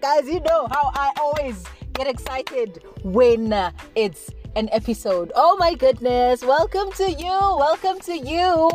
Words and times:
guys, 0.00 0.26
you 0.26 0.40
know 0.40 0.66
how 0.70 0.90
I 0.94 1.12
always 1.20 1.64
get 1.94 2.06
excited 2.06 2.82
when 3.02 3.52
uh, 3.52 3.70
it's 3.94 4.30
an 4.56 4.68
episode. 4.72 5.32
Oh 5.34 5.56
my 5.58 5.74
goodness. 5.74 6.44
Welcome 6.44 6.92
to 6.92 7.10
you. 7.10 7.28
Welcome 7.28 8.00
to 8.00 8.16
you. 8.16 8.70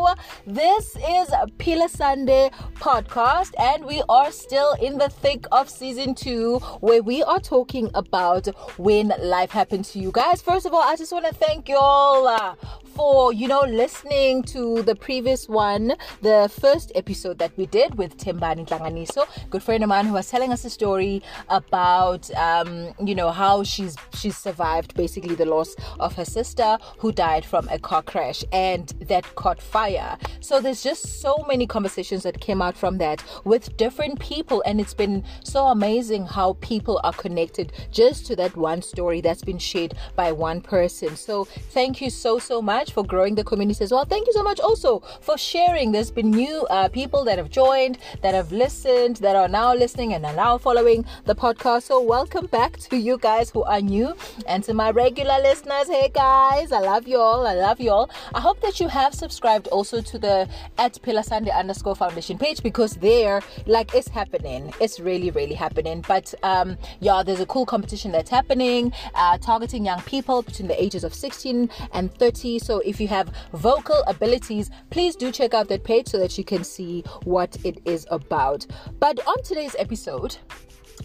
This 0.45 0.95
is 0.95 1.29
Pila 1.57 1.89
Sunday 1.89 2.51
podcast, 2.75 3.53
and 3.59 3.85
we 3.85 4.01
are 4.09 4.31
still 4.31 4.73
in 4.73 4.97
the 4.97 5.09
thick 5.09 5.45
of 5.51 5.69
season 5.69 6.15
two 6.15 6.59
where 6.79 7.01
we 7.01 7.23
are 7.23 7.39
talking 7.39 7.89
about 7.93 8.47
when 8.77 9.13
life 9.21 9.51
happened 9.51 9.85
to 9.85 9.99
you 9.99 10.11
guys. 10.11 10.41
First 10.41 10.65
of 10.65 10.73
all, 10.73 10.83
I 10.83 10.95
just 10.95 11.11
want 11.11 11.25
to 11.25 11.33
thank 11.33 11.69
you 11.69 11.77
all 11.77 12.27
uh, 12.27 12.55
for 12.99 13.31
you 13.31 13.47
know 13.47 13.61
listening 13.61 14.43
to 14.43 14.83
the 14.83 14.93
previous 14.93 15.47
one, 15.47 15.93
the 16.21 16.51
first 16.59 16.91
episode 16.95 17.39
that 17.39 17.49
we 17.55 17.65
did 17.65 17.97
with 17.97 18.17
Timbani 18.17 18.65
Tlanganiso, 18.67 19.25
good 19.49 19.63
friend 19.63 19.81
of 19.83 19.87
mine 19.87 20.05
who 20.05 20.11
was 20.11 20.29
telling 20.29 20.51
us 20.51 20.65
a 20.65 20.69
story 20.69 21.23
about 21.47 22.29
um, 22.35 22.93
you 23.01 23.15
know 23.15 23.31
how 23.31 23.63
she's 23.63 23.95
she's 24.13 24.35
survived 24.35 24.95
basically 24.95 25.33
the 25.33 25.45
loss 25.45 25.77
of 26.01 26.13
her 26.15 26.25
sister 26.25 26.77
who 26.97 27.13
died 27.13 27.45
from 27.45 27.69
a 27.69 27.79
car 27.79 28.01
crash 28.01 28.43
and 28.51 28.89
that 29.07 29.23
caught 29.35 29.61
fire. 29.61 30.17
So 30.41 30.59
there's 30.59 30.83
just 30.83 31.21
so 31.21 31.45
many 31.47 31.65
conversations 31.67 32.23
that 32.23 32.41
came 32.41 32.61
out 32.61 32.75
from 32.75 32.97
that 32.97 33.23
with 33.45 33.77
different 33.77 34.19
people, 34.19 34.61
and 34.65 34.81
it's 34.81 34.93
been 34.93 35.23
so 35.45 35.67
amazing 35.67 36.25
how 36.25 36.57
people 36.59 36.99
are 37.05 37.13
connected 37.13 37.71
just 37.91 38.25
to 38.25 38.35
that 38.35 38.57
one 38.57 38.81
story 38.81 39.21
that's 39.21 39.45
been 39.45 39.57
shared 39.57 39.93
by 40.17 40.33
one 40.33 40.59
person. 40.59 41.15
So 41.15 41.45
thank 41.45 42.01
you 42.01 42.09
so 42.09 42.39
so 42.39 42.61
much 42.61 42.88
much 42.89 42.93
for 42.93 43.07
growing 43.07 43.35
the 43.35 43.43
community 43.43 43.83
as 43.83 43.91
well. 43.91 44.05
Thank 44.05 44.27
you 44.27 44.33
so 44.33 44.43
much 44.43 44.59
also 44.59 45.01
for 45.21 45.37
sharing. 45.37 45.91
There's 45.91 46.11
been 46.11 46.31
new 46.31 46.65
uh, 46.69 46.89
people 46.89 47.23
that 47.25 47.37
have 47.37 47.49
joined, 47.49 47.97
that 48.21 48.33
have 48.33 48.51
listened, 48.51 49.17
that 49.17 49.35
are 49.35 49.47
now 49.47 49.73
listening 49.73 50.13
and 50.13 50.25
are 50.25 50.35
now 50.35 50.57
following 50.57 51.05
the 51.25 51.35
podcast. 51.35 51.83
So 51.83 52.01
welcome 52.01 52.47
back 52.47 52.77
to 52.89 52.97
you 52.97 53.17
guys 53.17 53.51
who 53.51 53.63
are 53.63 53.81
new 53.81 54.15
and 54.47 54.63
to 54.63 54.73
my 54.73 54.91
regular 54.91 55.39
listeners. 55.41 55.87
Hey 55.87 56.09
guys, 56.13 56.71
I 56.71 56.79
love 56.79 57.07
you 57.07 57.19
all. 57.19 57.45
I 57.45 57.53
love 57.53 57.79
you 57.79 57.91
all. 57.91 58.09
I 58.33 58.41
hope 58.41 58.59
that 58.61 58.79
you 58.79 58.87
have 58.87 59.13
subscribed 59.13 59.67
also 59.67 60.01
to 60.01 60.17
the 60.17 60.47
at 60.77 60.99
Pillar 61.01 61.23
Sunday 61.23 61.51
underscore 61.51 61.95
foundation 61.95 62.37
page 62.37 62.63
because 62.63 62.93
there, 62.95 63.41
like, 63.65 63.93
it's 63.93 64.07
happening. 64.07 64.73
It's 64.79 64.99
really, 64.99 65.31
really 65.31 65.55
happening. 65.55 66.03
But 66.07 66.33
um, 66.43 66.77
yeah, 66.99 67.23
there's 67.23 67.39
a 67.39 67.45
cool 67.45 67.65
competition 67.65 68.11
that's 68.11 68.29
happening, 68.29 68.93
uh, 69.13 69.37
targeting 69.37 69.85
young 69.85 70.01
people 70.01 70.41
between 70.41 70.67
the 70.67 70.81
ages 70.81 71.03
of 71.03 71.13
16 71.13 71.69
and 71.93 72.13
30. 72.15 72.59
So 72.59 72.78
if 72.85 72.99
you 72.99 73.07
have 73.07 73.31
vocal 73.53 74.03
abilities, 74.07 74.69
please 74.89 75.15
do 75.15 75.31
check 75.31 75.53
out 75.53 75.67
that 75.69 75.83
page 75.83 76.07
so 76.07 76.17
that 76.19 76.37
you 76.37 76.43
can 76.43 76.63
see 76.63 77.03
what 77.23 77.57
it 77.63 77.79
is 77.85 78.05
about. 78.11 78.65
But 78.99 79.25
on 79.27 79.41
today's 79.43 79.75
episode, 79.79 80.37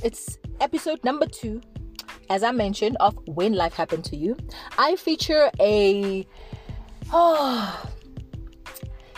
it's 0.03 0.39
episode 0.61 1.03
number 1.05 1.27
two, 1.27 1.61
as 2.31 2.43
I 2.43 2.53
mentioned, 2.53 2.97
of 3.01 3.17
When 3.27 3.55
Life 3.55 3.75
Happened 3.75 4.05
to 4.07 4.17
You. 4.17 4.37
I 4.79 4.97
feature 4.97 5.51
a. 5.61 6.27
Oh, 7.13 7.89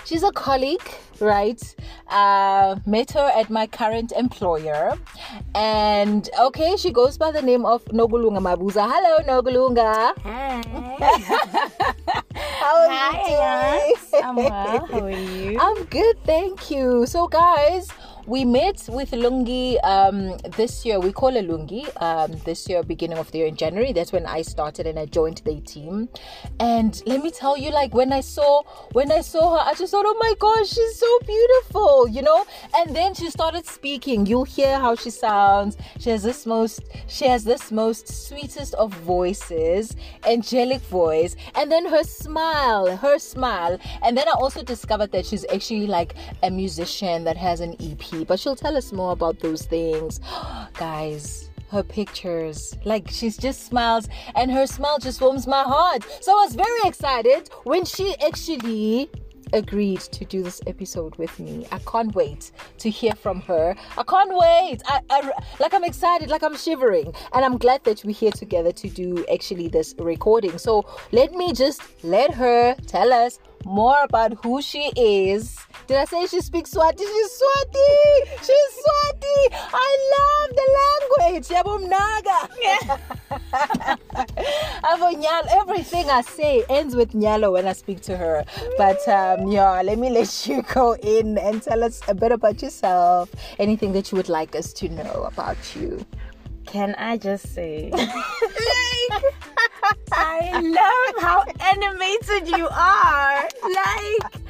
she's 0.05 0.23
a 0.23 0.33
colleague, 0.33 0.89
right? 1.21 1.63
Uh, 2.09 2.77
met 2.87 3.13
her 3.13 3.31
at 3.35 3.51
my 3.51 3.67
current 3.67 4.13
employer, 4.13 4.97
and 5.55 6.29
okay, 6.41 6.77
she 6.77 6.93
goes 6.93 7.19
by 7.19 7.31
the 7.31 7.43
name 7.43 7.65
of 7.65 7.85
Nokulunga 7.87 8.41
Mabuza. 8.41 8.87
Hello, 8.89 9.43
Nokulunga. 9.43 10.15
Hi. 10.23 12.13
How 12.67 12.75
are 12.83 12.91
Hi, 12.91 13.87
you 13.87 13.95
doing? 13.95 14.25
I'm 14.25 14.35
well. 14.35 14.87
How 14.87 15.05
are 15.05 15.11
you? 15.11 15.57
I'm 15.61 15.85
good, 15.85 16.17
thank 16.25 16.69
you. 16.69 17.07
So, 17.07 17.29
guys, 17.29 17.89
we 18.27 18.45
met 18.45 18.85
with 18.89 19.13
Lungi 19.13 19.79
um, 19.85 20.37
this 20.57 20.85
year. 20.85 20.99
We 20.99 21.13
call 21.13 21.33
her 21.33 21.43
Lungi 21.43 21.87
um, 22.03 22.33
this 22.45 22.69
year, 22.69 22.83
beginning 22.83 23.19
of 23.19 23.31
the 23.31 23.39
year 23.39 23.47
in 23.47 23.55
January. 23.57 23.93
That's 23.93 24.13
when 24.13 24.27
I 24.27 24.43
started 24.43 24.87
and 24.87 24.99
I 24.99 25.07
joined 25.07 25.43
the 25.45 25.61
team. 25.61 26.09
And 26.59 27.01
let 27.07 27.23
me 27.23 27.31
tell 27.31 27.57
you, 27.57 27.71
like 27.71 27.95
when 27.95 28.13
I 28.13 28.21
saw 28.21 28.63
when 28.93 29.13
I 29.13 29.21
saw 29.21 29.57
her, 29.57 29.71
I 29.71 29.75
just 29.75 29.93
thought, 29.93 30.05
oh 30.07 30.17
my 30.19 30.35
gosh, 30.41 30.69
she's 30.69 30.99
so 30.99 31.19
beautiful, 31.21 32.09
you 32.09 32.23
know. 32.23 32.45
And 32.75 32.95
then 32.97 33.15
she 33.15 33.31
started 33.31 33.65
speaking. 33.65 34.27
You'll 34.27 34.45
hear 34.45 34.79
how 34.79 34.97
she 34.97 35.11
sounds. 35.11 35.77
She 36.01 36.11
has 36.11 36.25
this 36.25 36.47
most 36.47 36.83
she 37.07 37.27
has 37.27 37.45
this 37.45 37.71
most 37.71 38.09
sweetest 38.27 38.75
of 38.75 38.93
voices, 38.93 39.95
angelic 40.27 40.81
voice, 40.83 41.37
and 41.55 41.71
then 41.71 41.87
her 41.87 42.03
smile, 42.03 42.97
her 42.97 43.21
smile. 43.21 43.79
And 44.03 44.17
then 44.19 44.27
I 44.29 44.33
also 44.33 44.65
discovered 44.65 45.13
that 45.13 45.27
she's 45.27 45.47
actually 45.53 45.87
like 45.87 46.15
a 46.43 46.51
musician 46.51 47.23
that 47.25 47.37
has 47.37 47.61
an 47.61 47.77
EP 47.81 48.16
but 48.25 48.41
she'll 48.41 48.57
tell 48.57 48.77
us 48.77 48.93
more 48.93 49.13
about 49.13 49.41
those 49.41 49.63
things. 49.67 50.21
Guys, 50.75 51.51
her 51.71 51.83
pictures, 51.83 52.77
like 52.85 53.11
she's 53.11 53.37
just 53.37 53.67
smiles 53.67 54.09
and 54.35 54.51
her 54.51 54.67
smile 54.67 54.99
just 54.99 55.21
warms 55.21 55.47
my 55.47 55.63
heart. 55.63 56.05
So 56.21 56.33
I 56.33 56.45
was 56.45 56.55
very 56.55 56.81
excited 56.85 57.51
when 57.65 57.85
she 57.85 58.15
actually 58.25 59.11
agreed 59.53 60.01
to 60.01 60.25
do 60.25 60.43
this 60.43 60.61
episode 60.67 61.17
with 61.17 61.39
me. 61.39 61.67
I 61.71 61.79
can't 61.81 62.15
wait 62.15 62.51
to 62.79 62.91
hear 62.91 63.13
from 63.13 63.41
her. 63.43 63.77
I 63.97 64.03
can't 64.03 64.31
wait. 64.31 64.83
I, 64.87 65.01
I 65.11 65.33
like 65.61 65.75
I'm 65.75 65.85
excited, 65.85 66.31
like 66.31 66.43
I'm 66.43 66.57
shivering, 66.57 67.13
and 67.33 67.45
I'm 67.45 67.59
glad 67.59 67.85
that 67.85 68.05
we're 68.05 68.15
here 68.15 68.33
together 68.33 68.73
to 68.73 68.89
do 68.89 69.25
actually 69.33 69.69
this 69.69 69.95
recording. 69.99 70.59
So 70.59 70.85
let 71.13 71.33
me 71.33 71.53
just 71.53 71.83
let 72.05 72.35
her 72.35 72.75
tell 72.87 73.13
us 73.13 73.39
more 73.65 73.97
about 74.03 74.35
who 74.43 74.63
she 74.63 74.93
is. 74.97 75.57
Did 75.87 75.99
I 75.99 76.05
say 76.05 76.27
she 76.27 76.41
speaks 76.41 76.75
Swati? 76.75 76.99
She's 76.99 77.41
Swati. 77.41 77.89
She's 78.41 78.73
Swati. 78.83 79.39
I 79.53 79.91
love 80.15 80.51
the 80.57 80.67
language. 80.79 81.51
Nyalo. 85.17 85.47
Everything 85.51 86.09
I 86.11 86.21
say 86.21 86.65
ends 86.69 86.95
with 86.95 87.13
Nyalo 87.13 87.53
when 87.53 87.67
I 87.67 87.73
speak 87.73 88.01
to 88.03 88.17
her. 88.17 88.45
But 88.79 89.07
um, 89.09 89.51
yeah, 89.51 89.83
let 89.83 89.99
me 89.99 90.11
let 90.11 90.47
you 90.47 90.63
go 90.63 90.95
in 90.95 91.39
and 91.39 91.63
tell 91.63 91.83
us 91.83 92.01
a 92.09 92.15
bit 92.15 92.33
about 92.33 92.63
yourself. 92.63 93.31
Anything 93.59 93.93
that 93.93 94.11
you 94.11 94.17
would 94.17 94.29
like 94.29 94.55
us 94.55 94.73
to 94.75 94.89
know 94.89 95.25
about 95.25 95.57
you. 95.77 96.05
Can 96.67 96.95
I 96.97 97.17
just 97.17 97.55
say, 97.55 97.91
like, 97.93 99.25
I 100.13 100.61
love 100.61 101.23
how 101.23 101.45
animated 101.61 102.49
you 102.49 102.69
are. 102.69 103.43
Like, 103.63 104.47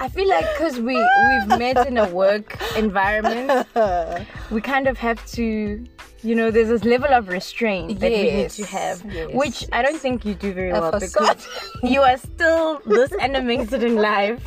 I 0.00 0.08
feel 0.08 0.28
like 0.28 0.46
because 0.56 0.78
we 0.80 0.96
we've 0.96 1.58
met 1.58 1.86
in 1.86 1.98
a 1.98 2.08
work 2.08 2.58
environment, 2.76 3.66
we 4.50 4.60
kind 4.60 4.86
of 4.86 4.96
have 4.98 5.24
to 5.32 5.84
you 6.22 6.34
know, 6.34 6.50
there's 6.50 6.68
this 6.68 6.84
level 6.84 7.12
of 7.12 7.28
restraint 7.28 7.98
that 8.00 8.10
yes, 8.10 8.20
we 8.20 8.42
need 8.42 8.50
to 8.50 8.64
have, 8.66 9.12
yes, 9.12 9.30
which 9.34 9.62
yes. 9.62 9.70
I 9.72 9.82
don't 9.82 9.98
think 9.98 10.24
you 10.24 10.34
do 10.34 10.52
very 10.52 10.70
a 10.70 10.80
well 10.80 10.92
facade. 10.92 11.38
because 11.38 11.48
you 11.82 12.00
are 12.00 12.16
still 12.16 12.80
this 12.86 13.12
animated 13.20 13.82
in 13.82 13.96
life, 13.96 14.40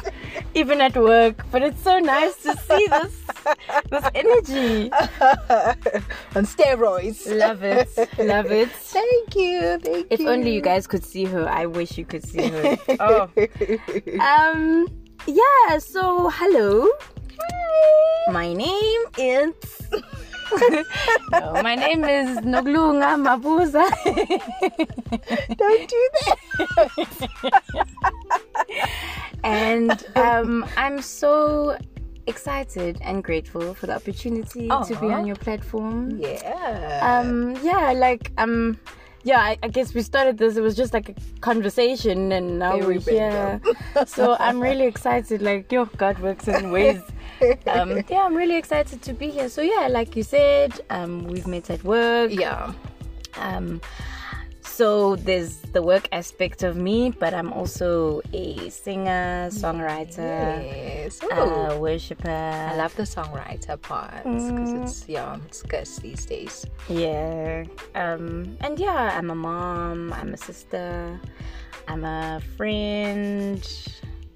even 0.53 0.79
at 0.79 0.95
work. 0.95 1.45
But 1.51 1.63
it's 1.63 1.81
so 1.81 1.99
nice 1.99 2.35
to 2.43 2.55
see 2.57 2.87
this 2.87 3.21
this 3.89 4.05
energy 4.15 4.91
on 6.35 6.45
steroids. 6.45 7.27
Love 7.27 7.63
it, 7.63 7.89
love 8.19 8.51
it. 8.51 8.69
Thank 8.95 9.35
you, 9.35 9.77
thank 9.79 10.07
if 10.09 10.19
you. 10.19 10.27
If 10.27 10.31
only 10.31 10.53
you 10.53 10.61
guys 10.61 10.87
could 10.87 11.03
see 11.03 11.25
her. 11.25 11.47
I 11.49 11.65
wish 11.65 11.97
you 11.97 12.05
could 12.05 12.23
see 12.23 12.47
her. 12.47 12.77
oh, 12.99 13.29
um, 14.21 14.87
yeah. 15.27 15.77
So 15.79 16.29
hello. 16.29 16.89
Hi. 17.37 18.31
My 18.31 18.53
name 18.53 19.01
is 19.17 19.53
no, 21.31 21.61
my 21.63 21.75
name 21.75 22.03
is 22.03 22.37
Nokulunga 22.39 23.15
Mabuza. 23.17 23.85
Don't 25.57 25.89
do 25.89 26.09
that. 26.75 27.87
and 29.43 30.05
um, 30.15 30.65
I'm 30.77 31.01
so 31.01 31.77
excited 32.27 32.97
and 33.01 33.23
grateful 33.23 33.73
for 33.73 33.87
the 33.87 33.95
opportunity 33.95 34.67
Aww. 34.69 34.87
to 34.87 34.95
be 34.99 35.07
on 35.07 35.25
your 35.25 35.35
platform. 35.35 36.17
Yeah. 36.19 36.99
Um. 37.01 37.55
Yeah. 37.63 37.91
Like 37.91 38.31
um. 38.37 38.79
Yeah, 39.23 39.39
I, 39.39 39.57
I, 39.63 39.69
guess 39.69 39.95
we 39.95 40.03
started 40.03 40.37
this. 40.37 40.55
It 40.55 40.61
was 40.61 40.75
just 40.75 40.93
like 40.93 41.09
a 41.09 41.15
conversation, 41.41 42.31
and 42.31 42.59
now 42.59 42.77
Very 42.77 42.99
we're 42.99 43.11
here. 43.11 43.59
so 44.05 44.37
I'm 44.39 44.59
really 44.59 44.85
excited. 44.85 45.41
Like, 45.41 45.71
your 45.71 45.87
God 45.97 46.19
works 46.19 46.47
in 46.47 46.69
ways 46.69 47.01
um, 47.67 48.01
yeah, 48.09 48.23
I'm 48.23 48.35
really 48.35 48.55
excited 48.57 49.01
to 49.01 49.13
be 49.13 49.29
here. 49.29 49.49
So 49.49 49.61
yeah, 49.61 49.87
like 49.89 50.15
you 50.15 50.23
said, 50.23 50.79
um, 50.89 51.25
we've 51.27 51.47
met 51.47 51.69
at 51.69 51.83
work. 51.83 52.31
Yeah. 52.31 52.73
Um, 53.37 53.81
so 54.75 55.15
there's 55.15 55.61
the 55.71 55.81
work 55.81 56.09
aspect 56.11 56.63
of 56.63 56.75
me, 56.75 57.09
but 57.09 57.33
I'm 57.33 57.53
also 57.53 58.21
a 58.33 58.69
singer, 58.69 59.47
songwriter, 59.49 60.65
yes. 60.65 61.23
uh, 61.23 61.77
worshiper. 61.79 62.29
I 62.29 62.75
love 62.75 62.93
the 62.97 63.03
songwriter 63.03 63.81
part 63.81 64.23
because 64.23 64.51
mm. 64.51 64.83
it's 64.83 65.07
yeah, 65.07 65.37
it's 65.45 65.61
good 65.61 65.87
these 66.01 66.25
days. 66.25 66.65
Yeah. 66.89 67.63
Um, 67.95 68.57
and 68.59 68.77
yeah, 68.77 69.17
I'm 69.17 69.29
a 69.29 69.35
mom. 69.35 70.11
I'm 70.11 70.33
a 70.33 70.37
sister. 70.37 71.21
I'm 71.87 72.03
a 72.03 72.41
friend 72.57 73.65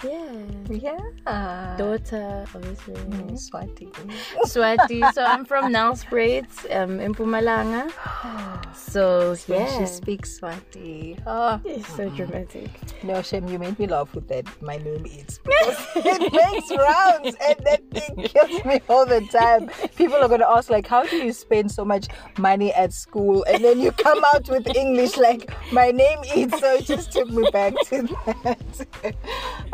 Yeah. 0.03 0.31
Yeah. 0.69 1.75
Daughter, 1.77 2.45
obviously. 2.55 2.93
Mm, 2.93 3.31
Swati. 3.37 3.91
Swati. 4.45 5.13
so 5.13 5.23
I'm 5.23 5.43
from 5.43 5.73
Nelspruit, 5.73 6.47
um, 6.75 6.99
in 6.99 7.13
Mpumalanga. 7.13 7.91
So 8.75 9.35
yeah, 9.47 9.79
she 9.79 9.85
speaks 9.85 10.39
Swati. 10.39 11.21
Oh, 11.27 11.61
it's 11.63 11.87
so 11.95 12.09
dramatic. 12.09 12.69
no, 13.03 13.21
Shem, 13.21 13.47
you 13.47 13.59
made 13.59 13.77
me 13.77 13.85
laugh 13.87 14.15
with 14.15 14.27
that. 14.29 14.45
My 14.61 14.77
name 14.77 15.05
is. 15.05 15.39
It 15.95 16.33
makes 16.33 16.71
rounds 16.71 17.35
and 17.45 17.57
that 17.65 17.81
thing 17.91 18.23
kills 18.23 18.65
me 18.65 18.81
all 18.89 19.05
the 19.05 19.21
time. 19.31 19.69
People 19.95 20.15
are 20.17 20.27
going 20.27 20.39
to 20.39 20.49
ask, 20.49 20.69
like, 20.69 20.87
how 20.87 21.03
do 21.03 21.17
you 21.17 21.33
spend 21.33 21.71
so 21.71 21.83
much 21.85 22.07
money 22.37 22.73
at 22.73 22.93
school? 22.93 23.43
And 23.47 23.63
then 23.63 23.79
you 23.79 23.91
come 23.91 24.23
out 24.33 24.47
with 24.49 24.67
English 24.75 25.17
like, 25.17 25.51
my 25.71 25.91
name 25.91 26.19
is. 26.35 26.51
So 26.59 26.73
it 26.75 26.85
just 26.85 27.11
took 27.11 27.29
me 27.29 27.47
back 27.51 27.73
to 27.87 28.01
that. 28.03 29.15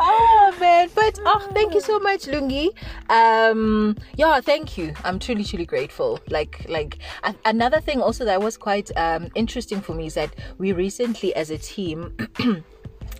oh, 0.18 0.56
man. 0.60 0.90
But, 0.94 1.18
oh, 1.24 1.48
thank 1.52 1.74
you 1.74 1.80
so 1.80 1.98
much, 1.98 2.22
Lungi. 2.26 2.70
Um, 3.10 3.96
yeah, 4.16 4.40
thank 4.40 4.76
you. 4.78 4.94
I'm 5.04 5.18
truly, 5.18 5.44
truly 5.44 5.66
grateful. 5.66 6.20
Like, 6.28 6.64
like 6.68 6.98
a- 7.24 7.34
another 7.44 7.80
thing 7.80 8.00
also 8.00 8.24
that 8.24 8.40
was 8.40 8.56
quite 8.56 8.90
um, 8.96 9.28
interesting 9.34 9.80
for 9.80 9.94
me 9.94 10.06
is 10.06 10.14
that 10.14 10.34
we 10.58 10.72
recently, 10.72 11.34
as 11.34 11.50
a 11.50 11.58
team, 11.58 12.16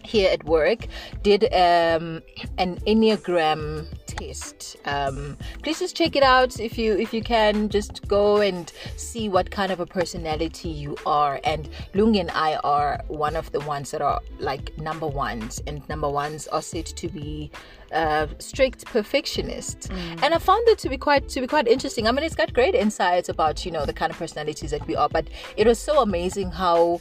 here 0.07 0.31
at 0.31 0.45
work 0.45 0.87
did 1.23 1.45
um, 1.53 2.23
an 2.59 2.79
enneagram 2.87 3.87
test. 4.07 4.77
Um, 4.85 5.37
please 5.63 5.79
just 5.79 5.97
check 5.97 6.17
it 6.17 6.23
out 6.23 6.59
if 6.59 6.79
you 6.79 6.97
if 6.97 7.13
you 7.13 7.23
can. 7.23 7.69
Just 7.69 8.07
go 8.09 8.41
and 8.41 8.73
see 8.97 9.29
what 9.29 9.51
kind 9.51 9.73
of 9.73 9.81
a 9.81 9.87
personality 9.87 10.69
you 10.69 10.97
are. 11.05 11.41
And 11.45 11.69
lungi 11.95 12.21
and 12.21 12.31
i 12.31 12.57
are 12.65 13.03
one 13.09 13.37
of 13.37 13.53
the 13.53 13.61
ones 13.61 13.91
that 13.91 14.03
are 14.03 14.21
like 14.39 14.77
number 14.79 15.07
ones. 15.07 15.63
And 15.67 15.87
number 15.89 16.09
ones 16.09 16.47
are 16.49 16.63
said 16.63 16.87
to 16.87 17.09
be 17.09 17.51
uh, 17.93 18.27
strict 18.39 18.85
perfectionists. 18.87 19.89
And 20.23 20.35
i 20.35 20.39
found 20.39 20.67
it 20.69 20.79
to 20.79 20.89
be 20.89 20.97
quite 20.97 21.29
to 21.31 21.41
be 21.41 21.47
quite 21.47 21.69
interesting. 21.69 22.07
I 22.07 22.13
mean 22.13 22.25
it's 22.25 22.37
got 22.37 22.53
great 22.53 22.75
insights 22.75 23.29
about 23.29 23.65
you 23.65 23.71
know 23.71 23.85
the 23.85 23.93
kind 23.93 24.11
of 24.11 24.19
personalities 24.19 24.71
that 24.71 24.87
we 24.87 24.97
are. 24.97 25.09
But 25.09 25.29
it 25.57 25.67
was 25.67 25.79
so 25.79 26.01
amazing 26.03 26.51
how 26.51 27.01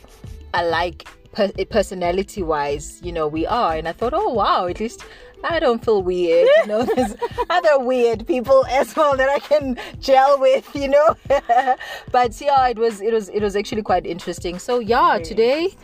alike 0.56 1.07
per- 1.31 1.52
personality 1.69 2.42
wise 2.42 3.00
you 3.04 3.12
know 3.12 3.28
we 3.28 3.46
are. 3.46 3.75
And 3.75 3.88
i 3.88 3.92
thought 3.92 4.13
oh 4.13 4.34
wow 4.34 4.68
at 4.68 4.80
least 4.80 5.04
i 5.44 5.60
don't 5.60 5.84
feel 5.84 6.02
weird 6.02 6.48
you 6.62 6.68
know 6.68 6.84
there's 6.96 7.16
other 7.50 7.80
weird 7.80 8.25
people 8.25 8.66
as 8.68 8.96
well 8.96 9.16
that 9.18 9.30
i 9.30 9.40
can 9.40 9.78
gel 10.00 10.40
with 10.40 10.68
you 10.75 10.88
know. 10.88 11.16
But 12.12 12.40
yeah 12.42 12.68
it 12.69 12.78
was 12.78 13.02
it 13.02 13.13
was 13.13 13.30
it 13.30 13.42
was 13.42 13.56
actually 13.56 13.84
quite 13.84 14.06
interesting. 14.06 14.60
So 14.60 14.80
yeah 14.80 15.19
today 15.22 15.75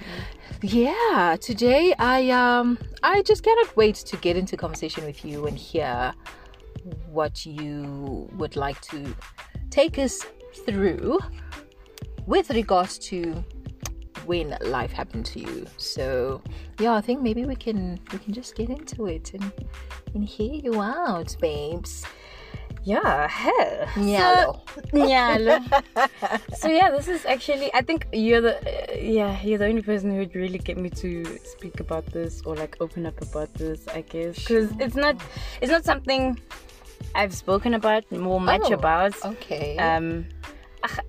yeah 0.63 1.38
today 1.41 1.91
i 1.97 2.29
um 2.29 2.77
i 3.01 3.24
just 3.24 3.41
cannot 3.41 3.75
wait 3.75 3.95
to 3.95 4.15
get 4.17 4.38
into 4.38 4.56
conversation 4.56 5.03
with 5.06 5.25
you 5.25 5.47
and 5.47 5.57
hear 5.57 6.13
what 7.09 7.47
you 7.47 8.29
would 8.38 8.56
like 8.56 8.79
to 8.81 9.15
take 9.71 9.97
us 9.97 10.24
through 10.65 11.19
with 12.27 12.51
regards 12.51 13.00
to 13.00 13.44
when 14.25 14.57
life 14.62 14.91
happened 14.91 15.25
to 15.27 15.39
you. 15.39 15.65
So 15.77 16.41
yeah, 16.79 16.94
I 16.94 17.01
think 17.01 17.21
maybe 17.21 17.45
we 17.45 17.56
can 17.56 18.00
we 18.12 18.19
can 18.19 18.33
just 18.33 18.56
get 18.56 18.69
into 18.69 19.07
it 19.07 19.33
and 19.33 19.51
and 20.13 20.25
hear 20.25 20.53
you 20.53 20.81
out, 20.81 21.35
babes. 21.39 22.06
Yeah, 22.83 23.27
hell. 23.27 23.88
Yeah. 23.97 24.51
Yeah. 24.94 25.59
so 26.57 26.68
yeah, 26.68 26.89
this 26.89 27.07
is 27.07 27.25
actually. 27.25 27.73
I 27.73 27.81
think 27.81 28.07
you're 28.12 28.41
the. 28.41 28.57
Uh, 28.57 28.95
yeah, 28.97 29.41
you're 29.44 29.59
the 29.59 29.65
only 29.68 29.81
person 29.81 30.12
who 30.12 30.18
would 30.19 30.35
really 30.35 30.57
get 30.57 30.77
me 30.77 30.89
to 30.89 31.38
speak 31.44 31.79
about 31.79 32.06
this 32.07 32.41
or 32.45 32.56
like 32.56 32.77
open 32.79 33.06
up 33.06 33.21
about 33.21 33.53
this. 33.53 33.88
I 33.88 34.01
guess 34.01 34.35
because 34.39 34.71
it's 34.79 34.95
not. 34.95 35.21
It's 35.62 35.71
not 35.71 35.85
something 35.85 36.39
I've 37.13 37.33
spoken 37.33 37.74
about 37.75 38.09
more 38.12 38.41
much 38.41 38.63
Oh, 38.65 38.74
about. 38.74 39.13
Okay. 39.24 39.77
Um, 39.77 40.25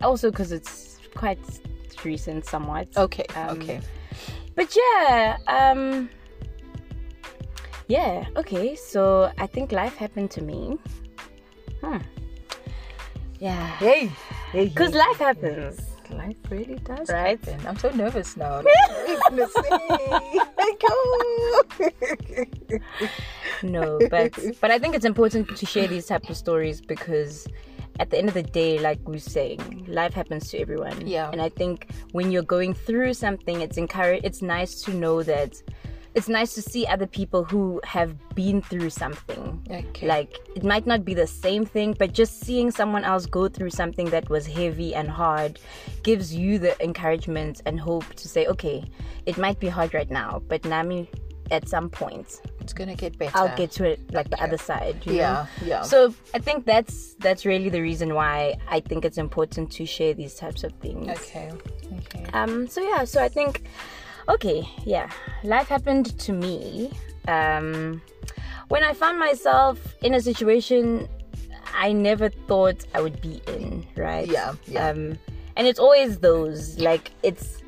also 0.03 0.31
because 0.31 0.53
it's 0.53 0.99
quite 1.15 1.39
recent, 2.05 2.45
somewhat. 2.45 2.89
okay. 2.97 3.25
um, 3.37 3.51
okay. 3.61 3.81
But 4.55 4.77
yeah, 4.77 5.37
um 5.47 6.09
Yeah, 7.89 8.27
okay. 8.37 8.75
So 8.77 9.31
I 9.39 9.47
think 9.47 9.73
life 9.73 9.97
happened 9.97 10.31
to 10.33 10.43
me. 10.43 10.79
Hmm. 11.83 11.99
Yeah. 13.39 13.67
Hey. 13.79 14.11
Hey. 14.53 14.71
Cuz 14.71 14.95
life 14.95 15.19
happens. 15.19 15.81
life 16.13 16.37
really 16.51 16.77
does 16.85 17.09
Right? 17.09 17.41
happen. 17.43 17.67
I'm 17.67 17.77
so 17.79 17.89
nervous 17.91 18.37
now. 18.37 18.61
Like, 18.61 18.77
what 19.25 19.33
are 19.73 19.81
you? 22.69 22.81
No, 23.63 23.99
but 24.11 24.33
but 24.61 24.71
I 24.71 24.79
think 24.79 24.95
it's 24.95 25.05
important 25.05 25.49
to 25.57 25.67
share 25.67 25.87
these 25.89 26.07
type 26.07 26.29
of 26.29 26.37
stories 26.37 26.81
because 26.81 27.47
at 28.01 28.11
the 28.11 28.19
end 28.19 28.29
of 28.29 28.35
the 28.35 28.43
day, 28.43 28.79
like 28.79 28.99
we're 29.07 29.19
saying, 29.19 29.85
life 29.89 30.15
happens 30.15 30.49
to 30.51 30.59
everyone. 30.59 31.07
Yeah. 31.07 31.31
And 31.31 31.41
I 31.41 31.49
think 31.49 31.89
when 32.13 32.31
you're 32.31 32.43
going 32.43 32.75
through 32.75 33.15
something, 33.15 33.61
it's 33.61 33.77
encourage 33.77 34.25
it's 34.25 34.43
nice 34.43 34.83
to 34.83 34.95
know 34.95 35.23
that 35.23 35.63
it's 36.15 36.29
nice 36.29 36.55
to 36.55 36.63
see 36.63 36.87
other 36.87 37.07
people 37.07 37.43
who 37.43 37.81
have 37.85 38.15
been 38.35 38.61
through 38.61 38.91
something. 38.91 39.67
Okay. 39.71 40.07
Like 40.07 40.37
it 40.55 40.63
might 40.63 40.87
not 40.87 41.05
be 41.05 41.15
the 41.15 41.27
same 41.27 41.65
thing, 41.65 41.95
but 41.99 42.13
just 42.13 42.41
seeing 42.41 42.71
someone 42.71 43.05
else 43.05 43.25
go 43.27 43.49
through 43.49 43.71
something 43.71 44.11
that 44.11 44.29
was 44.29 44.47
heavy 44.47 44.95
and 44.95 45.09
hard 45.09 45.59
gives 46.03 46.35
you 46.35 46.59
the 46.59 46.83
encouragement 46.83 47.63
and 47.65 47.81
hope 47.81 48.05
to 48.15 48.29
say, 48.29 48.47
okay, 48.47 48.85
it 49.27 49.39
might 49.39 49.59
be 49.59 49.69
hard 49.69 49.95
right 49.95 50.11
now, 50.11 50.43
but 50.49 50.65
Nami, 50.65 51.09
at 51.51 51.69
some 51.69 51.89
point, 51.89 52.41
it's 52.63 52.73
gonna 52.73 52.95
get 52.95 53.19
better. 53.19 53.37
I'll 53.37 53.57
get 53.57 53.71
to 53.73 53.85
it 53.85 54.01
like 54.13 54.31
the 54.31 54.43
other 54.43 54.57
side. 54.59 54.97
you 55.05 55.13
know? 55.13 55.19
Yeah, 55.19 55.47
yeah. 55.65 55.83
So 55.83 56.15
I 56.35 56.39
think 56.39 56.65
that's 56.65 57.15
that's 57.15 57.45
really 57.45 57.69
the 57.69 57.81
reason 57.81 58.15
why 58.15 58.57
I 58.69 58.81
think 58.81 59.05
it's 59.05 59.19
important 59.19 59.71
to 59.73 59.87
share 59.87 60.15
these 60.15 60.35
types 60.35 60.65
of 60.65 60.73
things. 60.75 61.09
Okay. 61.09 61.51
Okay. 61.99 62.25
Um. 62.33 62.69
So 62.69 62.81
yeah. 62.81 63.05
So 63.05 63.23
I 63.23 63.29
think, 63.29 63.65
okay, 64.29 64.69
yeah, 64.85 65.11
life 65.45 65.69
happened 65.69 66.19
to 66.21 66.33
me. 66.33 66.93
Um, 67.29 68.03
when 68.69 68.83
I 68.83 68.93
found 68.95 69.19
myself 69.19 69.79
in 70.03 70.15
a 70.15 70.21
situation 70.21 71.09
I 71.75 71.93
never 71.93 72.29
thought 72.29 72.85
I 72.95 73.01
would 73.01 73.21
be 73.21 73.41
in. 73.47 73.87
Right. 73.97 74.29
Yeah, 74.29 74.55
yeah. 74.67 74.89
Um, 74.89 75.19
and 75.57 75.67
it's 75.67 75.79
always 75.79 76.19
those 76.19 76.79
like 76.79 77.11
it's 77.23 77.62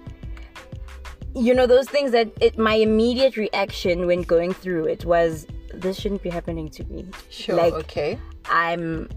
you 1.34 1.52
know 1.54 1.66
those 1.66 1.88
things 1.88 2.12
that 2.12 2.28
it 2.40 2.56
my 2.58 2.74
immediate 2.74 3.36
reaction 3.36 4.06
when 4.06 4.22
going 4.22 4.52
through 4.52 4.84
it 4.84 5.04
was 5.04 5.46
this 5.72 5.98
shouldn't 5.98 6.22
be 6.22 6.30
happening 6.30 6.68
to 6.68 6.84
me 6.84 7.06
Sure. 7.30 7.56
like 7.56 7.72
okay. 7.74 8.18
i'm 8.46 9.08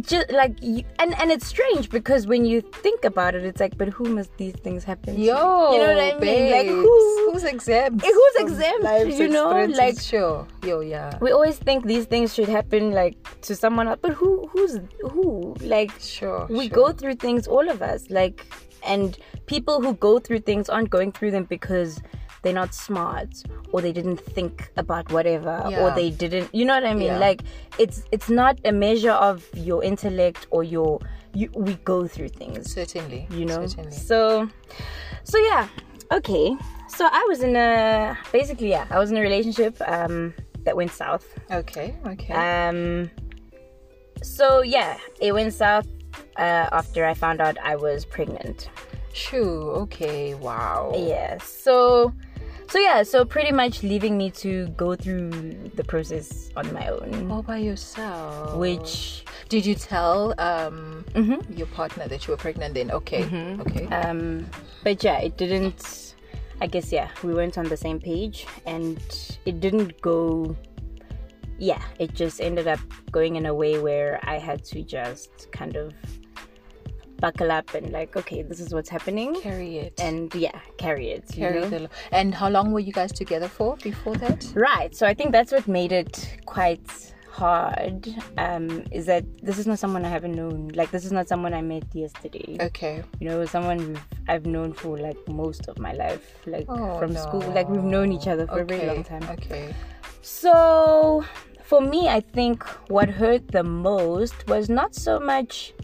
just 0.00 0.30
like 0.32 0.54
you, 0.62 0.84
and 0.98 1.18
and 1.18 1.30
it's 1.30 1.46
strange 1.46 1.88
because 1.88 2.26
when 2.26 2.44
you 2.44 2.60
think 2.60 3.04
about 3.04 3.34
it 3.34 3.42
it's 3.44 3.58
like 3.60 3.76
but 3.78 3.88
who 3.88 4.04
must 4.04 4.34
these 4.36 4.52
things 4.54 4.84
happen 4.84 5.14
to? 5.16 5.20
Yo, 5.20 5.72
you 5.72 5.78
know 5.78 5.94
what 5.94 6.14
i 6.14 6.18
mean 6.18 6.50
like 6.50 6.66
who 6.66 7.30
who's 7.32 7.44
exempt? 7.44 8.04
Eh, 8.04 8.06
who's 8.06 8.34
from 8.36 8.46
exempt, 8.48 9.18
you 9.18 9.28
know, 9.28 9.64
like- 9.64 9.98
sure. 9.98 10.46
Yo, 10.62 10.80
yeah. 10.80 11.16
we 11.22 11.30
always 11.32 11.56
think 11.56 11.86
these 11.86 12.04
things 12.04 12.34
should 12.34 12.48
happen 12.48 12.90
like 12.92 13.16
to 13.42 13.56
someone 13.56 13.88
else 13.88 13.98
but 14.02 14.12
who 14.12 14.46
who's 14.52 14.78
who 15.10 15.54
like 15.62 15.92
Sure. 16.00 16.46
we 16.50 16.68
sure. 16.68 16.74
go 16.80 16.92
through 16.92 17.14
things 17.14 17.46
all 17.46 17.68
of 17.70 17.80
us 17.80 18.10
like 18.10 18.44
and 18.88 19.18
people 19.46 19.80
who 19.82 19.92
go 19.94 20.18
through 20.18 20.40
things 20.40 20.68
aren't 20.68 20.90
going 20.90 21.12
through 21.12 21.30
them 21.30 21.44
because 21.44 22.00
they're 22.42 22.52
not 22.62 22.72
smart 22.72 23.28
or 23.72 23.80
they 23.80 23.92
didn't 23.92 24.20
think 24.36 24.70
about 24.76 25.10
whatever 25.12 25.54
or 25.80 25.90
they 26.00 26.08
didn't 26.22 26.48
you 26.54 26.64
know 26.64 26.74
what 26.74 26.86
i 26.86 26.94
mean 26.94 27.12
Yeah. 27.14 27.18
like 27.28 27.40
it's 27.78 27.98
it's 28.12 28.28
not 28.30 28.54
a 28.64 28.72
measure 28.72 29.16
of 29.28 29.44
your 29.54 29.82
intellect 29.82 30.46
or 30.50 30.62
your 30.62 31.00
you 31.34 31.50
we 31.56 31.74
go 31.84 32.06
through 32.06 32.30
things 32.30 32.72
Certainly. 32.72 33.26
you 33.38 33.44
know 33.44 33.66
Certainly. 33.66 33.90
so 34.10 34.48
so 35.24 35.36
yeah 35.50 35.68
okay 36.18 36.56
so 36.88 37.02
i 37.20 37.22
was 37.28 37.42
in 37.42 37.54
a 37.56 38.16
basically 38.32 38.70
yeah 38.70 38.86
i 38.90 38.98
was 38.98 39.10
in 39.10 39.16
a 39.16 39.20
relationship 39.20 39.74
um 39.86 40.32
that 40.64 40.74
went 40.76 40.92
south 40.92 41.26
Okay. 41.50 41.88
Okay. 42.12 42.32
um, 42.34 43.10
so 44.22 44.62
yeah, 44.62 44.98
it 45.20 45.32
went 45.32 45.52
south 45.54 45.86
uh, 46.38 46.68
after 46.72 47.04
I 47.04 47.14
found 47.14 47.40
out 47.40 47.58
I 47.58 47.76
was 47.76 48.04
pregnant. 48.04 48.70
Shoo. 49.12 49.72
Okay. 49.84 50.34
Wow. 50.34 50.92
Yeah. 50.96 51.38
So, 51.38 52.12
so 52.70 52.78
yeah. 52.78 53.02
So 53.02 53.24
pretty 53.24 53.50
much 53.52 53.82
leaving 53.82 54.16
me 54.16 54.30
to 54.32 54.68
go 54.76 54.94
through 54.94 55.30
the 55.74 55.82
process 55.84 56.50
on 56.56 56.72
my 56.72 56.86
own. 56.88 57.30
All 57.30 57.42
by 57.42 57.58
yourself. 57.58 58.54
Which, 58.56 59.24
did 59.48 59.66
you 59.66 59.74
tell 59.74 60.34
um 60.38 61.04
Mhm. 61.14 61.58
your 61.58 61.66
partner 61.68 62.06
that 62.08 62.26
you 62.26 62.32
were 62.32 62.36
pregnant? 62.38 62.74
Then 62.74 62.90
okay. 62.92 63.24
Okay. 63.60 63.86
um, 63.86 64.46
but 64.84 65.02
yeah, 65.02 65.18
it 65.18 65.36
didn't. 65.36 66.14
I 66.60 66.66
guess 66.66 66.92
yeah, 66.92 67.08
we 67.22 67.34
weren't 67.34 67.56
on 67.56 67.66
the 67.68 67.76
same 67.76 67.98
page, 68.00 68.46
and 68.66 68.98
it 69.46 69.60
didn't 69.60 70.00
go. 70.00 70.54
Yeah, 71.58 71.82
it 71.98 72.14
just 72.14 72.40
ended 72.40 72.68
up 72.68 72.78
going 73.10 73.34
in 73.36 73.46
a 73.46 73.54
way 73.54 73.78
where 73.80 74.20
I 74.22 74.38
had 74.38 74.64
to 74.66 74.82
just 74.82 75.50
kind 75.50 75.74
of 75.76 75.92
buckle 77.20 77.50
up 77.50 77.74
and 77.74 77.90
like, 77.92 78.16
okay, 78.16 78.42
this 78.42 78.60
is 78.60 78.72
what's 78.72 78.88
happening, 78.88 79.34
Carry 79.40 79.78
it. 79.78 80.00
and 80.00 80.34
yeah, 80.34 80.58
carry 80.78 81.10
it. 81.10 81.24
you 81.34 81.42
carry 81.42 81.60
know? 81.60 81.68
the. 81.68 81.90
And 82.12 82.34
how 82.34 82.48
long 82.48 82.72
were 82.72 82.80
you 82.80 82.92
guys 82.92 83.12
together 83.12 83.48
for 83.48 83.76
before 83.78 84.16
that? 84.16 84.50
Right. 84.54 84.94
So 84.94 85.06
I 85.06 85.14
think 85.14 85.32
that's 85.32 85.52
what 85.52 85.66
made 85.68 85.92
it 85.92 86.38
quite 86.46 87.14
hard. 87.30 88.08
Um, 88.36 88.84
is 88.90 89.06
that 89.06 89.24
this 89.42 89.58
is 89.58 89.66
not 89.66 89.78
someone 89.78 90.04
I 90.04 90.08
haven't 90.08 90.34
known. 90.34 90.68
Like 90.74 90.90
this 90.90 91.04
is 91.04 91.12
not 91.12 91.28
someone 91.28 91.54
I 91.54 91.62
met 91.62 91.84
yesterday. 91.94 92.56
Okay. 92.60 93.02
You 93.20 93.28
know, 93.28 93.44
someone 93.46 93.78
we've, 93.78 94.04
I've 94.28 94.46
known 94.46 94.72
for 94.72 94.98
like 94.98 95.16
most 95.28 95.68
of 95.68 95.78
my 95.78 95.92
life, 95.92 96.36
like 96.46 96.66
Oh, 96.68 96.98
from 96.98 97.16
school. 97.16 97.40
Like 97.40 97.68
we've 97.68 97.84
known 97.84 98.12
each 98.12 98.26
other 98.26 98.46
for 98.46 98.60
a 98.60 98.64
very 98.64 98.86
long 98.86 99.04
time. 99.04 99.22
Okay. 99.30 99.74
So 100.22 101.24
for 101.62 101.80
me, 101.80 102.08
I 102.08 102.20
think 102.20 102.64
what 102.90 103.08
hurt 103.08 103.48
the 103.48 103.62
most 103.62 104.46
was 104.48 104.68
not 104.68 104.94
so 104.94 105.20
much 105.20 105.74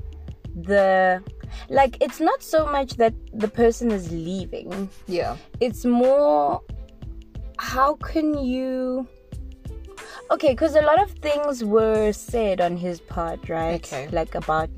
the 0.55 1.23
like 1.69 1.97
it's 2.01 2.21
not 2.21 2.43
so 2.43 2.67
much 2.67 2.93
that 2.97 3.15
the 3.33 3.49
person 3.49 3.91
is 3.91 4.11
leaving 4.13 4.89
Yeah. 5.07 5.37
it's 5.61 5.85
more 5.85 6.63
how 7.59 7.95
can 7.97 8.39
you 8.45 9.07
okay 10.31 10.51
because 10.53 10.75
a 10.77 10.83
lot 10.83 11.01
of 11.03 11.11
things 11.13 11.65
were 11.65 12.13
said 12.13 12.61
on 12.61 12.77
his 12.77 13.01
part 13.01 13.49
right 13.49 13.85
Okay. 13.85 14.09
like 14.13 14.35
about 14.35 14.69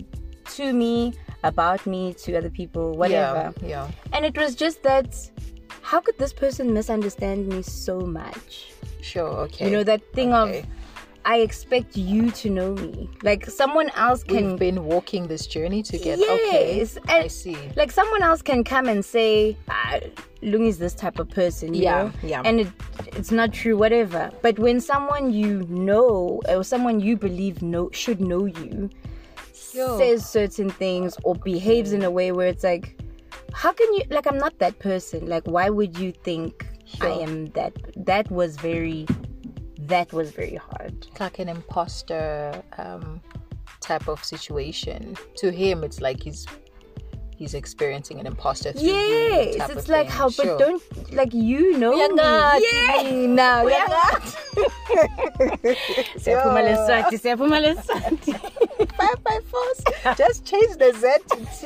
to 0.54 0.72
me 0.72 1.12
about 1.44 1.86
me 1.86 2.14
to 2.14 2.36
other 2.36 2.50
people 2.50 2.92
whatever 2.92 3.52
Yeah. 3.62 3.68
Yeah. 3.68 3.90
and 4.12 4.24
it 4.24 4.36
was 4.36 4.54
just 4.54 4.82
that 4.82 5.14
how 5.82 6.00
could 6.00 6.18
this 6.18 6.32
person 6.32 6.72
misunderstand 6.72 7.48
me 7.48 7.62
so 7.62 8.00
much 8.00 8.72
Sure. 9.02 9.28
Okay. 9.46 9.66
you 9.66 9.70
know 9.70 9.84
that 9.84 10.02
thing 10.14 10.32
Okay. 10.32 10.60
of 10.60 10.66
i 11.26 11.36
expect 11.46 11.96
you 11.96 12.30
to 12.30 12.48
know 12.48 12.72
me 12.74 13.08
like 13.22 13.42
someone 13.60 13.90
else 13.96 14.22
can 14.22 14.50
We've 14.50 14.58
been 14.58 14.84
walking 14.84 15.26
this 15.26 15.44
journey 15.46 15.82
together. 15.82 16.22
Okay. 16.36 16.78
Yes, 16.78 16.96
I 17.08 17.26
see. 17.26 17.58
like 17.76 17.90
someone 18.00 18.22
else 18.22 18.40
can 18.50 18.62
come 18.64 18.86
and 18.88 19.04
say 19.04 19.56
ah, 19.68 19.98
Lungi's 20.42 20.78
this 20.78 20.94
type 20.94 21.18
of 21.18 21.28
person 21.28 21.74
you 21.74 21.82
Yeah, 21.82 22.02
know? 22.04 22.12
yeah. 22.32 22.42
and 22.44 22.60
it, 22.60 22.68
it's 23.18 23.32
not 23.40 23.52
true 23.52 23.76
whatever 23.76 24.30
but 24.42 24.58
when 24.58 24.78
someone 24.80 25.32
you 25.32 25.62
know 25.68 26.40
or 26.48 26.62
someone 26.64 27.00
you 27.00 27.16
believe 27.16 27.60
know 27.62 27.90
should 27.92 28.20
know 28.20 28.44
you 28.46 28.88
Sure. 29.54 29.98
says 29.98 30.24
certain 30.38 30.70
things 30.70 31.16
or 31.24 31.34
behaves 31.34 31.92
in 31.92 32.02
a 32.04 32.10
way 32.18 32.30
where 32.32 32.46
it's 32.48 32.64
like 32.64 32.86
how 33.52 33.72
can 33.72 33.92
you 33.94 34.02
like 34.10 34.26
i'm 34.30 34.38
not 34.38 34.58
that 34.58 34.78
person 34.78 35.26
like 35.34 35.44
why 35.46 35.68
would 35.68 35.98
you 35.98 36.12
think 36.12 36.66
i 37.02 37.10
am 37.10 37.46
that 37.58 37.72
that 38.10 38.30
was 38.30 38.56
very 38.56 39.06
that 39.88 40.12
was 40.12 40.30
very 40.32 40.56
hard 40.56 41.06
like 41.20 41.38
an 41.38 41.48
imposter 41.48 42.62
um, 42.78 43.20
type 43.80 44.08
of 44.08 44.22
situation. 44.24 45.16
To 45.36 45.50
him, 45.50 45.84
it's 45.84 46.00
like 46.00 46.22
he's 46.22 46.46
he's 47.36 47.54
experiencing 47.54 48.18
an 48.20 48.26
imposter. 48.26 48.72
Yes 48.76 49.70
it's 49.70 49.88
like 49.88 50.08
thing. 50.08 50.16
how 50.16 50.30
but 50.30 50.58
don't 50.58 50.82
like 51.12 51.32
you 51.34 51.76
know 51.78 51.92
me. 51.92 52.02
Uyangati 52.08 52.62
yeah 52.62 54.20
siyaphuma 56.22 56.62
leswati 56.62 57.18
siyaphuma 57.22 57.60
leswati 57.60 58.32
Five 58.96 59.22
by 59.24 59.38
force. 59.50 59.82
Just 60.16 60.44
change 60.46 60.76
the 60.76 60.92
Z 60.92 61.04
to 61.30 61.38
T. 61.56 61.60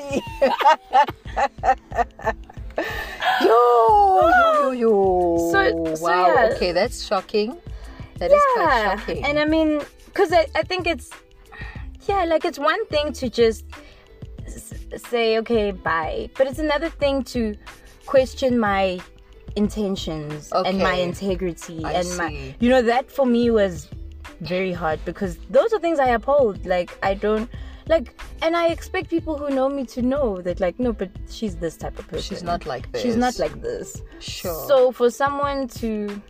yo, 3.47 4.31
yo, 4.31 4.55
yo, 4.63 4.71
yo. 4.73 4.93
So- 5.53 5.95
so 5.95 6.03
wow. 6.05 6.27
yeah. 6.27 6.51
Okay, 6.55 6.73
that's 6.73 7.05
shocking. 7.07 7.57
That 8.21 8.31
is 8.31 8.43
quite 8.55 8.83
shocking. 8.99 9.25
and 9.25 9.39
i 9.39 9.45
mean 9.45 9.81
because 10.07 10.33
I, 10.33 10.47
I 10.55 10.63
think 10.63 10.87
it's 10.87 11.09
yeah 12.09 12.25
like 12.25 12.45
it's 12.45 12.59
one 12.59 12.83
thing 12.87 13.13
to 13.15 13.29
just 13.29 13.65
say 14.97 15.39
okay 15.39 15.71
bye 15.71 16.29
but 16.37 16.47
it's 16.47 16.59
another 16.59 16.89
thing 16.89 17.23
to 17.25 17.55
question 18.07 18.59
my 18.59 19.01
intentions 19.57 20.51
and 20.53 20.79
my 20.79 20.95
integrity 20.95 21.85
I 21.85 21.93
and 22.01 22.17
my 22.17 22.55
you 22.61 22.69
know 22.69 22.83
that 22.83 23.11
for 23.11 23.27
me 23.27 23.51
was 23.51 23.89
very 24.41 24.73
hard 24.73 25.05
because 25.05 25.39
those 25.51 25.73
are 25.73 25.79
things 25.81 25.99
i 25.99 26.09
uphold 26.11 26.65
like 26.67 26.97
i 27.03 27.15
don't 27.15 27.49
like 27.89 28.07
and 28.43 28.57
i 28.57 28.69
expect 28.69 29.11
people 29.11 29.37
who 29.37 29.51
know 29.51 29.69
me 29.69 29.85
to 29.87 30.03
know 30.03 30.39
that 30.43 30.61
like 30.61 30.79
no 30.79 30.93
but 30.93 31.11
she's 31.29 31.57
this 31.57 31.77
type 31.77 31.99
of 31.99 32.07
person 32.09 32.23
She's 32.23 32.43
not 32.43 32.65
like 32.67 32.91
this. 32.93 33.03
she's 33.03 33.17
not 33.17 33.39
like 33.39 33.61
this 33.61 34.03
Sure. 34.21 34.67
so 34.69 34.93
for 34.93 35.11
someone 35.11 35.69
to 35.83 36.21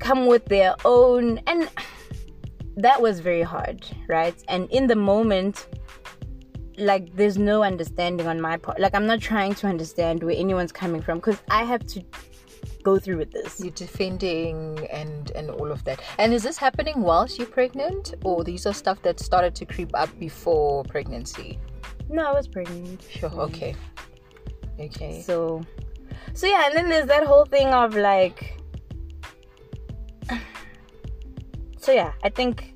come 0.00 0.26
with 0.26 0.44
their 0.46 0.74
own 0.84 1.38
and 1.46 1.68
that 2.76 3.00
was 3.00 3.20
very 3.20 3.42
hard, 3.42 3.86
right? 4.08 4.34
And 4.48 4.70
in 4.70 4.86
the 4.86 4.96
moment 4.96 5.66
like 6.78 7.14
there's 7.14 7.36
no 7.36 7.62
understanding 7.62 8.26
on 8.26 8.40
my 8.40 8.56
part. 8.56 8.80
Like 8.80 8.94
I'm 8.94 9.06
not 9.06 9.20
trying 9.20 9.54
to 9.56 9.66
understand 9.66 10.22
where 10.22 10.34
anyone's 10.34 10.72
coming 10.72 11.02
from 11.02 11.20
cuz 11.20 11.36
I 11.50 11.64
have 11.64 11.86
to 11.88 12.02
go 12.82 12.98
through 12.98 13.18
with 13.18 13.30
this. 13.30 13.60
you're 13.60 13.72
defending 13.72 14.88
and 14.90 15.30
and 15.32 15.50
all 15.50 15.70
of 15.70 15.84
that. 15.84 16.00
And 16.18 16.32
is 16.32 16.42
this 16.42 16.56
happening 16.56 17.02
whilst 17.02 17.38
you're 17.38 17.46
pregnant, 17.46 18.14
or 18.24 18.44
these 18.44 18.66
are 18.66 18.72
stuff 18.72 19.02
that 19.02 19.20
started 19.20 19.54
to 19.56 19.66
creep 19.66 19.90
up 19.94 20.10
before 20.18 20.84
pregnancy? 20.84 21.58
No, 22.08 22.24
I 22.26 22.32
was 22.32 22.48
pregnant. 22.48 23.06
Sure. 23.10 23.30
Okay. 23.30 23.74
Okay. 24.78 25.22
So 25.22 25.62
so 26.32 26.46
yeah, 26.46 26.66
and 26.66 26.74
then 26.76 26.88
there's 26.88 27.06
that 27.06 27.24
whole 27.24 27.44
thing 27.44 27.68
of 27.68 27.96
like 27.96 28.59
So 31.80 31.92
yeah, 31.92 32.12
I 32.22 32.28
think 32.28 32.74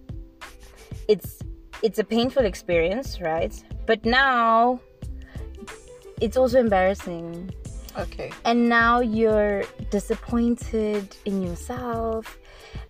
it's 1.08 1.38
it's 1.82 1.98
a 1.98 2.04
painful 2.04 2.44
experience, 2.44 3.20
right? 3.20 3.54
But 3.86 4.04
now 4.04 4.80
it's 6.20 6.36
also 6.36 6.58
embarrassing. 6.58 7.52
Okay. 7.98 8.32
And 8.44 8.68
now 8.68 9.00
you're 9.00 9.62
disappointed 9.90 11.14
in 11.26 11.42
yourself. 11.42 12.38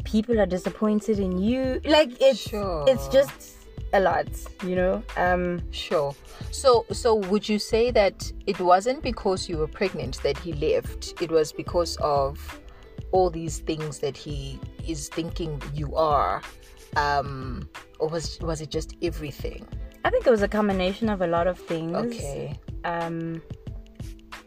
People 0.05 0.41
are 0.41 0.47
disappointed 0.47 1.19
in 1.19 1.37
you. 1.39 1.81
Like 1.85 2.13
it's 2.21 2.39
Sure. 2.49 2.85
it's 2.87 3.09
just 3.09 3.57
a 3.93 4.01
lot, 4.01 4.29
you 4.63 4.77
know? 4.77 5.03
Um 5.17 5.61
Sure. 5.73 6.15
So 6.53 6.87
so 6.93 7.17
would 7.17 7.49
you 7.49 7.59
say 7.59 7.91
that 7.91 8.33
it 8.47 8.61
wasn't 8.61 9.03
because 9.03 9.49
you 9.49 9.59
were 9.59 9.67
pregnant 9.69 10.23
that 10.23 10.39
he 10.39 10.53
left? 10.53 11.21
It 11.21 11.31
was 11.31 11.53
because 11.53 11.97
of 12.01 12.39
all 13.11 13.31
these 13.31 13.59
things 13.59 13.99
that 13.99 14.17
he 14.17 14.61
is 14.87 15.09
thinking 15.09 15.61
you 15.75 15.95
are. 15.95 16.43
Um 16.97 17.69
or 17.99 18.09
was 18.09 18.39
was 18.41 18.61
it 18.61 18.71
just 18.71 18.97
everything? 19.03 19.67
I 20.05 20.11
think 20.11 20.27
it 20.27 20.31
was 20.31 20.43
a 20.43 20.49
combination 20.49 21.09
of 21.09 21.23
a 21.23 21.27
lot 21.27 21.47
of 21.47 21.59
things. 21.59 21.97
Okay. 21.97 22.59
Um, 22.85 23.41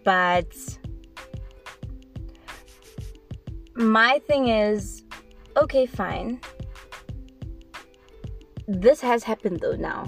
but 0.04 0.54
my 3.76 4.20
thing 4.28 4.50
is, 4.50 5.04
okay, 5.58 5.88
fine. 5.88 6.40
This 8.68 9.02
has 9.02 9.24
happened 9.24 9.60
though 9.62 9.76
now. 9.76 10.08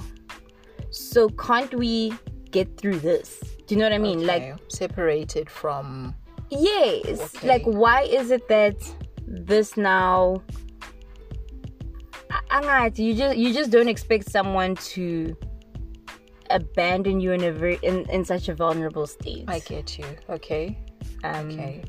So 0.92 1.30
can't 1.30 1.74
we 1.74 2.14
get 2.52 2.78
through 2.78 3.00
this? 3.00 3.40
Do 3.66 3.76
you 3.76 3.80
know 3.80 3.86
what 3.86 3.94
I 3.94 3.98
mean? 3.98 4.26
Like, 4.26 4.56
separated 4.68 5.50
from 5.50 6.16
yes. 6.52 7.36
Okay. 7.36 7.48
Like, 7.48 7.64
why 7.66 8.04
is 8.04 8.32
it 8.32 8.48
that 8.50 8.76
this 9.30 9.78
now? 9.78 10.42
You 12.96 13.14
just 13.14 13.38
you 13.38 13.54
just 13.54 13.72
don't 13.72 13.88
expect 13.88 14.30
someone 14.30 14.76
to 14.76 15.36
abandon 16.50 17.20
you 17.20 17.32
in 17.32 17.44
a 17.44 17.52
very 17.52 17.80
in, 17.84 18.10
in 18.10 18.26
such 18.26 18.50
a 18.50 18.56
vulnerable 18.56 19.06
state. 19.08 19.46
I 19.48 19.60
get 19.60 19.98
you. 19.98 20.06
Okay. 20.30 20.78
Um, 21.24 21.50
Okay. 21.52 21.84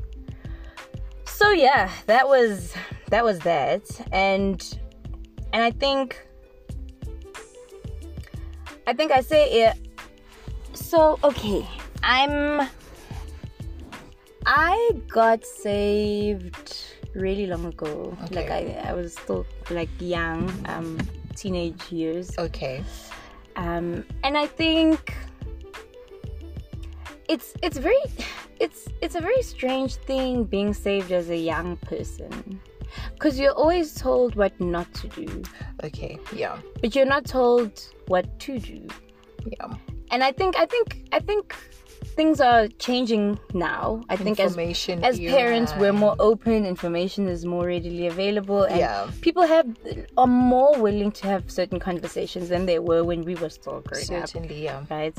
so 1.25 1.51
yeah 1.51 1.89
that 2.05 2.27
was 2.27 2.73
that 3.09 3.23
was 3.23 3.39
that 3.39 3.83
and 4.11 4.77
and 5.53 5.63
i 5.63 5.71
think 5.71 6.27
i 8.87 8.93
think 8.93 9.11
i 9.11 9.21
say 9.21 9.63
it 9.63 9.77
so 10.73 11.17
okay 11.23 11.65
i'm 12.03 12.67
i 14.45 14.91
got 15.07 15.45
saved 15.45 16.75
really 17.13 17.45
long 17.47 17.65
ago 17.65 18.15
like 18.31 18.49
I, 18.49 18.81
I 18.85 18.93
was 18.93 19.13
still 19.13 19.45
like 19.69 19.89
young 19.99 20.49
um 20.67 20.97
teenage 21.35 21.91
years 21.91 22.37
Okay. 22.37 22.83
um 23.55 24.05
and 24.23 24.37
i 24.37 24.45
think 24.47 25.13
it's 27.27 27.53
it's 27.61 27.77
very 27.77 28.01
it's 28.59 28.87
it's 29.01 29.15
a 29.15 29.21
very 29.21 29.41
strange 29.41 29.95
thing 29.95 30.43
being 30.43 30.73
saved 30.73 31.11
as 31.11 31.29
a 31.29 31.37
young 31.37 31.77
person 31.77 32.59
because 33.13 33.39
you're 33.39 33.53
always 33.53 33.93
told 33.95 34.35
what 34.35 34.57
not 34.59 34.93
to 34.93 35.07
do 35.09 35.41
Okay. 35.83 36.17
Yeah. 36.35 36.57
but 36.81 36.95
you're 36.95 37.05
not 37.05 37.25
told 37.25 37.71
what 38.07 38.39
to 38.41 38.59
do 38.59 38.85
Yeah. 39.45 39.73
and 40.11 40.23
i 40.23 40.31
think 40.31 40.57
i 40.57 40.65
think 40.65 41.07
i 41.11 41.19
think 41.19 41.55
things 42.15 42.39
are 42.41 42.67
changing 42.79 43.39
now. 43.53 44.03
I 44.09 44.15
think 44.15 44.39
as 44.39 44.57
as 44.57 45.19
parents 45.19 45.73
we're 45.77 45.93
more 45.93 46.15
open. 46.19 46.65
Information 46.65 47.27
is 47.27 47.45
more 47.45 47.65
readily 47.65 48.07
available, 48.07 48.63
and 48.63 48.77
Yeah. 48.79 49.09
people 49.21 49.43
have 49.43 49.67
are 50.17 50.27
more 50.27 50.77
willing 50.79 51.11
to 51.13 51.27
have 51.27 51.49
certain 51.49 51.79
conversations 51.79 52.49
than 52.49 52.65
they 52.65 52.79
were 52.79 53.03
when 53.03 53.21
we 53.23 53.35
were 53.35 53.49
still 53.49 53.81
growing 53.81 54.03
up 54.21 54.27
Certainly, 54.29 54.63
yeah. 54.63 54.83
right 54.89 55.17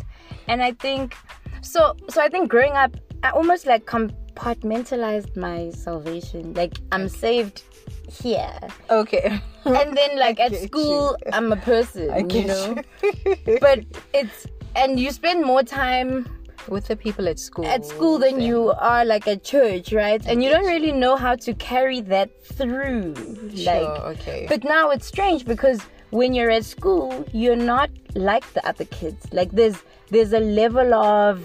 and 0.48 0.62
i 0.62 0.72
think 0.72 1.14
so 1.60 1.94
so 2.08 2.20
i 2.20 2.28
think 2.28 2.48
growing 2.50 2.72
up 2.72 2.96
i 3.22 3.30
almost 3.30 3.66
like 3.66 3.84
compartmentalized 3.86 5.36
my 5.36 5.70
salvation 5.70 6.52
like 6.54 6.74
i'm 6.92 7.08
saved 7.08 7.62
here 8.10 8.54
Okay. 8.90 9.40
and 9.64 9.96
then 9.96 10.18
like 10.18 10.38
at 10.46 10.54
school 10.56 11.16
i'm 11.32 11.52
a 11.52 11.56
person 11.56 12.30
you 12.30 12.44
know 12.44 12.76
you. 13.02 13.58
but 13.60 13.80
it's 14.14 14.46
and 14.76 14.98
you 14.98 15.10
spend 15.10 15.44
more 15.44 15.62
time 15.62 16.26
With 16.68 16.86
the 16.88 16.96
people 16.96 17.28
at 17.28 17.38
school. 17.38 17.66
at 17.66 17.84
school 17.84 18.18
than 18.18 18.40
you 18.40 18.70
are 18.78 19.04
like 19.04 19.26
at 19.28 19.42
church 19.44 19.92
right 19.92 20.22
and 20.26 20.42
you 20.42 20.48
don't 20.50 20.66
really 20.66 20.92
know 20.92 21.16
how 21.16 21.34
to 21.36 21.54
carry 21.54 22.00
that 22.02 22.30
through 22.44 23.14
Sure, 23.54 23.64
like 23.64 24.00
okay. 24.12 24.46
but 24.48 24.62
now 24.64 24.90
it's 24.90 25.06
strange 25.06 25.44
because 25.44 25.80
when 26.10 26.34
you're 26.34 26.50
at 26.50 26.64
school, 26.66 27.24
you're 27.32 27.56
not 27.56 27.88
like 28.14 28.44
the 28.52 28.66
other 28.68 28.84
kids. 28.84 29.26
Like 29.32 29.50
there's 29.52 29.76
there's 30.10 30.34
a 30.34 30.40
level 30.40 30.92
of 30.92 31.40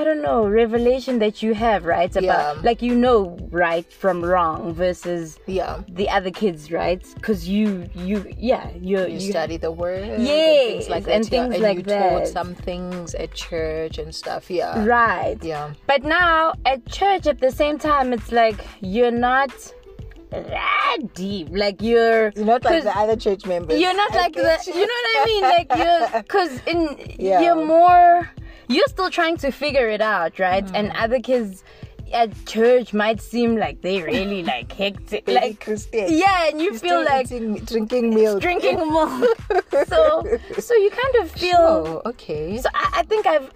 I 0.00 0.02
don't 0.04 0.22
know, 0.22 0.40
revelation 0.62 1.14
that 1.20 1.36
you 1.42 1.54
have, 1.54 1.84
right? 1.84 2.10
About 2.16 2.22
Yeah. 2.56 2.62
like 2.68 2.80
you 2.82 2.94
know 3.04 3.36
right 3.64 3.86
from 4.02 4.16
wrong 4.24 4.74
versus 4.74 5.38
yeah. 5.46 5.82
the 6.00 6.06
other 6.16 6.30
kids, 6.42 6.60
right? 6.80 7.02
Cuz 7.22 7.48
you 7.48 7.88
you 7.94 8.16
yeah, 8.50 8.64
You, 8.90 9.06
you 9.06 9.20
study 9.20 9.56
the 9.66 9.70
word. 9.70 10.02
and 10.02 10.26
things 10.26 10.88
like 10.94 11.04
that. 11.04 11.14
and 11.16 11.24
yeah. 11.24 11.30
things 11.34 11.54
and 11.54 11.62
like 11.68 11.78
you 11.78 11.84
taught 11.84 12.26
some 12.38 12.54
things 12.68 13.14
at 13.14 13.30
church 13.34 13.94
and 14.02 14.10
stuff. 14.22 14.50
Yeah. 14.50 14.84
right. 14.84 15.38
Yeah. 15.42 15.66
But 15.86 16.02
now 16.02 16.54
at 16.72 16.80
church 17.00 17.24
at 17.32 17.38
the 17.46 17.52
same 17.62 17.76
time 17.78 18.12
it's 18.16 18.32
like 18.42 18.58
you're 18.80 19.18
not 19.24 19.52
that 20.30 20.98
deep. 21.14 21.48
Like 21.50 21.80
you're 21.80 22.30
You're 22.34 22.44
not 22.44 22.64
like 22.64 22.82
the 22.82 22.96
other 22.98 23.16
church 23.16 23.46
members. 23.46 23.80
you're 23.80 23.94
not 23.94 24.12
like 24.14 24.32
the 24.34 24.58
you 24.66 24.86
know 24.90 24.98
what 25.02 25.16
i 25.16 25.24
mean 25.26 25.42
like 25.56 25.68
you're 25.80 26.22
because 26.22 26.52
in 26.66 26.80
Yeah. 27.18 27.40
you're 27.42 27.64
more 27.64 28.28
you're 28.68 28.86
still 28.88 29.10
trying 29.10 29.36
to 29.36 29.50
figure 29.50 29.88
it 29.88 30.00
out 30.00 30.38
right 30.38 30.64
and 30.74 30.90
Mm. 30.90 31.02
other 31.04 31.20
kids 31.20 31.64
at 32.12 32.30
church 32.46 32.92
might 32.94 33.20
seem 33.20 33.56
like 33.56 33.80
they 33.82 34.00
really 34.02 34.42
like 34.54 34.70
hectic 34.72 35.26
like 35.26 35.60
Christian. 35.60 36.06
yeah 36.10 36.48
and 36.48 36.60
you 36.60 36.78
feel 36.78 37.02
like 37.04 37.26
eating, 37.32 37.54
drinking 37.64 38.14
milk. 38.14 38.40
drinking 38.40 38.76
milk 38.96 39.36
so 39.88 40.22
so 40.58 40.74
you 40.74 40.90
kind 40.90 41.14
of 41.24 41.30
feel 41.30 41.56
Oh, 41.58 42.02
okay. 42.06 42.58
so 42.58 42.68
I, 42.74 43.00
I 43.00 43.02
think 43.04 43.26
i've 43.26 43.50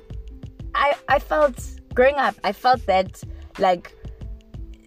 i 0.74 0.94
i 1.08 1.18
felt 1.18 1.56
growing 1.94 2.16
up 2.16 2.34
i 2.44 2.52
felt 2.52 2.84
that 2.86 3.22
like 3.58 3.92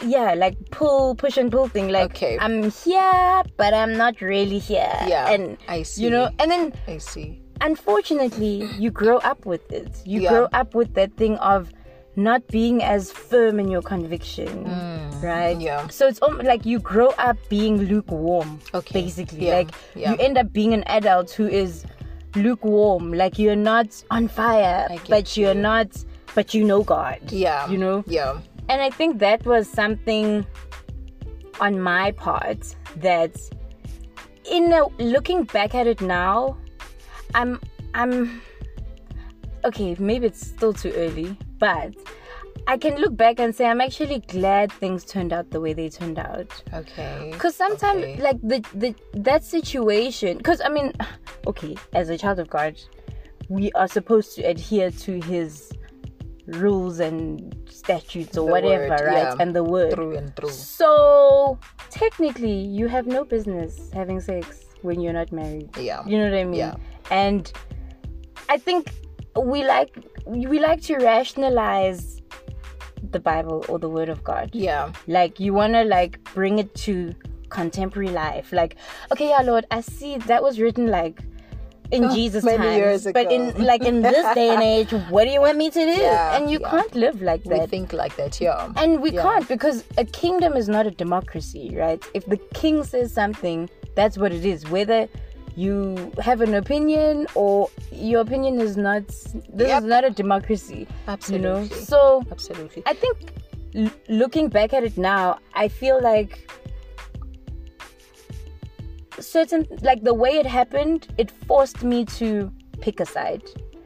yeah 0.06 0.34
like 0.34 0.58
pull 0.72 1.14
push 1.16 1.38
and 1.38 1.52
pull 1.52 1.68
thing 1.68 1.90
like 1.90 2.12
Okay. 2.12 2.38
i'm 2.42 2.72
here 2.72 3.44
but 3.58 3.74
i'm 3.74 3.96
not 3.96 4.20
really 4.22 4.58
here 4.60 4.92
yeah. 5.08 5.30
and 5.32 5.58
I 5.68 5.84
see. 5.84 6.04
you 6.04 6.10
know 6.10 6.30
and 6.40 6.50
then 6.50 6.74
I 6.88 6.98
see. 6.98 7.41
Unfortunately 7.62 8.66
you 8.78 8.90
grow 8.92 9.18
up 9.18 9.46
with 9.46 9.72
it 9.72 9.90
you 10.06 10.22
Yeah. 10.22 10.30
grow 10.30 10.48
up 10.54 10.74
with 10.76 10.94
that 10.96 11.16
thing 11.18 11.38
of 11.38 11.72
not 12.18 12.46
being 12.48 12.84
as 12.84 13.12
firm 13.12 13.60
in 13.60 13.70
your 13.70 13.82
conviction 13.82 14.66
right 15.24 15.56
Mm, 15.58 15.62
yeah. 15.62 15.88
so 15.88 16.08
it's 16.08 16.20
almost 16.20 16.46
like 16.46 16.66
you 16.66 16.80
grow 16.80 17.10
up 17.28 17.38
being 17.50 17.78
lukewarm 17.92 18.60
Okay, 18.74 19.02
basically 19.04 19.48
yeah, 19.48 19.56
like 19.60 19.72
yeah. 19.96 20.12
you 20.12 20.18
end 20.18 20.38
up 20.38 20.52
being 20.52 20.74
an 20.74 20.84
adult 20.88 21.32
who 21.32 21.48
is 21.48 21.86
lukewarm 22.36 23.14
like 23.14 23.38
you're 23.40 23.56
not 23.56 24.04
on 24.12 24.28
fire 24.28 24.88
but 25.10 25.38
you're 25.38 25.54
you. 25.54 25.62
not 25.62 25.88
but 26.36 26.54
you 26.54 26.64
know 26.64 26.82
god 26.84 27.20
Yeah. 27.32 27.70
you 27.70 27.78
know 27.78 28.04
Yeah. 28.08 28.40
and 28.70 28.82
I 28.82 28.90
think 28.90 29.20
that 29.20 29.46
was 29.46 29.70
something 29.70 30.46
on 31.60 31.80
my 31.80 32.12
part 32.12 32.76
that 32.98 33.36
in 34.50 34.74
a, 34.74 34.88
looking 34.98 35.44
back 35.44 35.76
at 35.76 35.86
it 35.88 36.02
now, 36.02 36.58
I'm 37.34 37.60
I'm 37.94 38.42
okay, 39.66 39.96
maybe 40.00 40.28
it's 40.28 40.46
still 40.46 40.74
too 40.74 40.92
early, 40.96 41.38
but 41.60 41.94
I 42.68 42.78
can 42.78 42.96
look 42.98 43.16
back 43.18 43.40
and 43.40 43.56
say 43.56 43.66
I'm 43.66 43.82
actually 43.82 44.20
glad 44.20 44.72
things 44.72 45.04
turned 45.04 45.34
out 45.34 45.50
the 45.50 45.60
way 45.60 45.74
they 45.74 45.90
turned 45.90 46.20
out. 46.20 46.64
Okay. 46.74 47.30
Because 47.32 47.56
sometimes, 47.56 48.04
Okay. 48.04 48.22
like 48.22 48.40
the 48.42 48.64
the 48.76 48.96
that 49.14 49.44
situation, 49.44 50.38
because 50.38 50.62
I 50.62 50.70
mean, 50.70 50.94
okay, 51.48 51.76
as 51.94 52.10
a 52.10 52.18
child 52.18 52.40
of 52.40 52.50
God, 52.50 52.76
we 53.50 53.72
are 53.74 53.88
supposed 53.88 54.36
to 54.36 54.44
adhere 54.44 54.92
to 54.92 55.20
His 55.22 55.72
rules 56.48 57.00
and 57.00 57.56
statutes 57.70 58.38
or 58.38 58.46
The 58.46 58.52
whatever, 58.52 58.90
word, 58.90 59.02
right? 59.06 59.18
yeah. 59.30 59.36
And 59.40 59.56
the 59.56 59.64
word. 59.64 59.94
True 59.94 60.16
and 60.18 60.36
true. 60.36 60.50
So 60.50 61.58
technically, 61.90 62.52
you 62.54 62.88
have 62.88 63.08
no 63.08 63.24
business 63.24 63.90
having 63.94 64.20
sex 64.20 64.66
when 64.82 65.00
you're 65.00 65.14
not 65.14 65.32
married. 65.32 65.70
Yeah. 65.78 66.06
You 66.06 66.18
know 66.18 66.26
what 66.30 66.38
I 66.38 66.44
mean? 66.44 66.60
Yeah. 66.60 66.76
And 67.12 67.52
I 68.50 68.58
think 68.58 68.92
we 69.36 69.64
like 69.64 69.96
we 70.26 70.60
like 70.60 70.82
to 70.84 70.96
rationalize 70.98 72.22
the 73.12 73.20
Bible 73.20 73.66
or 73.70 73.78
the 73.80 73.90
Word 73.90 74.10
of 74.10 74.24
God. 74.24 74.50
Yeah. 74.54 74.92
Like 75.08 75.40
you 75.40 75.54
wanna 75.54 75.84
like 75.84 76.24
bring 76.34 76.58
it 76.60 76.74
to 76.88 77.14
contemporary 77.50 78.10
life. 78.10 78.52
Like, 78.54 78.78
okay, 79.12 79.30
yeah, 79.30 79.42
Lord, 79.42 79.66
I 79.72 79.82
see 79.82 80.18
that 80.20 80.42
was 80.42 80.60
written 80.60 80.88
like 80.88 81.22
in 81.92 82.06
Oh, 82.10 82.16
Jesus' 82.16 82.46
many 82.46 82.58
times, 82.58 82.78
years 82.78 83.08
but 83.14 83.30
in 83.30 83.62
like 83.66 83.84
in 83.84 84.02
this 84.02 84.34
day 84.36 84.50
and 84.50 84.64
age, 84.76 84.92
what 85.10 85.26
do 85.26 85.32
you 85.32 85.42
want 85.42 85.58
me 85.58 85.70
to 85.70 85.80
do? 85.80 86.02
Yeah, 86.02 86.38
and 86.38 86.50
you 86.50 86.60
yeah. 86.62 86.70
can't 86.72 86.96
live 86.96 87.22
like 87.22 87.44
that. 87.44 87.60
We 87.60 87.66
think 87.68 87.92
like 87.92 88.16
that. 88.16 88.40
Yeah. 88.40 88.72
And 88.78 89.02
we 89.02 89.12
Yeah. 89.12 89.24
can't 89.24 89.48
because 89.48 89.84
a 89.98 90.06
kingdom 90.06 90.54
is 90.54 90.70
not 90.70 90.88
a 90.88 90.92
democracy, 90.92 91.76
right? 91.76 92.02
If 92.14 92.26
the 92.28 92.38
king 92.54 92.86
says 92.86 93.14
something, 93.14 93.70
that's 93.96 94.18
what 94.18 94.32
it 94.32 94.46
is. 94.46 94.70
Whether 94.70 95.10
you 95.56 96.12
have 96.20 96.42
an 96.42 96.56
opinion 96.56 97.28
or 97.36 97.70
your 97.92 98.22
opinion 98.22 98.60
is 98.62 98.78
not, 98.78 99.08
this 99.08 99.68
Yep. 99.68 99.84
is 99.84 99.88
not 99.88 100.04
a 100.04 100.10
democracy. 100.10 100.88
Absolutely. 101.08 101.48
You 101.48 101.54
know? 101.54 101.66
So 101.66 102.24
Absolutely. 102.32 102.84
I 102.86 102.94
think 102.94 103.34
l- 103.76 103.92
looking 104.10 104.48
back 104.50 104.74
at 104.74 104.84
it 104.84 104.98
now, 104.98 105.40
I 105.54 105.68
feel 105.68 106.02
like 106.02 106.50
certain, 109.20 109.68
like 109.82 110.04
the 110.04 110.14
way 110.14 110.32
it 110.38 110.46
happened, 110.46 111.08
it 111.18 111.32
forced 111.48 111.84
me 111.84 112.06
to 112.06 112.52
pick 112.80 113.00
a 113.00 113.06
side. 113.06 113.44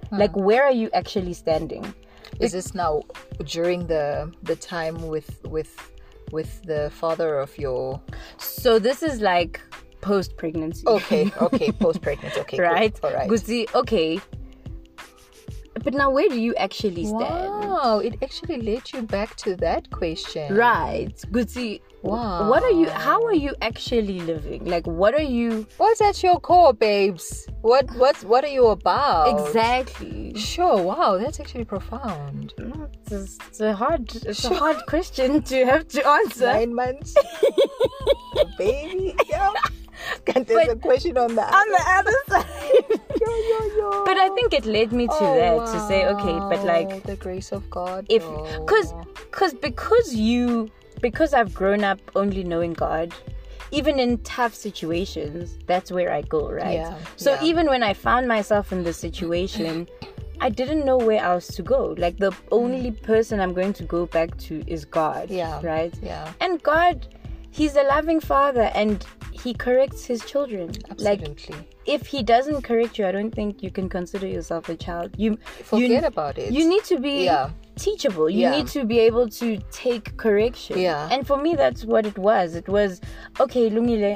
Hmm. 0.10 0.17
Like, 0.17 0.36
where 0.36 0.63
are 0.63 0.71
you 0.71 0.89
actually 0.93 1.34
standing? 1.34 1.93
Is 2.39 2.51
this 2.51 2.73
now 2.75 3.01
during 3.45 3.88
the 3.88 4.32
the 4.43 4.58
time 4.58 5.08
with 5.08 5.39
with 5.45 5.73
with 6.34 6.62
the 6.63 6.91
father 6.93 7.39
of 7.39 7.58
your 7.58 8.01
So 8.38 8.78
this 8.78 9.01
is 9.04 9.21
like 9.21 9.62
post 10.09 10.37
pregnancy. 10.37 10.83
okay 10.87 11.23
okay 11.47 11.69
post 11.83 11.99
pregnancy. 12.01 12.39
okay 12.43 12.57
cool. 12.57 12.65
right? 12.65 12.93
all 13.03 13.13
right 13.13 13.29
Guzi, 13.29 13.61
okay. 13.81 14.19
But 15.83 15.93
now, 15.93 16.09
where 16.09 16.29
do 16.29 16.39
you 16.47 16.53
actually 16.55 17.05
stand? 17.05 17.69
wow 17.69 17.99
it 18.07 18.13
actually 18.25 18.59
led 18.69 18.83
you 18.93 19.01
back 19.15 19.35
to 19.43 19.49
that 19.57 19.83
question 19.91 20.47
Right, 20.55 21.15
Guzi. 21.35 21.81
Wow. 22.01 22.49
What 22.51 22.61
are 22.63 22.75
you? 22.79 22.87
How 23.07 23.19
are 23.29 23.33
you 23.45 23.53
actually 23.69 24.19
living? 24.31 24.61
Like, 24.73 24.85
what 25.01 25.13
are 25.19 25.29
you 25.39 25.49
what's 25.81 26.01
at 26.09 26.17
your 26.25 26.39
core 26.39 26.73
babes 26.73 27.27
what 27.71 27.85
what's 28.01 28.21
what 28.31 28.41
are 28.47 28.53
you 28.59 28.67
about 28.67 29.25
exactly? 29.33 30.33
sure 30.35 30.77
wow 30.89 31.17
that's 31.21 31.39
actually 31.41 31.65
profound 31.65 32.53
mm, 32.59 32.87
It's 33.01 33.11
a, 33.11 33.21
it's 33.47 33.59
a 33.59 33.73
hard, 33.81 34.03
it's 34.31 34.45
a 34.45 34.53
hard 34.63 34.79
question 34.93 35.41
to 35.51 35.57
have 35.71 35.83
to 35.95 35.99
answer. 36.17 36.45
nine 36.45 36.73
months 36.83 37.11
baby 38.59 39.15
yeah 39.33 39.51
and 40.35 40.45
there's 40.47 40.69
a 40.69 40.75
question 40.75 41.17
on 41.17 41.35
that 41.35 41.53
On 41.53 41.67
the 41.71 41.83
other 41.97 42.17
side. 42.27 42.99
yo, 43.21 43.27
yo, 43.49 43.77
yo. 43.77 44.05
but 44.05 44.17
I 44.17 44.29
think 44.35 44.53
it 44.53 44.65
led 44.65 44.91
me 44.91 45.07
to 45.07 45.13
Oh, 45.13 45.35
that 45.35 45.71
to 45.73 45.79
say, 45.87 46.05
okay, 46.07 46.39
but 46.49 46.63
like, 46.63 47.03
the 47.03 47.15
grace 47.15 47.51
of 47.51 47.69
God 47.69 48.05
if 48.09 48.23
because 48.59 48.93
because 49.31 49.53
because 49.53 50.15
you 50.15 50.69
because 51.01 51.33
I've 51.33 51.53
grown 51.53 51.83
up 51.83 51.99
only 52.15 52.43
knowing 52.43 52.73
God 52.73 53.13
even 53.71 53.99
in 53.99 54.17
tough 54.19 54.53
situations 54.53 55.57
that's 55.65 55.91
where 55.91 56.11
I 56.13 56.21
go 56.21 56.49
right 56.49 56.75
Yeah, 56.75 56.97
so 57.15 57.33
yeah. 57.33 57.43
even 57.43 57.67
when 57.67 57.83
I 57.83 57.93
found 57.93 58.27
myself 58.27 58.71
in 58.71 58.83
this 58.83 58.97
situation 58.97 59.87
I 60.39 60.49
didn't 60.49 60.85
know 60.85 60.97
where 60.97 61.21
else 61.23 61.47
to 61.47 61.63
go 61.63 61.95
like 61.97 62.17
the 62.17 62.31
only 62.51 62.91
mm. 62.91 63.01
person 63.03 63.39
I'm 63.39 63.53
going 63.53 63.73
to 63.73 63.83
go 63.83 64.05
back 64.05 64.37
to 64.47 64.63
is 64.67 64.85
God 64.85 65.29
Yeah. 65.29 65.59
right 65.63 65.93
yeah 66.01 66.31
and 66.39 66.61
God 66.63 67.07
he's 67.57 67.75
a 67.75 67.83
loving 67.83 68.19
father 68.19 68.69
and 68.81 69.05
he 69.31 69.53
corrects 69.53 70.03
his 70.05 70.21
children 70.25 70.69
Absolutely. 70.89 71.55
like 71.55 71.65
if 71.85 72.07
he 72.07 72.23
doesn't 72.23 72.61
correct 72.63 72.97
you 72.97 73.05
I 73.05 73.11
don't 73.11 73.33
think 73.39 73.61
you 73.63 73.71
can 73.77 73.87
consider 73.89 74.27
yourself 74.27 74.69
a 74.69 74.75
child 74.75 75.11
you 75.17 75.37
forget 75.63 76.01
you, 76.01 76.07
about 76.13 76.37
it 76.37 76.51
you 76.51 76.67
need 76.67 76.83
to 76.85 76.97
be 76.99 77.25
Yeah. 77.25 77.49
teachable 77.77 78.29
you 78.29 78.41
Yeah. 78.41 78.51
need 78.57 78.67
to 78.77 78.85
be 78.85 78.99
able 78.99 79.27
to 79.41 79.47
take 79.71 80.05
correction 80.17 80.79
Yeah. 80.79 81.09
and 81.11 81.25
for 81.29 81.37
me 81.45 81.55
that's 81.55 81.85
what 81.85 82.05
it 82.05 82.17
was 82.17 82.55
it 82.55 82.67
was 82.67 83.01
okay 83.39 83.69
lungile 83.69 84.15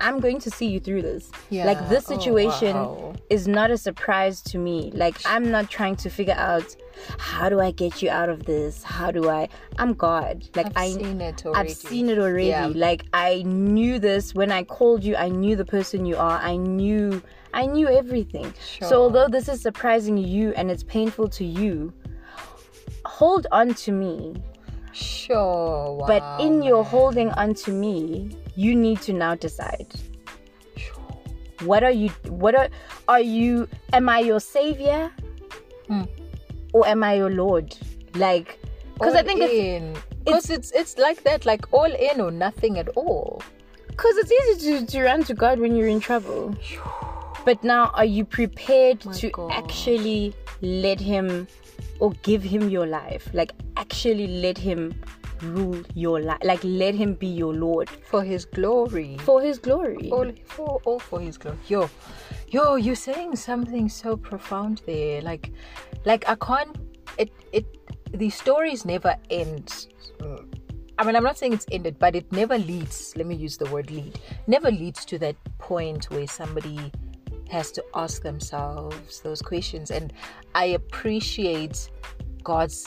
I'm 0.00 0.18
going 0.20 0.38
to 0.40 0.50
see 0.50 0.66
you 0.66 0.80
through 0.80 1.02
this. 1.02 1.30
Yeah. 1.50 1.64
Like 1.66 1.88
this 1.88 2.10
Oh, 2.10 2.16
situation 2.18 2.74
wow. 2.74 3.14
is 3.28 3.46
not 3.46 3.70
a 3.70 3.76
surprise 3.76 4.40
to 4.42 4.58
me. 4.58 4.90
Like 4.94 5.16
I'm 5.26 5.50
not 5.50 5.70
trying 5.70 5.96
to 5.96 6.10
figure 6.10 6.34
out 6.36 6.74
how 7.18 7.48
do 7.48 7.60
I 7.60 7.70
get 7.70 8.02
you 8.02 8.10
out 8.10 8.28
of 8.28 8.44
this? 8.44 8.82
How 8.82 9.10
do 9.10 9.28
I 9.28 9.48
I'm 9.78 9.94
God. 9.94 10.48
Like 10.54 10.66
I've 10.68 10.76
I 10.76 10.90
seen 10.90 11.20
it 11.20 11.40
I've 11.46 11.46
already. 11.54 11.70
seen 11.74 12.08
it 12.08 12.18
already. 12.18 12.48
Yeah. 12.48 12.66
Like 12.74 13.04
I 13.12 13.42
knew 13.44 13.98
this 13.98 14.34
when 14.34 14.50
I 14.52 14.62
called 14.64 15.04
you. 15.04 15.16
I 15.16 15.28
knew 15.28 15.56
the 15.56 15.64
person 15.64 16.06
you 16.06 16.16
are. 16.16 16.38
I 16.38 16.56
knew 16.56 17.22
I 17.52 17.66
knew 17.66 17.88
everything. 17.88 18.52
Sure. 18.64 18.88
So 18.88 19.02
although 19.02 19.28
this 19.28 19.48
is 19.48 19.60
surprising 19.60 20.16
you 20.16 20.52
and 20.56 20.70
it's 20.70 20.84
painful 20.84 21.28
to 21.30 21.44
you, 21.44 21.92
hold 23.04 23.46
on 23.52 23.74
to 23.74 23.92
me. 23.92 24.36
Sure. 24.92 25.96
Wow, 25.98 26.06
But 26.06 26.40
in 26.44 26.62
your 26.62 26.82
man. 26.82 26.90
holding 26.90 27.30
on 27.32 27.54
to 27.54 27.70
me, 27.72 28.30
you 28.56 28.74
need 28.74 29.00
to 29.02 29.12
now 29.12 29.34
decide. 29.34 29.88
What 31.64 31.84
are 31.84 31.90
you 31.90 32.08
what 32.28 32.54
are 32.54 32.68
are 33.08 33.20
you 33.20 33.68
am 33.92 34.08
I 34.08 34.20
your 34.20 34.40
savior? 34.40 35.10
Hmm. 35.88 36.04
Or 36.72 36.86
am 36.86 37.02
I 37.04 37.14
your 37.14 37.30
lord? 37.30 37.76
Like 38.14 38.58
because 38.94 39.14
I 39.14 39.22
think 39.22 39.40
it's 39.42 39.52
in. 39.52 39.96
Because 40.24 40.50
it's, 40.50 40.70
it's 40.72 40.98
like 40.98 41.22
that, 41.24 41.46
like 41.46 41.64
all 41.72 41.90
in 41.90 42.20
or 42.20 42.30
nothing 42.30 42.78
at 42.78 42.88
all. 42.90 43.42
because 44.00 44.16
it's 44.16 44.32
easy 44.32 44.78
to, 44.80 44.86
to 44.86 45.02
run 45.04 45.24
to 45.24 45.34
God 45.34 45.58
when 45.58 45.76
you're 45.76 45.88
in 45.88 46.00
trouble. 46.00 46.54
But 47.44 47.62
now 47.62 47.90
are 47.94 48.04
you 48.04 48.24
prepared 48.24 49.00
to 49.00 49.30
gosh. 49.30 49.52
actually 49.54 50.34
let 50.62 51.00
him 51.00 51.48
or 51.98 52.12
give 52.22 52.42
him 52.42 52.70
your 52.70 52.86
life? 52.86 53.28
Like 53.34 53.52
actually 53.76 54.26
let 54.26 54.56
him 54.56 54.94
rule 55.42 55.82
your 55.94 56.20
life. 56.20 56.38
Like 56.44 56.60
let 56.64 56.94
him 56.94 57.14
be 57.14 57.26
your 57.26 57.54
lord 57.54 57.88
For 57.88 58.22
his 58.22 58.44
glory. 58.44 59.16
for 59.18 59.40
his 59.42 59.58
glory. 59.58 60.10
all 60.10 60.30
for 60.44 60.80
all 60.84 60.98
for 60.98 61.20
his 61.20 61.38
glory. 61.38 61.58
Yo, 61.68 61.88
yo, 62.48 62.76
you're 62.76 62.94
saying 62.94 63.36
something 63.36 63.88
so 63.88 64.16
profound 64.16 64.82
there. 64.86 65.20
Like, 65.22 65.52
like 66.04 66.28
I 66.28 66.34
can't. 66.36 66.76
It 67.18 67.30
it 67.52 67.66
the 68.12 68.30
stories 68.30 68.84
never 68.84 69.16
end. 69.30 69.86
I 70.98 71.04
mean, 71.04 71.16
I'm 71.16 71.24
not 71.24 71.38
saying 71.38 71.54
it's 71.54 71.66
ended, 71.72 71.98
but 71.98 72.14
it 72.14 72.30
never 72.30 72.58
leads. 72.58 73.14
Let 73.16 73.26
me 73.26 73.34
use 73.34 73.56
the 73.56 73.64
word 73.70 73.90
lead. 73.90 74.20
Never 74.46 74.70
leads 74.70 75.04
to 75.06 75.18
that 75.20 75.36
point 75.58 76.10
where 76.10 76.26
somebody 76.26 76.92
has 77.50 77.72
to 77.72 77.84
ask 77.94 78.22
themselves 78.22 79.20
those 79.22 79.40
questions. 79.40 79.90
And 79.90 80.12
I 80.54 80.66
appreciate 80.66 81.88
God's 82.44 82.86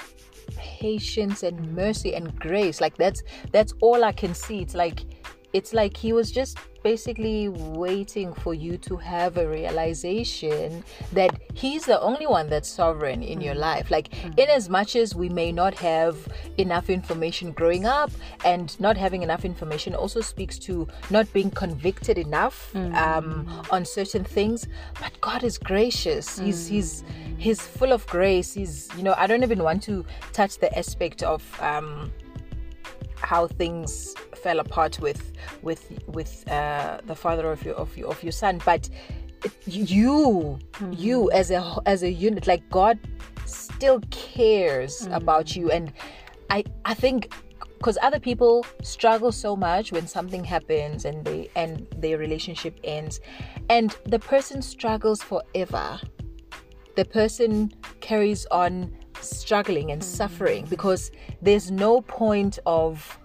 patience 0.56 1.43
and 1.43 1.75
mercy 1.75 2.15
and 2.15 2.38
grace. 2.39 2.82
Like 2.82 2.97
that's 2.97 3.23
that's 3.51 3.73
all 3.82 4.03
i 4.03 4.12
can 4.12 4.34
see. 4.34 4.60
It's 4.60 4.75
like 4.75 5.06
it's 5.53 5.73
like 5.73 5.95
he 5.95 6.13
was 6.13 6.31
just 6.31 6.57
basically 6.83 7.47
waiting 7.47 8.33
for 8.33 8.53
you 8.53 8.77
to 8.77 8.97
have 8.97 9.37
a 9.37 9.47
realization 9.47 10.83
that 11.13 11.31
he's 11.53 11.85
the 11.85 11.99
only 12.01 12.27
one 12.27 12.49
that's 12.49 12.67
sovereign 12.67 13.23
in 13.23 13.39
your 13.39 13.55
life. 13.55 13.89
Like 13.89 14.13
in 14.37 14.49
as 14.49 14.67
much 14.67 14.95
as 14.95 15.15
we 15.15 15.29
may 15.29 15.51
not 15.51 15.75
have 15.75 16.27
enough 16.57 16.89
information 16.89 17.51
growing 17.51 17.85
up 17.85 18.11
and 18.43 18.77
not 18.81 18.97
having 18.97 19.21
enough 19.23 19.45
information 19.45 19.95
also 19.95 20.19
speaks 20.19 20.59
to 20.59 20.87
not 21.09 21.31
being 21.31 21.51
convicted 21.51 22.17
enough 22.17 22.75
um, 22.75 23.47
on 23.71 23.85
certain 23.85 24.23
things. 24.23 24.67
But 24.99 25.19
god 25.21 25.43
is 25.43 25.57
gracious. 25.57 26.39
He's 26.39 26.67
he's 26.67 27.03
he's 27.37 27.61
full 27.61 27.93
of 27.93 28.05
grace. 28.07 28.53
He's 28.53 28.89
you 28.97 29.03
know 29.03 29.13
i 29.17 29.27
don't 29.27 29.43
even 29.43 29.63
want 29.63 29.81
to 29.83 30.05
touch 30.31 30.57
the 30.59 30.75
aspect 30.77 31.23
of 31.23 31.41
um 31.61 32.11
how 33.15 33.47
things 33.47 34.15
fell 34.43 34.60
apart 34.60 34.99
with 34.99 35.32
with 35.62 35.84
with 36.08 36.47
uh, 36.51 36.99
the 37.06 37.15
father 37.15 37.51
of 37.51 37.63
your 37.63 37.75
of 37.75 37.97
your 37.97 38.10
of 38.10 38.21
your 38.23 38.32
son. 38.32 38.62
But 38.65 38.89
you 39.65 40.60
mm-hmm. 40.73 40.93
you 40.93 41.32
as 41.32 41.51
a 41.51 41.62
as 41.86 42.03
a 42.03 42.12
unit 42.12 42.47
like 42.47 42.69
god 42.69 42.97
still 43.45 43.99
cares 44.12 45.01
mm-hmm. 45.01 45.13
about 45.13 45.56
you. 45.56 45.71
And 45.71 45.91
i 46.49 46.63
i 46.86 46.93
think 46.93 47.34
because 47.77 47.97
other 48.01 48.19
people 48.19 48.65
struggle 48.82 49.32
so 49.32 49.58
much 49.58 49.91
when 49.91 50.08
something 50.08 50.43
happens 50.43 51.03
and 51.03 51.25
they 51.25 51.49
and 51.56 51.86
their 51.97 52.17
relationship 52.17 52.79
ends. 52.84 53.19
And 53.69 53.95
the 54.06 54.19
person 54.19 54.62
struggles 54.62 55.21
forever. 55.21 55.99
The 56.95 57.06
person 57.06 57.73
carries 57.99 58.45
on 58.51 58.95
struggling 59.19 59.91
and 59.91 60.01
mm-hmm. 60.01 60.15
suffering 60.15 60.65
because 60.69 61.12
there's 61.41 61.71
no 61.71 62.01
point 62.01 62.60
of 62.65 63.19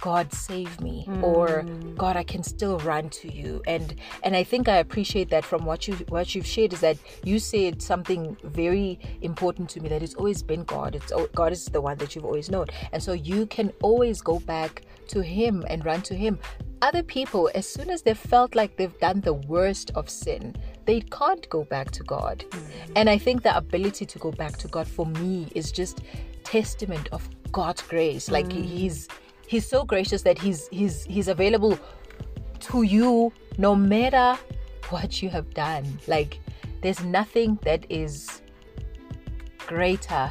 God 0.00 0.32
save 0.32 0.80
me 0.80 1.06
or 1.22 1.62
hmm. 1.62 1.94
God 1.94 2.16
I 2.16 2.22
can 2.22 2.42
still 2.42 2.78
run 2.80 3.10
to 3.10 3.32
you. 3.32 3.62
And 3.66 3.94
and 4.22 4.36
I 4.36 4.44
think 4.44 4.68
I 4.68 4.76
appreciate 4.76 5.30
that 5.30 5.44
from 5.44 5.64
what 5.64 5.88
you 5.88 5.94
what 6.08 6.34
you've 6.34 6.46
shared 6.46 6.72
is 6.72 6.80
that 6.80 6.96
you 7.24 7.38
said 7.38 7.82
something 7.82 8.36
very 8.44 8.98
important 9.22 9.68
to 9.70 9.80
me 9.80 9.88
that 9.88 10.02
it's 10.02 10.14
always 10.14 10.42
been 10.42 10.64
God. 10.64 10.94
It's 10.94 11.12
God 11.34 11.52
is 11.52 11.66
the 11.66 11.80
one 11.80 11.98
that 11.98 12.14
you've 12.14 12.24
always 12.24 12.50
known. 12.50 12.66
And 12.92 13.02
so 13.02 13.12
you 13.12 13.46
can 13.46 13.72
always 13.82 14.20
go 14.20 14.38
back 14.40 14.82
to 15.08 15.22
him 15.22 15.64
and 15.68 15.84
run 15.84 16.02
to 16.02 16.14
him. 16.14 16.38
Other 16.80 17.02
people 17.02 17.50
as 17.54 17.66
soon 17.66 17.90
as 17.90 18.02
they've 18.02 18.16
felt 18.16 18.54
like 18.54 18.76
they've 18.76 18.98
done 19.00 19.20
the 19.20 19.34
worst 19.34 19.90
of 19.94 20.08
sin 20.08 20.54
they 20.88 21.02
can't 21.02 21.46
go 21.50 21.64
back 21.64 21.90
to 21.90 22.02
God. 22.02 22.46
Hmm. 22.50 22.92
And 22.96 23.10
I 23.10 23.18
think 23.18 23.42
the 23.42 23.54
ability 23.54 24.06
to 24.06 24.18
go 24.18 24.32
back 24.32 24.56
to 24.56 24.68
God 24.68 24.88
for 24.88 25.04
me 25.04 25.46
is 25.54 25.70
just 25.70 26.00
testament 26.44 27.10
of 27.12 27.28
God's 27.52 27.82
grace. 27.82 28.30
Like 28.30 28.50
hmm. 28.50 28.62
he's 28.62 29.06
he's 29.48 29.66
so 29.66 29.84
gracious 29.84 30.22
that 30.22 30.38
he's 30.38 30.68
he's 30.68 31.04
he's 31.04 31.28
available 31.28 31.78
to 32.60 32.82
you 32.82 33.32
no 33.56 33.74
matter 33.74 34.38
what 34.90 35.22
you 35.22 35.30
have 35.30 35.52
done. 35.54 35.98
Like 36.06 36.40
there's 36.82 37.02
nothing 37.02 37.58
that 37.62 37.84
is 37.88 38.42
greater 39.66 40.30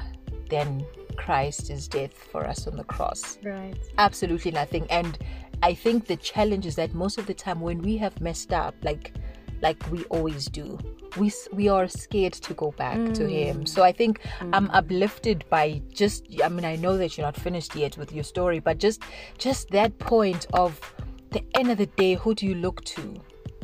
than 0.49 0.85
Christ's 1.17 1.87
death 1.87 2.13
for 2.13 2.47
us 2.47 2.67
on 2.67 2.77
the 2.77 2.83
cross. 2.85 3.37
Right. 3.43 3.75
absolutely 3.97 4.51
nothing. 4.51 4.85
And 4.89 5.17
i 5.63 5.73
think 5.73 6.05
the 6.05 6.17
challenge 6.17 6.67
is 6.67 6.75
that 6.75 6.93
most 6.93 7.17
of 7.17 7.25
the 7.25 7.33
time 7.33 7.59
when 7.59 7.81
we 7.81 7.97
have 7.97 8.21
messed 8.21 8.53
up 8.53 8.75
like 8.83 9.11
like 9.61 9.81
we 9.91 10.03
always 10.05 10.45
do. 10.45 10.77
We 11.17 11.31
we 11.51 11.67
are 11.67 11.87
scared 11.87 12.33
to 12.33 12.53
go 12.53 12.71
back 12.71 12.97
to 13.13 13.23
mm. 13.23 13.29
him. 13.29 13.65
So 13.65 13.83
i 13.83 13.91
think 13.91 14.21
mm. 14.39 14.49
i'm 14.53 14.69
uplifted 14.71 15.43
by 15.49 15.81
just 15.91 16.27
i 16.43 16.49
mean 16.49 16.65
i 16.65 16.75
know 16.75 16.97
that 16.97 17.17
you're 17.17 17.25
not 17.25 17.35
finished 17.35 17.75
yet 17.75 17.97
with 17.97 18.11
your 18.11 18.23
story 18.23 18.59
but 18.59 18.77
just 18.77 19.01
just 19.37 19.69
that 19.69 19.97
point 19.99 20.45
of 20.53 20.79
the 21.31 21.43
end 21.55 21.71
of 21.71 21.77
the 21.77 21.85
day 21.85 22.15
who 22.15 22.33
do 22.33 22.45
you 22.45 22.55
look 22.55 22.83
to? 22.85 23.15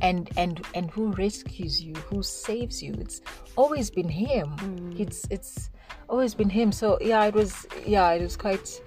And 0.02 0.30
and 0.36 0.66
and 0.76 0.92
who 0.92 1.12
rescues 1.14 1.82
you? 1.82 1.94
Who 2.10 2.24
saves 2.24 2.84
you? 2.84 2.94
It's 3.00 3.22
always 3.56 3.90
been 3.90 4.10
him. 4.10 4.48
Mm. 4.58 5.00
It's 5.00 5.26
it's 5.30 5.70
always 6.10 6.36
been 6.36 6.50
him. 6.50 6.72
So 6.72 6.98
yeah 7.00 7.24
it 7.26 7.34
was 7.34 7.66
yeah 7.86 8.12
it 8.12 8.22
was 8.22 8.36
quite 8.36 8.82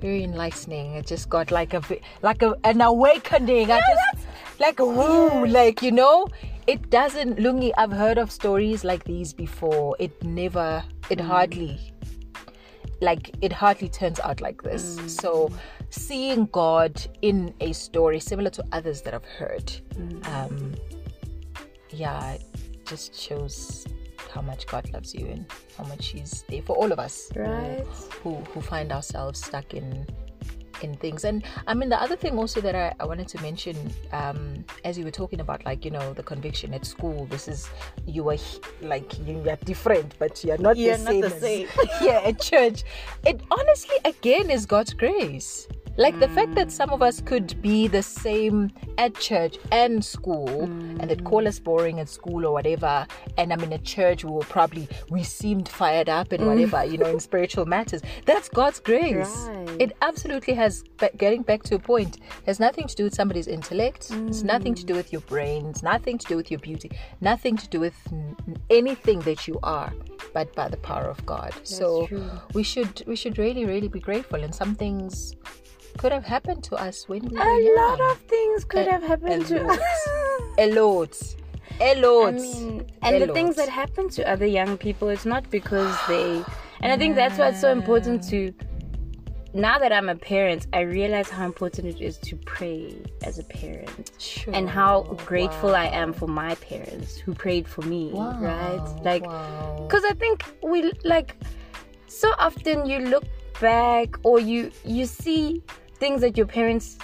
very 0.00 0.22
enlightening. 0.22 0.94
It 0.94 1.06
just 1.06 1.28
got 1.28 1.50
like 1.50 1.74
a 1.74 1.82
like 2.22 2.42
a, 2.42 2.54
an 2.62 2.80
awakening. 2.80 3.72
I 3.72 3.80
just 3.80 4.26
like 4.60 4.78
woo 4.78 5.46
like 5.46 5.82
you 5.82 5.90
know 5.90 6.28
it 6.66 6.90
doesn't 6.90 7.38
lungi 7.38 7.72
i've 7.78 7.90
heard 7.90 8.18
of 8.18 8.30
stories 8.30 8.84
like 8.84 9.02
these 9.04 9.32
before. 9.32 9.96
It 9.98 10.22
never 10.22 10.84
it 11.08 11.18
mm. 11.18 11.26
hardly 11.26 11.80
like 13.00 13.34
it 13.40 13.52
hardly 13.52 13.88
turns 13.88 14.20
out 14.20 14.40
like 14.40 14.62
this. 14.62 14.96
Mm. 15.00 15.08
So 15.10 15.50
seeing 15.88 16.44
god 16.52 16.94
in 17.22 17.52
a 17.60 17.72
story 17.72 18.20
similar 18.20 18.50
to 18.50 18.64
others 18.70 19.02
that 19.02 19.12
i've 19.14 19.24
heard 19.24 19.66
mm. 19.94 20.24
um 20.28 20.74
yeah 21.90 22.34
it 22.34 22.44
just 22.84 23.18
shows 23.18 23.86
how 24.32 24.42
much 24.42 24.66
god 24.66 24.88
loves 24.92 25.12
you 25.14 25.26
and 25.26 25.46
how 25.76 25.84
much 25.84 26.08
he's 26.08 26.44
there 26.48 26.62
for 26.62 26.76
all 26.76 26.92
of 26.92 27.00
us. 27.00 27.30
Right. 27.34 27.84
who 28.22 28.34
who 28.52 28.60
find 28.60 28.92
ourselves 28.92 29.42
stuck 29.42 29.74
in 29.74 30.06
in 30.84 30.96
things. 30.96 31.24
And 31.24 31.42
i 31.66 31.74
mean 31.74 31.88
the 31.88 32.00
other 32.00 32.16
thing 32.16 32.38
also 32.38 32.60
that 32.60 32.74
i, 32.74 32.92
I 33.00 33.04
wanted 33.04 33.28
to 33.28 33.40
mention 33.42 33.76
um 34.12 34.64
as 34.84 34.98
you 34.98 35.04
were 35.04 35.10
talking 35.10 35.40
about 35.40 35.64
like 35.64 35.84
you 35.84 35.90
know 35.90 36.12
the 36.14 36.22
conviction 36.22 36.72
at 36.74 36.84
school 36.86 37.26
this 37.26 37.48
is 37.48 37.68
you 38.06 38.22
were 38.24 38.38
like 38.82 39.08
you 39.26 39.36
are 39.48 39.56
different 39.64 40.14
but 40.18 40.42
you're 40.44 40.58
not 40.58 40.76
You're 40.76 40.96
the 40.96 41.02
not 41.04 41.10
same 41.12 41.20
the 41.20 41.30
same. 41.30 41.68
yeah 42.02 42.20
at 42.30 42.40
church. 42.40 42.84
It 43.26 43.40
honestly 43.50 43.96
again 44.04 44.50
is 44.50 44.66
god's 44.66 44.92
grace 44.94 45.68
like 46.00 46.18
the 46.18 46.28
fact 46.28 46.54
that 46.54 46.72
some 46.72 46.90
of 46.90 47.02
us 47.02 47.20
could 47.20 47.60
be 47.60 47.86
the 47.86 48.02
same 48.02 48.70
at 48.96 49.14
church 49.16 49.58
and 49.70 50.02
school 50.02 50.62
and 50.62 51.10
they'd 51.10 51.24
call 51.24 51.46
us 51.46 51.58
boring 51.58 52.00
at 52.00 52.08
school 52.08 52.46
or 52.46 52.52
whatever 52.52 53.06
and 53.36 53.52
i'm 53.52 53.60
in 53.60 53.72
a 53.74 53.78
church 53.78 54.24
we 54.24 54.30
were 54.30 54.40
probably 54.40 54.88
we 55.10 55.22
seemed 55.22 55.68
fired 55.68 56.08
up 56.08 56.32
and 56.32 56.42
mm. 56.42 56.46
whatever 56.46 56.82
you 56.84 56.96
know 56.96 57.10
in 57.10 57.20
spiritual 57.20 57.66
matters 57.66 58.00
that's 58.24 58.48
god's 58.48 58.80
grace 58.80 59.48
Right. 59.48 59.60
It 59.80 59.96
absolutely 60.02 60.54
has. 60.54 60.84
But 60.98 61.16
getting 61.16 61.42
back 61.42 61.62
to 61.64 61.76
a 61.76 61.78
point, 61.78 62.18
has 62.44 62.60
nothing 62.60 62.86
to 62.86 62.94
do 62.94 63.04
with 63.04 63.14
somebody's 63.14 63.46
intellect. 63.46 64.10
It's 64.28 64.42
nothing 64.42 64.74
to 64.74 64.84
do 64.84 64.94
with 64.94 65.10
your 65.10 65.22
brains. 65.22 65.82
Nothing 65.82 66.18
to 66.18 66.26
do 66.26 66.36
with 66.36 66.50
your 66.50 66.60
beauty. 66.60 66.90
Nothing 67.22 67.56
to 67.56 67.68
do 67.68 67.80
with 67.80 67.94
n- 68.12 68.36
anything 68.68 69.20
that 69.20 69.48
you 69.48 69.58
are, 69.62 69.90
but 70.34 70.54
by 70.54 70.68
the 70.68 70.76
power 70.76 71.08
of 71.08 71.24
God. 71.24 71.54
so 71.64 72.06
true. 72.06 72.30
we 72.52 72.62
should 72.62 73.02
we 73.06 73.16
should 73.16 73.38
really 73.38 73.64
really 73.64 73.88
be 73.88 74.00
grateful. 74.00 74.42
And 74.42 74.54
some 74.54 74.74
things 74.74 75.34
could 75.98 76.12
have 76.12 76.24
happened 76.24 76.62
to 76.64 76.76
us 76.76 77.08
when 77.08 77.22
we 77.28 77.36
were 77.36 77.42
a 77.42 77.62
young. 77.62 77.76
lot 77.76 78.00
of 78.12 78.18
things 78.22 78.64
could 78.64 78.86
A- 78.86 78.90
have 78.90 79.02
happened 79.02 79.46
to 79.46 79.62
lot. 79.62 79.78
us. 79.78 80.08
a 80.58 80.72
lot, 80.72 81.34
a 81.80 81.94
lot. 82.00 82.28
I 82.28 82.30
mean, 82.32 82.86
and 83.02 83.16
A 83.16 83.26
the 83.26 83.32
things 83.32 83.56
that 83.56 83.68
happen 83.68 84.08
to 84.10 84.28
other 84.30 84.46
young 84.46 84.76
people, 84.78 85.08
it's 85.08 85.26
not 85.26 85.48
because 85.50 85.94
they. 86.08 86.42
And 86.82 86.90
I 86.92 86.96
think 86.96 87.14
that's 87.14 87.38
why 87.38 87.48
it's 87.48 87.60
so 87.60 87.70
important 87.72 88.22
to. 88.30 88.52
Mm. 88.52 88.66
Now 89.52 89.80
that 89.80 89.92
I'm 89.92 90.08
a 90.08 90.14
parent, 90.14 90.68
I 90.72 90.82
realize 90.82 91.28
how 91.28 91.44
important 91.44 91.88
it 91.88 92.00
is 92.00 92.18
to 92.18 92.36
pray 92.36 92.94
as 93.24 93.40
a 93.40 93.42
parent. 93.42 94.12
Sure. 94.18 94.54
and 94.54 94.68
how 94.70 95.02
grateful 95.26 95.74
I 95.74 95.86
am 95.86 96.12
for 96.12 96.28
my 96.28 96.54
parents 96.54 97.16
who 97.16 97.34
prayed 97.34 97.66
for 97.66 97.82
me, 97.82 98.10
Wow, 98.12 98.38
right? 98.40 99.02
Like, 99.02 99.26
wow. 99.26 99.86
because 99.88 100.04
I 100.04 100.14
think 100.14 100.44
we 100.62 100.92
like 101.04 101.34
so 102.20 102.32
often 102.38 102.86
you 102.86 102.98
look 102.98 103.24
back 103.60 104.08
or 104.24 104.38
you 104.38 104.70
you 104.84 105.06
see 105.06 105.62
things 106.02 106.20
that 106.20 106.36
your 106.36 106.46
parents 106.46 106.98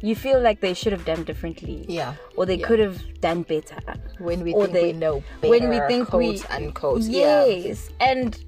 you 0.00 0.14
feel 0.14 0.40
like 0.40 0.60
they 0.60 0.74
should 0.74 0.92
have 0.92 1.06
done 1.06 1.24
differently, 1.24 1.86
yeah. 1.88 2.14
or 2.36 2.44
they 2.44 2.56
yeah. 2.56 2.66
could 2.66 2.78
have 2.78 2.98
done 3.20 3.42
better. 3.42 3.80
When 4.18 4.42
we 4.42 4.52
or 4.52 4.64
think 4.64 4.74
they- 4.74 4.92
we 4.92 4.92
know 4.92 5.22
better, 5.40 5.50
when 5.50 5.68
we 5.70 5.78
think 5.88 6.12
we 6.12 6.26
quotes, 6.26 6.44
unquotes. 6.50 7.08
Yeah. 7.08 7.46
yes, 7.46 7.88
and 8.00 8.38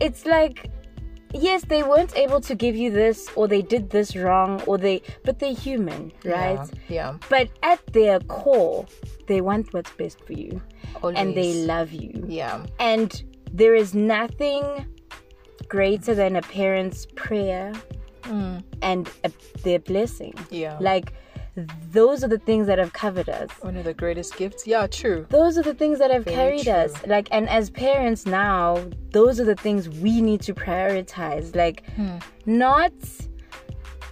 it's 0.00 0.26
like 0.26 0.70
yes, 1.34 1.64
they 1.64 1.82
weren't 1.82 2.16
able 2.16 2.40
to 2.40 2.54
give 2.54 2.74
you 2.76 2.90
this, 2.90 3.28
or 3.36 3.46
they 3.48 3.62
did 3.62 3.90
this 3.90 4.16
wrong, 4.16 4.60
or 4.66 4.76
they 4.76 5.02
but 5.24 5.38
they're 5.38 5.54
human, 5.54 6.12
right? 6.24 6.68
Yeah. 6.88 7.16
But 7.28 7.50
at 7.62 7.80
their 7.92 8.18
core, 8.20 8.86
they 9.28 9.40
want 9.40 9.72
what's 9.72 9.92
best 9.92 10.18
for 10.26 10.32
you 10.32 10.60
Always. 11.00 11.16
and 11.16 11.36
they 11.36 11.64
love 11.64 11.92
you. 11.92 12.24
Yeah. 12.26 12.66
And 12.80 13.22
there 13.52 13.74
is 13.74 13.94
nothing 13.94 14.64
greater 15.76 16.14
than 16.22 16.32
a 16.36 16.42
parent's 16.58 17.00
prayer 17.24 17.72
Mm. 18.22 18.62
and 18.82 19.02
a, 19.24 19.30
their 19.64 19.80
blessing. 19.80 20.34
Yeah. 20.62 20.76
Like, 20.80 21.12
those 21.90 22.18
are 22.24 22.28
the 22.36 22.38
things 22.48 22.64
that 22.70 22.78
have 22.78 22.92
covered 23.04 23.28
us. 23.40 23.50
One 23.68 23.76
of 23.80 23.84
the 23.90 23.94
greatest 24.02 24.36
gifts. 24.36 24.62
Yeah, 24.74 24.86
true. 24.86 25.26
Those 25.38 25.58
are 25.58 25.66
the 25.70 25.74
things 25.82 25.96
that 26.02 26.10
have 26.16 26.24
Very 26.24 26.36
carried 26.36 26.64
true. 26.70 26.82
us. 26.84 26.92
Like, 27.14 27.26
and 27.36 27.44
as 27.58 27.64
parents 27.70 28.22
now, 28.46 28.64
those 29.18 29.34
are 29.40 29.44
the 29.54 29.60
things 29.66 29.88
we 30.06 30.14
need 30.28 30.40
to 30.48 30.52
prioritize. 30.54 31.46
Like, 31.64 31.78
Hmm. 31.96 32.18
not. 32.46 32.92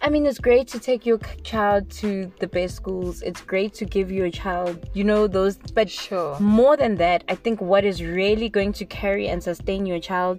I 0.03 0.09
mean, 0.09 0.25
it's 0.31 0.39
great 0.51 0.67
to 0.75 0.79
take 0.89 1.03
your 1.11 1.19
child 1.53 1.83
to 2.03 2.33
the 2.43 2.47
best 2.57 2.75
schools. 2.81 3.21
It's 3.29 3.43
great 3.53 3.73
to 3.81 3.85
give 3.85 4.09
your 4.11 4.31
child, 4.43 4.75
you 4.99 5.05
know, 5.11 5.23
those. 5.27 5.55
But 5.79 5.89
Sure. 5.91 6.35
more 6.41 6.75
than 6.83 6.95
that, 7.05 7.21
I 7.29 7.35
think 7.45 7.57
what 7.73 7.85
is 7.91 7.97
really 8.03 8.49
going 8.49 8.73
to 8.81 8.85
carry 9.01 9.27
and 9.33 9.39
sustain 9.51 9.85
your 9.93 10.01
child 10.11 10.39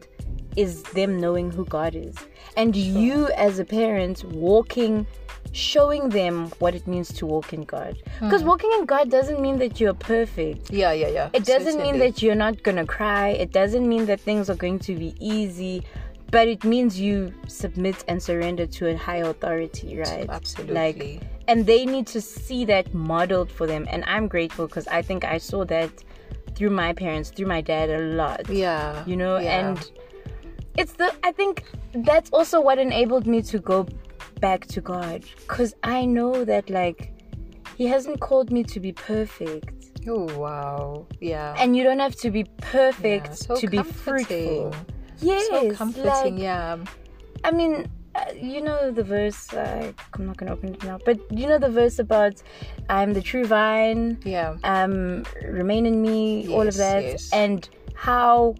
is 0.55 0.83
them 0.83 1.19
knowing 1.19 1.51
who 1.51 1.65
God 1.65 1.95
is. 1.95 2.15
And 2.57 2.75
you, 2.75 3.27
as 3.29 3.59
a 3.59 3.65
parent, 3.65 4.23
walking, 4.25 5.07
showing 5.53 6.09
them 6.09 6.51
what 6.59 6.75
it 6.75 6.87
means 6.87 7.11
to 7.13 7.25
walk 7.25 7.53
in 7.53 7.63
God. 7.63 7.97
Because 8.19 8.43
walking 8.43 8.71
in 8.73 8.85
God 8.85 9.09
doesn't 9.09 9.39
mean 9.39 9.57
that 9.59 9.79
you're 9.79 9.93
perfect. 9.93 10.71
Yeah, 10.71 10.91
yeah, 10.91 11.07
yeah. 11.07 11.29
It 11.33 11.45
doesn't 11.45 11.81
mean 11.81 11.99
that 11.99 12.21
you're 12.21 12.35
not 12.35 12.63
gonna 12.63 12.85
cry. 12.85 13.29
It 13.29 13.51
doesn't 13.51 13.87
mean 13.87 14.05
that 14.05 14.19
things 14.19 14.49
are 14.49 14.55
going 14.55 14.79
to 14.79 14.95
be 14.95 15.15
easy. 15.19 15.83
But 16.31 16.47
it 16.47 16.63
means 16.63 16.97
you 16.99 17.33
submit 17.47 18.05
and 18.07 18.23
surrender 18.23 18.65
to 18.65 18.87
a 18.87 18.95
higher 18.95 19.25
authority, 19.25 19.97
right? 19.97 20.29
Absolutely. 20.29 20.73
Like, 20.73 21.23
and 21.49 21.65
they 21.65 21.85
need 21.85 22.07
to 22.07 22.21
see 22.21 22.63
that 22.65 22.93
modeled 22.93 23.51
for 23.51 23.67
them. 23.67 23.85
And 23.89 24.05
I'm 24.07 24.29
grateful 24.29 24.67
because 24.67 24.87
I 24.87 25.01
think 25.01 25.25
I 25.25 25.37
saw 25.37 25.65
that 25.65 25.89
through 26.55 26.69
my 26.69 26.93
parents, 26.93 27.31
through 27.31 27.47
my 27.47 27.59
dad 27.59 27.89
a 27.89 27.99
lot. 28.15 28.49
Yeah. 28.49 29.03
You 29.05 29.17
know, 29.17 29.39
yeah. 29.39 29.59
and 29.59 29.91
it's 30.77 30.93
the 30.93 31.13
I 31.23 31.31
think 31.31 31.63
that's 31.93 32.29
also 32.31 32.61
what 32.61 32.77
enabled 32.79 33.27
me 33.27 33.41
to 33.43 33.59
go 33.59 33.87
back 34.39 34.65
to 34.67 34.81
God 34.81 35.23
because 35.41 35.73
I 35.83 36.05
know 36.05 36.43
that 36.45 36.69
like 36.69 37.13
He 37.77 37.85
hasn't 37.87 38.19
called 38.19 38.51
me 38.51 38.63
to 38.63 38.79
be 38.79 38.91
perfect. 38.93 39.73
Oh 40.07 40.25
wow. 40.37 41.05
Yeah. 41.19 41.55
And 41.57 41.75
you 41.75 41.83
don't 41.83 41.99
have 41.99 42.15
to 42.17 42.31
be 42.31 42.43
perfect 42.61 43.27
Yeah, 43.27 43.33
so 43.33 43.55
to 43.55 43.67
be 43.67 43.77
comforting. 43.77 44.71
fruitful. 44.71 44.75
Yes, 45.21 45.47
so 45.47 45.71
comforting. 45.75 46.35
like, 46.35 46.37
yeah. 46.41 46.77
I 47.43 47.51
mean, 47.51 47.87
uh, 48.15 48.25
you 48.35 48.61
know 48.61 48.91
the 48.91 49.03
verse. 49.03 49.53
Uh, 49.53 49.91
I'm 50.13 50.25
not 50.25 50.37
gonna 50.37 50.53
open 50.53 50.73
it 50.75 50.83
now, 50.83 50.97
but 51.05 51.17
you 51.31 51.47
know 51.47 51.59
the 51.59 51.69
verse 51.69 51.99
about 51.99 52.41
I'm 52.89 53.13
the 53.13 53.21
true 53.21 53.45
vine. 53.45 54.19
Yeah. 54.25 54.57
Um, 54.63 55.23
remain 55.45 55.85
in 55.85 56.01
me. 56.01 56.47
all 56.53 56.61
of 56.61 56.75
Yes, 56.75 56.77
that, 56.77 57.03
yes. 57.03 57.29
and 57.33 57.69
how 57.93 58.55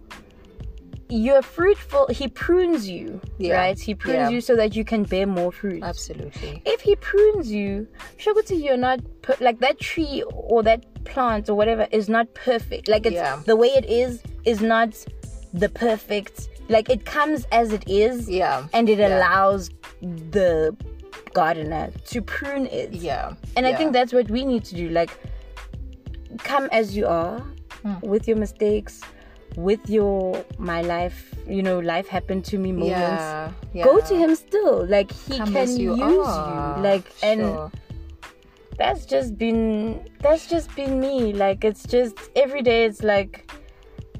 you're 1.12 1.42
fruitful. 1.42 2.06
He 2.08 2.26
prunes 2.28 2.88
you, 2.88 3.20
Yeah, 3.38 3.56
right? 3.56 3.78
He 3.78 3.94
prunes 3.94 4.16
yeah. 4.16 4.28
you 4.30 4.40
so 4.40 4.56
that 4.56 4.74
you 4.74 4.84
can 4.84 5.02
bear 5.04 5.26
more 5.26 5.52
fruit. 5.52 5.82
Absolutely. 5.82 6.62
If 6.64 6.80
he 6.80 6.96
prunes 6.96 7.50
you, 7.52 7.86
Shogoti, 8.18 8.62
you're 8.64 8.76
not 8.78 9.00
per- 9.22 9.36
like 9.40 9.58
that 9.60 9.78
tree 9.78 10.22
or 10.32 10.62
that 10.62 10.80
plant 11.04 11.50
or 11.50 11.54
whatever 11.54 11.86
is 11.90 12.08
not 12.08 12.32
perfect. 12.34 12.88
Like 12.88 13.04
it's 13.04 13.14
Yeah. 13.14 13.42
the 13.44 13.56
way 13.56 13.68
it 13.68 13.84
is 13.84 14.22
is 14.44 14.60
not 14.62 14.90
the 15.52 15.68
perfect. 15.68 16.48
Like 16.68 16.88
it 16.88 17.04
comes 17.04 17.46
as 17.52 17.72
it 17.72 17.84
is, 17.86 18.28
Yeah. 18.30 18.66
and 18.72 18.88
it 18.88 18.98
allows 19.00 19.68
the 20.00 20.74
gardener 21.34 21.90
to 22.06 22.22
prune 22.22 22.66
it. 22.66 22.92
Yeah. 22.94 23.34
And 23.56 23.66
I 23.66 23.74
think 23.74 23.92
that's 23.92 24.12
what 24.14 24.30
we 24.30 24.44
need 24.46 24.64
to 24.64 24.74
do. 24.74 24.88
Like, 24.88 25.10
come 26.38 26.68
as 26.72 26.96
you 26.96 27.06
are 27.06 27.40
Hmm. 27.82 27.94
with 28.00 28.28
your 28.28 28.36
mistakes, 28.38 29.00
with 29.56 29.88
your 29.88 30.44
my 30.58 30.82
life. 30.82 31.34
You 31.46 31.62
know, 31.62 31.78
life 31.80 32.06
happened 32.08 32.44
to 32.46 32.58
me 32.58 32.72
moments. 32.72 32.90
yeah. 32.98 33.52
yeah. 33.72 33.84
Go 33.84 34.00
to 34.00 34.16
him 34.16 34.34
still. 34.34 34.86
Like 34.86 35.10
he 35.12 35.38
Come 35.38 35.52
can 35.52 35.76
you 35.76 35.96
use 35.96 36.26
are. 36.26 36.76
you. 36.78 36.82
Like 36.82 37.12
and 37.22 37.70
that's 38.78 39.04
just 39.06 39.36
been 39.36 40.08
that's 40.20 40.46
just 40.46 40.74
been 40.76 41.00
me. 41.00 41.32
Like 41.32 41.64
it's 41.64 41.84
just 41.86 42.16
every 42.36 42.62
day. 42.62 42.84
It's 42.84 43.02
like 43.02 43.50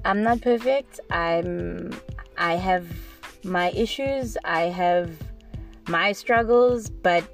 I'm 0.05 0.23
not 0.23 0.41
perfect. 0.41 1.01
I'm 1.11 1.93
I 2.37 2.55
have 2.57 2.87
my 3.45 3.71
issues. 3.71 4.37
I 4.45 4.63
have 4.63 5.11
my 5.89 6.13
struggles, 6.13 6.91
but 6.91 7.25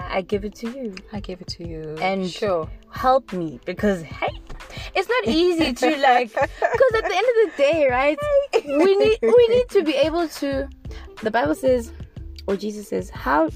I 0.00 0.22
give 0.22 0.44
it 0.44 0.54
to 0.56 0.70
you. 0.70 0.94
I 1.12 1.20
give 1.20 1.40
it 1.40 1.48
to 1.48 1.66
you. 1.66 1.96
And- 2.00 2.28
sure. 2.28 2.68
help 2.90 3.32
me 3.32 3.60
because 3.64 4.02
hey 4.02 4.28
it's 4.94 5.08
not 5.08 5.24
easy 5.26 5.72
to 5.72 5.96
like 5.98 6.32
because 6.34 6.92
at 6.96 7.04
the 7.08 7.14
end 7.16 7.26
of 7.30 7.36
the 7.36 7.52
day 7.56 7.88
right 7.88 8.18
we 8.66 8.96
need 8.96 9.18
we 9.22 9.48
need 9.48 9.68
to 9.68 9.82
be 9.82 9.94
able 9.94 10.28
to 10.28 10.68
the 11.22 11.30
bible 11.30 11.54
says 11.54 11.92
or 12.46 12.56
jesus 12.56 12.88
says 12.88 13.10
how 13.10 13.48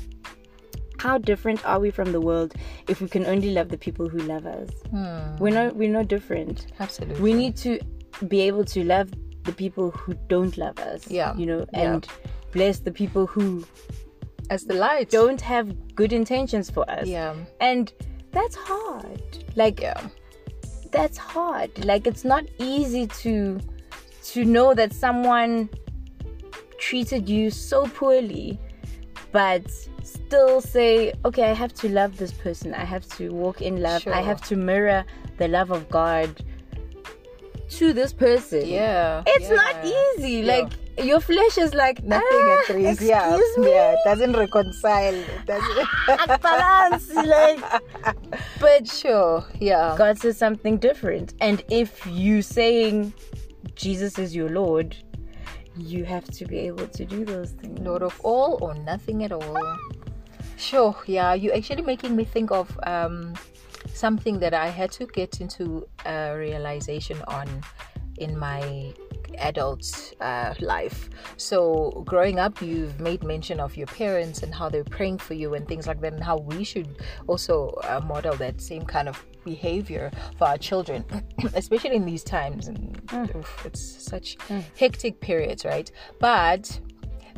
how 0.98 1.18
different 1.18 1.64
are 1.66 1.80
we 1.80 1.90
from 1.90 2.12
the 2.12 2.20
world 2.20 2.54
if 2.88 3.00
we 3.00 3.08
can 3.08 3.26
only 3.26 3.50
love 3.52 3.68
the 3.68 3.78
people 3.78 4.08
who 4.08 4.18
love 4.18 4.46
us 4.46 4.68
Hmm. 4.90 5.36
we're 5.38 5.52
not 5.54 5.74
we're 5.76 5.90
not 5.92 6.08
different 6.08 6.66
Absolutely. 6.80 7.20
we 7.20 7.32
need 7.34 7.56
to 7.58 7.80
be 8.28 8.40
able 8.42 8.64
to 8.66 8.84
love 8.84 9.10
the 9.44 9.52
people 9.52 9.90
who 9.90 10.14
don't 10.28 10.56
love 10.56 10.78
us 10.78 11.10
Yeah, 11.10 11.34
you 11.36 11.46
know 11.46 11.66
yeah. 11.72 11.94
and 11.94 12.06
bless 12.52 12.78
the 12.78 12.92
people 12.92 13.26
who 13.26 13.64
as 14.50 14.64
the 14.64 14.74
light. 14.74 15.08
don't 15.10 15.40
have 15.40 15.94
good 15.96 16.12
intentions 16.12 16.70
for 16.70 16.88
us 16.90 17.06
Yeah. 17.08 17.34
and 17.60 17.92
that's 18.30 18.54
hard 18.56 19.44
like 19.56 19.80
Yeah. 19.80 20.00
That's 20.92 21.18
hard 21.18 21.84
like 21.84 22.06
it's 22.06 22.24
not 22.24 22.44
easy 22.58 23.06
to 23.06 23.58
to 24.22 24.44
know 24.44 24.74
that 24.74 24.92
someone 24.92 25.68
treated 26.78 27.28
you 27.28 27.50
so 27.50 27.86
poorly 27.86 28.58
but 29.32 29.62
still 30.02 30.60
say 30.60 31.12
okay 31.24 31.44
i 31.50 31.54
have 31.54 31.72
to 31.72 31.88
love 31.88 32.16
this 32.18 32.32
person 32.32 32.74
i 32.74 32.84
have 32.84 33.06
to 33.08 33.30
walk 33.30 33.62
in 33.62 33.80
love 33.80 34.06
i 34.08 34.20
have 34.20 34.40
to 34.42 34.54
mirror 34.54 35.04
the 35.38 35.48
love 35.48 35.70
of 35.70 35.88
god 35.88 36.28
to 37.70 37.92
this 37.92 38.12
person 38.12 38.66
Yeah. 38.66 39.22
it's 39.26 39.48
yeah. 39.48 39.56
not 39.56 39.84
easy 39.84 40.40
Yeah. 40.40 40.54
like 40.58 40.72
your 40.98 41.20
flesh 41.20 41.58
is 41.58 41.74
like 41.74 42.02
Nothing 42.02 42.26
ah, 42.30 42.62
agrees. 42.68 43.00
Yeah. 43.00 43.38
me 43.56 43.70
Yeah. 43.70 43.92
It 43.92 43.98
doesn't 44.04 44.32
reconcile. 44.32 45.14
It 45.14 45.46
doesn't. 45.46 46.42
balance 46.42 47.14
like 47.14 47.82
but 48.60 48.86
sure. 48.88 49.44
Yeah. 49.60 49.94
God 49.96 50.18
says 50.18 50.36
something 50.36 50.78
different. 50.78 51.34
And 51.40 51.62
if 51.70 52.06
you 52.06 52.42
saying 52.42 53.12
Jesus 53.74 54.18
is 54.18 54.34
your 54.34 54.50
Lord, 54.50 54.96
you 55.76 56.04
have 56.04 56.24
to 56.24 56.44
be 56.44 56.58
able 56.58 56.86
to 56.86 57.04
do 57.04 57.24
those 57.24 57.52
things. 57.52 57.78
Lord 57.80 58.02
of 58.02 58.20
all 58.22 58.58
or 58.60 58.74
nothing 58.74 59.24
at 59.24 59.32
all. 59.32 59.78
Sure, 60.56 60.96
yeah, 61.06 61.34
you're 61.34 61.54
actually 61.54 61.82
making 61.82 62.14
me 62.14 62.24
think 62.24 62.52
of 62.52 62.78
um, 62.84 63.34
something 63.94 64.38
that 64.38 64.54
I 64.54 64.68
had 64.68 64.92
to 64.92 65.06
get 65.06 65.40
into 65.40 65.88
a 66.06 66.34
realization 66.36 67.20
on 67.26 67.48
in 68.18 68.38
my 68.38 68.92
adult 69.42 70.14
uh, 70.20 70.54
life. 70.60 71.10
So, 71.36 72.02
growing 72.06 72.38
up, 72.38 72.62
you've 72.62 72.98
made 73.00 73.22
mention 73.22 73.60
of 73.60 73.76
your 73.76 73.86
parents 73.88 74.42
and 74.42 74.54
how 74.54 74.68
they're 74.68 74.84
praying 74.84 75.18
for 75.18 75.34
you 75.34 75.54
and 75.54 75.66
things 75.66 75.86
like 75.86 76.00
that, 76.00 76.12
and 76.12 76.22
how 76.22 76.38
we 76.38 76.64
should 76.64 76.96
also 77.26 77.78
uh, 77.84 78.00
model 78.04 78.34
that 78.36 78.60
same 78.60 78.84
kind 78.84 79.08
of 79.08 79.24
behavior 79.44 80.10
for 80.38 80.46
our 80.48 80.58
children, 80.58 81.04
especially 81.54 81.96
in 81.96 82.04
these 82.04 82.24
times. 82.24 82.68
And 82.68 83.00
oof, 83.34 83.66
it's 83.66 83.80
such 83.80 84.36
hectic 84.78 85.20
periods, 85.20 85.64
right? 85.64 85.90
But 86.18 86.80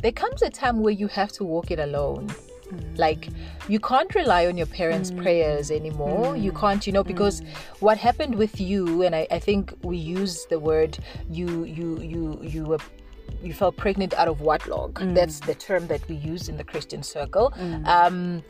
there 0.01 0.11
comes 0.11 0.41
a 0.41 0.49
time 0.49 0.81
where 0.81 0.93
you 0.93 1.07
have 1.07 1.31
to 1.33 1.43
walk 1.43 1.71
it 1.71 1.79
alone. 1.79 2.29
Mm. 2.67 2.97
Like 2.97 3.29
you 3.67 3.79
can't 3.79 4.13
rely 4.15 4.47
on 4.47 4.57
your 4.57 4.67
parents' 4.67 5.11
mm. 5.11 5.21
prayers 5.21 5.71
anymore. 5.71 6.35
You 6.35 6.51
mm. 6.51 6.59
can't, 6.59 6.85
you 6.85 6.93
know, 6.93 7.03
because 7.03 7.41
what 7.79 7.97
happened 7.97 8.35
with 8.35 8.59
you, 8.59 9.03
and 9.03 9.15
I, 9.15 9.27
I 9.31 9.39
think 9.39 9.73
we 9.83 9.97
use 9.97 10.45
the 10.49 10.59
word 10.59 10.97
you 11.29 11.63
you 11.63 11.99
you 11.99 12.39
you 12.41 12.63
were 12.65 12.79
you 13.43 13.53
fell 13.53 13.71
pregnant 13.71 14.13
out 14.13 14.27
of 14.27 14.41
wedlock. 14.41 14.99
That's 15.01 15.39
the 15.39 15.55
term 15.55 15.87
that 15.87 16.07
we 16.07 16.15
use 16.15 16.49
in 16.49 16.57
the 16.57 16.63
Christian 16.63 17.03
circle. 17.03 17.53
Um, 17.85 18.43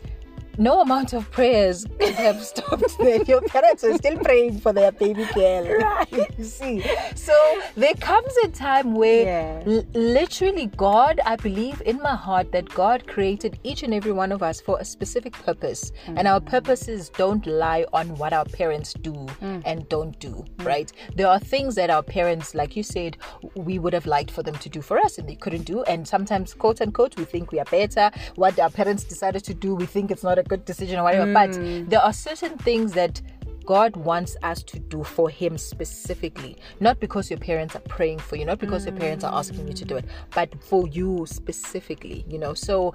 no 0.57 0.81
amount 0.81 1.13
of 1.13 1.29
prayers 1.31 1.85
could 1.99 2.13
have 2.15 2.41
stopped 2.51 2.97
that. 2.99 3.27
Your 3.27 3.41
parents 3.41 3.83
are 3.83 3.95
still 3.95 4.17
praying 4.19 4.59
for 4.59 4.73
their 4.73 4.91
baby 4.91 5.25
girl. 5.33 5.65
Right. 5.77 6.07
you 6.37 6.43
see. 6.43 6.83
So 7.15 7.33
there 7.75 7.93
comes 7.95 8.33
a 8.43 8.47
time 8.49 8.93
where 8.93 9.25
Yeah. 9.25 9.63
l- 9.65 9.83
literally 9.93 10.67
God, 10.77 11.19
I 11.25 11.35
believe 11.35 11.81
in 11.85 12.01
my 12.01 12.15
heart 12.15 12.51
that 12.51 12.69
God 12.69 13.07
created 13.07 13.59
each 13.63 13.83
and 13.83 13.93
every 13.93 14.11
one 14.11 14.31
of 14.31 14.41
us 14.43 14.61
for 14.61 14.79
a 14.79 14.85
specific 14.85 15.33
purpose. 15.33 15.91
Mm. 16.07 16.19
And 16.19 16.27
our 16.27 16.39
purposes 16.39 17.09
don't 17.09 17.45
lie 17.45 17.85
on 17.93 18.15
what 18.15 18.33
our 18.33 18.45
parents 18.45 18.93
do 18.93 19.13
mm. 19.13 19.61
and 19.65 19.87
don't 19.89 20.17
do, 20.19 20.45
mm. 20.57 20.65
right? 20.65 20.91
There 21.15 21.27
are 21.27 21.39
things 21.39 21.75
that 21.75 21.89
our 21.89 22.03
parents, 22.03 22.55
like 22.55 22.75
you 22.75 22.83
said, 22.83 23.17
we 23.55 23.79
would 23.79 23.93
have 23.93 24.05
liked 24.05 24.31
for 24.31 24.43
them 24.43 24.55
to 24.55 24.69
do 24.69 24.81
for 24.81 24.99
us 24.99 25.17
and 25.17 25.27
they 25.27 25.35
couldn't 25.35 25.63
do. 25.63 25.83
And 25.83 26.07
sometimes, 26.07 26.53
quote 26.53 26.81
unquote, 26.81 27.17
we 27.17 27.25
think 27.25 27.51
we 27.51 27.59
are 27.59 27.65
better. 27.65 28.11
What 28.35 28.59
our 28.59 28.69
parents 28.69 29.03
decided 29.03 29.43
to 29.45 29.53
do, 29.53 29.75
we 29.75 29.85
think 29.85 30.11
it's 30.11 30.23
not 30.23 30.37
a 30.39 30.43
good 30.47 30.65
decision 30.65 30.99
or 30.99 31.03
whatever. 31.03 31.31
But 31.31 31.51
mm. 31.51 31.89
there 31.89 32.01
are 32.01 32.13
certain 32.13 32.57
things 32.57 32.93
that 32.93 33.21
God 33.65 33.95
wants 33.95 34.37
us 34.43 34.61
to 34.63 34.79
do 34.79 35.03
for 35.03 35.29
Him 35.29 35.57
specifically, 35.57 36.57
not 36.79 36.99
because 36.99 37.29
your 37.29 37.39
parents 37.39 37.75
are 37.75 37.81
praying 37.81 38.19
for 38.19 38.35
you, 38.35 38.45
not 38.45 38.59
because 38.59 38.85
your 38.85 38.95
parents 38.95 39.23
are 39.23 39.33
asking 39.33 39.67
you 39.67 39.73
to 39.73 39.85
do 39.85 39.97
it, 39.97 40.05
but 40.33 40.53
for 40.63 40.87
you 40.87 41.25
specifically, 41.27 42.25
you 42.27 42.37
know. 42.37 42.53
So, 42.53 42.93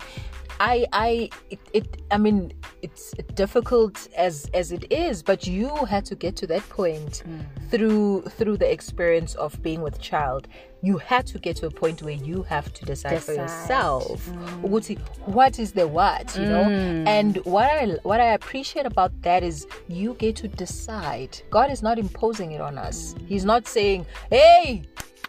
I, 0.60 0.86
I, 0.92 1.30
it, 1.48 1.58
it, 1.72 2.02
I 2.10 2.18
mean, 2.18 2.52
it's 2.82 3.12
difficult 3.34 4.08
as 4.14 4.50
as 4.52 4.72
it 4.72 4.92
is, 4.92 5.22
but 5.22 5.46
you 5.46 5.74
had 5.86 6.04
to 6.06 6.14
get 6.14 6.36
to 6.36 6.46
that 6.48 6.68
point 6.68 7.22
mm. 7.26 7.70
through 7.70 8.22
through 8.36 8.58
the 8.58 8.70
experience 8.70 9.34
of 9.36 9.60
being 9.62 9.80
with 9.80 9.98
child. 10.00 10.48
You 10.82 10.98
had 10.98 11.26
to 11.28 11.38
get 11.38 11.56
to 11.56 11.66
a 11.66 11.70
point 11.70 12.02
where 12.02 12.14
you 12.14 12.42
have 12.42 12.72
to 12.74 12.84
decide, 12.84 13.22
for 13.22 13.32
yourself. 13.32 14.26
Mm. 14.26 14.62
Ukuthi 14.68 14.98
what 15.24 15.58
is 15.58 15.72
the 15.72 15.88
what 15.88 16.36
you 16.36 16.44
know? 16.44 16.64
Mm. 16.64 17.08
And 17.08 17.36
what 17.44 17.64
i 17.64 17.86
what 18.02 18.20
i 18.20 18.32
appreciate 18.32 18.84
about 18.84 19.12
that 19.22 19.42
is 19.42 19.66
you 19.88 20.14
get 20.14 20.36
to 20.36 20.48
decide. 20.48 21.40
God 21.50 21.70
is 21.70 21.82
not 21.82 21.98
imposing 21.98 22.52
it 22.52 22.60
on 22.60 22.76
us. 22.76 23.14
He's 23.26 23.46
not 23.46 23.66
saying 23.66 24.04
hey 24.30 24.82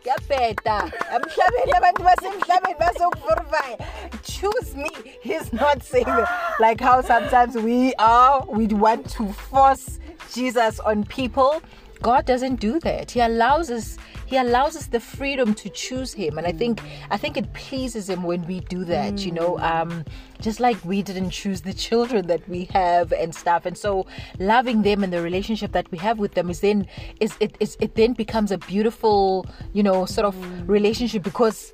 kuyabheda 0.03 0.91
emhlabeni 1.15 1.71
abantu 1.77 2.03
basemhlabeni 2.03 2.79
bazokuvuruvaya 2.79 3.77
choose 4.23 4.75
me. 4.75 4.89
He's 5.21 5.53
not 5.53 5.83
saying 5.83 6.25
like 6.59 6.81
how 6.81 7.01
sometimes 7.01 7.55
we 7.55 7.93
are 7.99 8.43
we 8.47 8.67
want 8.67 9.09
to 9.11 9.31
force 9.33 9.99
jesus 10.33 10.79
on 10.79 11.03
people 11.03 11.61
god 12.01 12.25
doesn't 12.25 12.59
do 12.59 12.79
that. 12.79 13.11
He 13.11 13.19
allows 13.19 13.69
us 13.69 13.97
he 14.25 14.37
allows 14.37 14.75
us 14.77 14.87
the 14.87 14.99
freedom 14.99 15.53
to 15.55 15.69
choose 15.69 16.13
him. 16.13 16.37
And 16.37 16.47
i 16.47 16.51
think 16.51 16.81
i 17.09 17.17
think 17.17 17.37
it 17.37 17.53
pleases 17.53 18.09
him 18.09 18.23
when 18.23 18.45
we 18.47 18.61
do 18.61 18.83
that 18.85 19.25
you 19.25 19.31
know 19.31 19.59
um 19.59 20.05
just 20.41 20.59
like 20.59 20.83
we 20.83 21.01
didn't 21.01 21.29
choose 21.29 21.61
the 21.61 21.73
children 21.73 22.27
that 22.27 22.47
we 22.49 22.65
have 22.73 23.11
and 23.11 23.33
stuff. 23.33 23.65
And 23.65 23.77
so 23.77 24.07
loving 24.39 24.81
them 24.81 25.03
and 25.03 25.13
the 25.13 25.21
relationship 25.21 25.71
that 25.73 25.89
we 25.91 25.97
have 25.99 26.17
with 26.19 26.33
them 26.33 26.49
is 26.49 26.61
then 26.61 26.87
is 27.19 27.35
it 27.39 27.55
is 27.59 27.77
it 27.79 27.95
then 27.95 28.13
becomes 28.13 28.51
a 28.51 28.57
beautiful 28.57 29.45
you 29.73 29.83
know 29.83 30.05
sort 30.05 30.25
of 30.25 30.35
relationship 30.69 31.23
because 31.23 31.71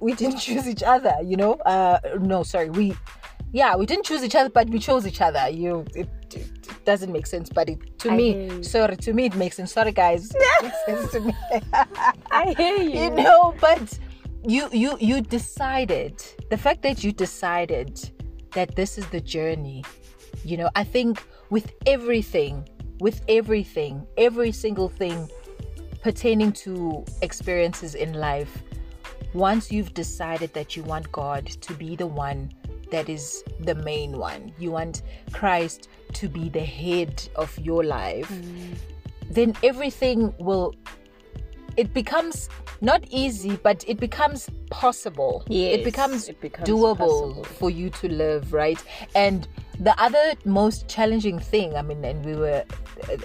we 0.00 0.12
didn't 0.12 0.38
choose 0.46 0.68
each 0.68 0.82
other 0.82 1.14
you 1.24 1.36
know? 1.36 1.54
Uh 1.54 1.98
no 2.20 2.42
sorry 2.42 2.70
we 2.70 2.94
yeah 3.52 3.74
we 3.76 3.86
didn't 3.86 4.04
choose 4.04 4.22
each 4.22 4.34
other 4.34 4.50
but 4.50 4.68
we 4.68 4.78
chose 4.78 5.06
each 5.06 5.20
other. 5.20 5.48
You 5.48 5.84
it, 5.94 6.08
doesn't 6.86 7.12
make 7.12 7.26
sense 7.26 7.48
but 7.50 7.68
it 7.68 7.78
to 7.98 8.10
I 8.10 8.16
me 8.16 8.62
sorry 8.62 8.96
to 8.96 9.12
me 9.12 9.26
it 9.26 9.34
makes 9.36 9.56
sense. 9.56 9.72
Sorry 9.72 9.92
guys. 9.92 10.30
It 10.34 10.62
makes 10.62 10.84
sense 10.86 11.12
to 11.12 11.20
me. 11.20 11.34
I 12.30 12.54
hear 12.56 12.76
you. 12.94 13.00
you. 13.04 13.10
know 13.10 13.54
but 13.60 13.98
you 14.46 14.68
you 14.72 14.96
you 15.00 15.20
decided 15.20 16.14
the 16.50 16.56
fact 16.56 16.80
that 16.82 17.02
you 17.04 17.10
decided 17.12 17.92
that 18.52 18.76
this 18.76 18.96
is 18.96 19.06
the 19.08 19.20
journey 19.20 19.84
you 20.44 20.56
know 20.56 20.70
i 20.76 20.84
think 20.84 21.12
with 21.50 21.72
everything 21.86 22.54
with 23.00 23.20
everything 23.28 24.06
every 24.16 24.52
single 24.52 24.88
thing 24.88 25.28
pertaining 26.02 26.52
to 26.52 27.04
experiences 27.22 27.94
in 27.96 28.12
life 28.14 28.62
once 29.34 29.72
you've 29.72 29.92
decided 29.94 30.52
that 30.54 30.76
you 30.76 30.82
want 30.84 31.10
god 31.10 31.44
to 31.46 31.74
be 31.74 31.96
the 31.96 32.06
one 32.06 32.48
that 32.90 33.08
is 33.08 33.44
the 33.60 33.74
main 33.74 34.18
one. 34.18 34.52
You 34.58 34.70
want 34.70 35.02
christ 35.32 35.88
to 36.14 36.28
be 36.28 36.48
the 36.48 36.64
head 36.64 37.28
of 37.36 37.58
your 37.58 37.84
life 37.84 38.30
then 39.30 39.54
everything 39.62 40.34
will 40.38 40.74
it 41.76 41.92
becomes 41.92 42.48
not 42.80 43.04
easy 43.10 43.56
but 43.62 43.84
it 43.88 43.98
becomes 43.98 44.48
possible. 44.70 45.44
Yes, 45.48 45.78
it 45.78 45.84
becomes 45.84 46.28
it 46.28 46.40
becomes 46.40 46.68
doable 46.68 46.96
possible. 46.96 47.44
for 47.44 47.70
you 47.70 47.90
to 47.90 48.08
live 48.08 48.52
right? 48.52 48.82
And 49.14 49.46
the 49.80 50.00
other 50.00 50.32
most 50.46 50.88
challenging 50.88 51.38
thing 51.38 51.76
i 51.76 51.82
mean 51.82 52.02
and 52.02 52.24
we 52.24 52.34
were 52.34 52.64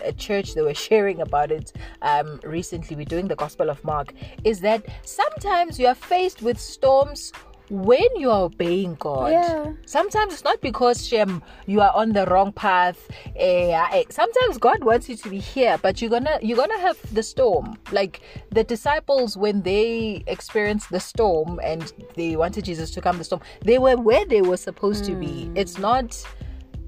a 0.03 0.11
church 0.11 0.53
that 0.53 0.63
were 0.63 0.73
sharing 0.73 1.21
about 1.21 1.49
it 1.49 1.71
um 2.01 2.41
recently 2.43 2.93
we're 2.93 3.05
doing 3.05 3.27
the 3.27 3.35
gospel 3.37 3.69
of 3.69 3.81
mark 3.85 4.13
is 4.43 4.59
that 4.59 4.85
sometimes 5.03 5.79
you 5.79 5.87
are 5.87 5.95
faced 5.95 6.41
with 6.41 6.59
storms 6.59 7.31
when 7.71 8.03
you 8.17 8.29
are 8.29 8.43
obeying 8.43 8.95
God, 8.95 9.31
Yeah. 9.31 9.71
sometimes 9.85 10.33
it's 10.33 10.43
not 10.43 10.59
because 10.59 11.09
you 11.09 11.79
are 11.79 11.91
on 11.95 12.11
the 12.11 12.25
wrong 12.25 12.51
path. 12.51 13.09
Eh, 13.37 13.71
ah, 13.73 13.87
eh, 13.93 14.03
sometimes 14.09 14.57
God 14.57 14.83
wants 14.83 15.07
you 15.07 15.15
to 15.15 15.29
be 15.29 15.39
here, 15.39 15.77
but 15.81 16.01
you're 16.01 16.09
gonna 16.09 16.37
you're 16.41 16.57
gonna 16.57 16.79
have 16.79 16.97
the 17.13 17.23
storm. 17.23 17.77
Like 17.93 18.21
the 18.51 18.65
disciples 18.65 19.37
when 19.37 19.61
they 19.61 20.21
experienced 20.27 20.89
the 20.91 20.99
storm 20.99 21.61
and 21.63 21.93
they 22.15 22.35
wanted 22.35 22.65
Jesus 22.65 22.91
to 22.91 23.01
calm 23.01 23.17
the 23.17 23.23
storm, 23.23 23.41
they 23.63 23.79
were 23.79 23.95
where 23.95 24.25
they 24.25 24.41
were 24.41 24.57
supposed 24.57 25.05
to 25.05 25.15
be. 25.15 25.45
Hmm. 25.45 25.55
It's 25.55 25.77
not 25.77 26.21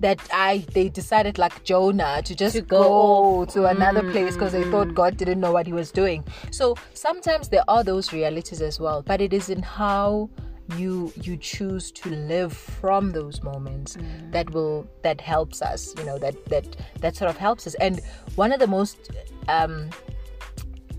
that 0.02 0.20
I 0.34 0.66
they 0.74 0.90
decided 0.90 1.38
like 1.38 1.64
Jonah 1.64 2.22
to 2.24 2.36
just 2.36 2.56
To 2.56 2.62
go, 2.62 3.46
go 3.46 3.46
to 3.46 3.68
another 3.68 4.02
hmm, 4.02 4.12
place 4.12 4.34
because 4.36 4.52
they 4.52 4.64
hmm, 4.64 4.72
thought 4.72 4.94
God 4.94 5.16
didn't 5.16 5.40
know 5.40 5.54
what 5.54 5.66
he 5.66 5.72
was 5.72 5.92
doing. 5.94 6.26
So 6.52 6.76
sometimes 6.94 7.48
there 7.48 7.64
are 7.70 7.86
those 7.86 8.12
realities 8.12 8.62
as 8.62 8.82
well, 8.82 9.02
but 9.02 9.22
it 9.22 9.32
is 9.32 9.50
in 9.50 9.64
how 9.64 10.30
you 10.78 11.12
you 11.22 11.38
choose 11.38 11.92
to 11.92 12.10
live 12.10 12.54
from 12.54 13.12
those 13.12 13.42
moments 13.44 13.98
that 14.32 14.50
will 14.52 14.88
that 15.02 15.20
helps 15.22 15.62
us 15.62 15.94
you 15.98 16.04
know 16.04 16.18
that 16.18 16.36
that 16.46 16.76
that 17.00 17.16
sort 17.16 17.30
of 17.30 17.38
helps 17.38 17.68
us. 17.68 17.76
And 17.76 18.02
one 18.36 18.52
of 18.52 18.60
the 18.60 18.68
most 18.68 19.12
um 19.48 19.90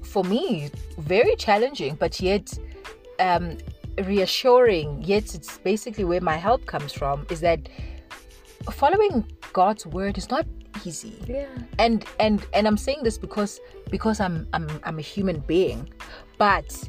for 0.02 0.24
me 0.24 0.70
very 0.98 1.34
challenging 1.36 1.94
but 1.96 2.20
yet 2.20 2.56
um 3.18 3.58
reassuring 4.04 5.02
yet 5.02 5.34
it's 5.34 5.58
basically 5.58 6.04
where 6.04 6.20
my 6.20 6.36
help 6.36 6.66
comes 6.66 6.92
from 6.92 7.26
is 7.30 7.40
that 7.40 7.68
following 8.70 9.24
god's 9.52 9.86
word 9.86 10.18
is 10.18 10.30
not 10.30 10.46
easy. 10.84 11.14
Yeah. 11.26 11.46
and 11.78 12.04
and 12.18 12.44
and 12.52 12.66
i'm 12.66 12.76
saying 12.76 13.02
this 13.02 13.16
because 13.18 13.60
because 13.90 14.20
i'm 14.20 14.46
i'm 14.52 14.68
i'm 14.84 14.98
a 14.98 15.02
human 15.02 15.40
being 15.40 15.88
but 16.38 16.88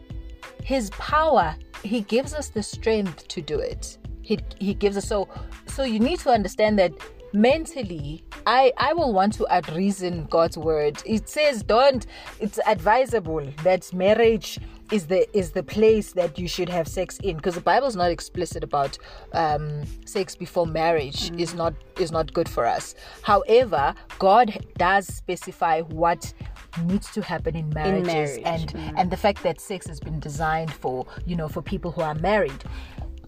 his 0.63 0.89
power 0.91 1.55
he 1.83 2.01
gives 2.01 2.33
us 2.33 2.49
the 2.49 2.63
strength 2.63 3.27
to 3.29 3.41
do 3.41 3.59
it. 3.59 3.97
He 4.21 4.39
he 4.59 4.73
gives 4.73 4.97
us 4.97 5.07
so 5.07 5.29
so 5.67 5.83
you 5.83 5.99
need 5.99 6.19
to 6.19 6.29
understand 6.29 6.79
that 6.79 6.91
mentally 7.33 8.23
i 8.45 8.71
i 8.77 8.93
will 8.93 9.11
want 9.11 9.33
to 9.33 9.45
add 9.47 9.69
reason 9.75 10.25
god's 10.29 10.57
word. 10.57 11.01
It 11.05 11.27
says 11.29 11.63
don't 11.63 12.05
it's 12.39 12.59
advisable 12.65 13.45
that 13.63 13.93
marriage 13.93 14.59
is 14.91 15.07
the 15.07 15.27
is 15.37 15.51
the 15.51 15.63
place 15.63 16.13
that 16.13 16.39
you 16.39 16.47
should 16.47 16.69
have 16.69 16.87
sex 16.87 17.17
in 17.19 17.35
because 17.35 17.55
the 17.55 17.61
bible's 17.61 17.95
not 17.95 18.11
explicit 18.11 18.63
about 18.63 18.97
um 19.33 19.83
sex 20.05 20.35
before 20.35 20.65
marriage 20.65 21.31
is 21.37 21.53
not 21.53 21.73
is 21.99 22.11
not 22.11 22.33
good 22.33 22.47
for 22.47 22.65
us. 22.65 22.95
However 23.21 23.93
god 24.19 24.65
does 24.77 25.07
specify 25.07 25.81
what 25.81 26.33
needs 26.83 27.11
to 27.11 27.21
happen 27.21 27.55
in 27.55 27.69
marriages 27.69 28.07
marriage, 28.07 28.41
and 28.45 28.73
and 28.97 29.11
the 29.11 29.17
fact 29.17 29.43
that 29.43 29.59
sex 29.59 29.87
has 29.87 29.99
been 29.99 30.19
designed 30.19 30.73
for 30.73 31.05
you 31.25 31.35
know 31.35 31.47
for 31.47 31.61
people 31.61 31.91
who 31.91 32.01
are 32.01 32.15
married 32.15 32.63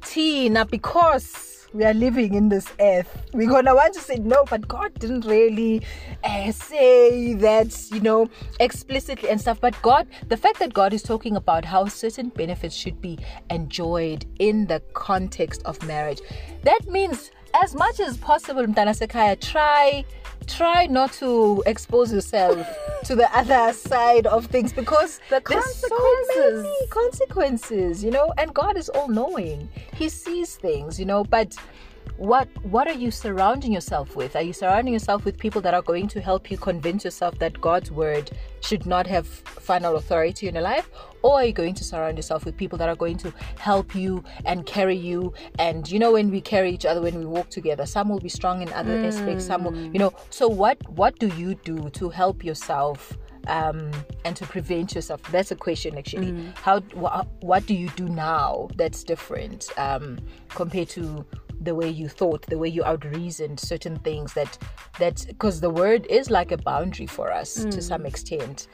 tina 0.01 0.65
because 0.65 1.57
we 1.73 1.83
are 1.83 1.93
living 1.93 2.33
in 2.33 2.49
this 2.49 2.67
earth, 2.79 3.25
we're 3.33 3.49
gonna 3.49 3.75
want 3.75 3.93
to 3.93 3.99
say 3.99 4.15
no, 4.15 4.45
but 4.49 4.67
God 4.67 4.93
didn't 4.99 5.25
really 5.25 5.85
uh, 6.23 6.51
say 6.51 7.33
that, 7.35 7.91
you 7.91 7.99
know, 7.99 8.29
explicitly 8.59 9.29
and 9.29 9.39
stuff. 9.39 9.59
But 9.59 9.79
God, 9.81 10.07
the 10.27 10.37
fact 10.37 10.59
that 10.59 10.73
God 10.73 10.93
is 10.93 11.03
talking 11.03 11.35
about 11.35 11.65
how 11.65 11.85
certain 11.87 12.29
benefits 12.29 12.75
should 12.75 13.01
be 13.01 13.19
enjoyed 13.49 14.25
in 14.39 14.67
the 14.67 14.81
context 14.93 15.61
of 15.65 15.81
marriage, 15.83 16.21
that 16.63 16.87
means 16.87 17.31
as 17.53 17.73
much 17.75 17.99
as 17.99 18.17
possible, 18.17 18.63
Mtana 18.65 18.93
Sekaya, 18.97 19.39
try 19.39 20.05
try 20.47 20.85
not 20.85 21.11
to 21.11 21.61
expose 21.65 22.13
yourself 22.13 22.65
to 23.03 23.15
the 23.15 23.29
other 23.37 23.73
side 23.73 24.25
of 24.27 24.45
things 24.45 24.71
because 24.71 25.19
The 25.29 25.41
there's 25.45 25.61
consequences. 25.63 26.35
so 26.37 26.61
many 26.63 26.87
consequences, 26.87 28.03
you 28.03 28.11
know, 28.11 28.31
and 28.37 28.53
God 28.53 28.77
is 28.77 28.87
all 28.89 29.09
knowing. 29.09 29.67
He 29.95 30.07
sees 30.07 30.55
things, 30.55 30.97
you 30.99 31.05
know, 31.05 31.25
but 31.25 31.53
what 32.17 32.47
what 32.65 32.87
are 32.87 32.93
you 32.93 33.11
surrounding 33.11 33.71
yourself 33.71 34.15
with? 34.15 34.35
Are 34.35 34.41
you 34.41 34.53
surrounding 34.53 34.93
yourself 34.93 35.23
with 35.23 35.37
people 35.37 35.61
that 35.61 35.73
are 35.73 35.81
going 35.81 36.07
to 36.09 36.21
help 36.21 36.49
you 36.49 36.57
convince 36.57 37.05
yourself 37.05 37.37
that 37.39 37.59
God's 37.61 37.91
word 37.91 38.31
should 38.61 38.85
not 38.85 39.05
have 39.07 39.27
final 39.27 39.95
authority 39.95 40.47
in 40.47 40.55
your 40.55 40.63
life? 40.63 40.89
Or 41.21 41.35
are 41.35 41.45
you 41.45 41.53
going 41.53 41.75
to 41.75 41.83
surround 41.83 42.17
yourself 42.17 42.45
with 42.45 42.57
people 42.57 42.77
that 42.79 42.89
are 42.89 42.95
going 42.95 43.17
to 43.17 43.33
help 43.59 43.93
you 43.93 44.23
and 44.45 44.65
carry 44.65 44.95
you? 44.95 45.33
And 45.59 45.89
you 45.89 45.99
know, 45.99 46.13
when 46.13 46.31
we 46.31 46.41
carry 46.41 46.71
each 46.71 46.85
other, 46.85 47.01
when 47.01 47.17
we 47.19 47.25
walk 47.25 47.49
together, 47.49 47.85
some 47.85 48.09
will 48.09 48.19
be 48.19 48.29
strong 48.29 48.61
in 48.61 48.73
other 48.73 48.97
aspects, 49.05 49.45
some 49.45 49.63
will, 49.65 49.75
you 49.77 49.99
know. 49.99 50.13
So 50.31 50.47
what 50.47 50.77
what 50.89 51.19
do 51.19 51.27
you 51.27 51.55
do 51.55 51.89
to 51.91 52.09
help 52.09 52.43
yourself? 52.43 53.17
um, 53.47 53.91
and 54.25 54.35
to 54.35 54.45
prevent 54.45 54.93
yourself? 54.93 55.21
That's 55.31 55.51
a 55.51 55.55
question 55.55 55.97
actually. 55.97 56.35
How 56.55 56.81
wha 56.93 57.23
what 57.39 57.65
do 57.65 57.73
you 57.73 57.89
do 57.95 58.09
now 58.09 58.67
that's 58.75 59.03
different 59.03 59.69
um, 59.77 60.19
compared 60.49 60.89
to 60.89 61.25
the 61.61 61.73
way 61.73 61.89
you 61.89 62.07
thought, 62.07 62.45
the 62.47 62.57
way 62.57 62.67
you 62.69 62.83
outreasoned 62.83 63.59
certain 63.59 63.95
things 63.99 64.33
that 64.33 64.57
that 64.99 65.25
because 65.27 65.59
the 65.59 65.69
word 65.69 66.05
is 66.07 66.29
like 66.29 66.51
a 66.51 66.57
boundary 66.57 67.07
for 67.07 67.31
us 67.31 67.65
to 67.65 67.81
some 67.81 68.05
extent. 68.05 68.67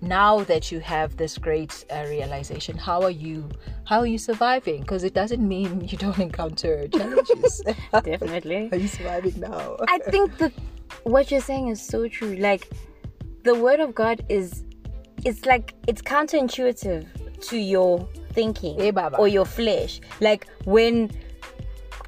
Now 0.00 0.40
that 0.44 0.70
you 0.70 0.80
have 0.80 1.16
this 1.16 1.38
great 1.38 1.84
uh, 1.90 2.04
realization, 2.08 2.76
how 2.76 3.00
are 3.02 3.10
you? 3.10 3.48
How 3.84 4.00
are 4.00 4.06
you 4.06 4.18
surviving? 4.18 4.80
Because 4.80 5.02
it 5.02 5.14
doesn't 5.14 5.46
mean 5.46 5.80
you 5.90 5.96
don't 5.96 6.18
encounter 6.18 6.88
challenges. 6.88 7.62
Definitely. 7.92 8.68
are 8.72 8.76
you 8.78 8.88
surviving 8.88 9.40
now? 9.40 9.76
I 9.88 9.98
think 9.98 10.36
that 10.38 10.52
what 11.04 11.30
you're 11.30 11.40
saying 11.40 11.68
is 11.68 11.80
so 11.80 12.06
true. 12.08 12.36
Like 12.36 12.68
the 13.44 13.54
word 13.54 13.80
of 13.80 13.94
God 13.94 14.24
is 14.28 14.64
it's 15.24 15.46
like 15.46 15.74
it's 15.86 16.02
counterintuitive 16.02 17.06
to 17.48 17.56
your 17.56 18.06
thinking 18.32 18.80
Eh, 18.80 18.90
Baba. 18.90 19.16
or 19.16 19.28
your 19.28 19.46
flesh. 19.46 20.00
Like 20.20 20.46
when 20.64 21.10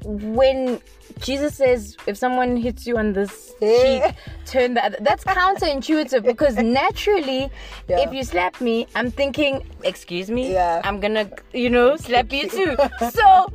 when 0.07 0.79
Jesus 1.19 1.55
says 1.55 1.97
if 2.07 2.17
someone 2.17 2.55
hits 2.55 2.87
you 2.87 2.97
on 2.97 3.11
this 3.11 3.53
cheek, 3.59 4.03
turn 4.45 4.73
that. 4.75 5.03
That's 5.03 5.23
counterintuitive 5.25 6.23
because 6.33 6.55
naturally, 6.55 7.49
Yeah. 7.89 7.99
if 7.99 8.13
you 8.13 8.23
slap 8.23 8.61
me, 8.61 8.87
I'm 8.95 9.11
thinking, 9.11 9.67
excuse 9.83 10.29
me, 10.29 10.53
Yeah. 10.53 10.81
I'm 10.85 11.01
gonna, 11.01 11.29
you 11.53 11.69
know, 11.69 11.97
slap 11.97 12.31
you 12.31 12.47
too. 12.49 12.77
So 13.11 13.47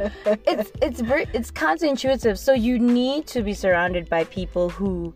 it's 0.47 0.71
it's 0.83 1.01
very 1.01 1.27
it's 1.33 1.51
counterintuitive. 1.51 2.37
So 2.37 2.53
you 2.53 2.79
need 2.79 3.27
to 3.29 3.43
be 3.43 3.55
surrounded 3.55 4.09
by 4.11 4.25
people 4.25 4.69
who 4.69 5.15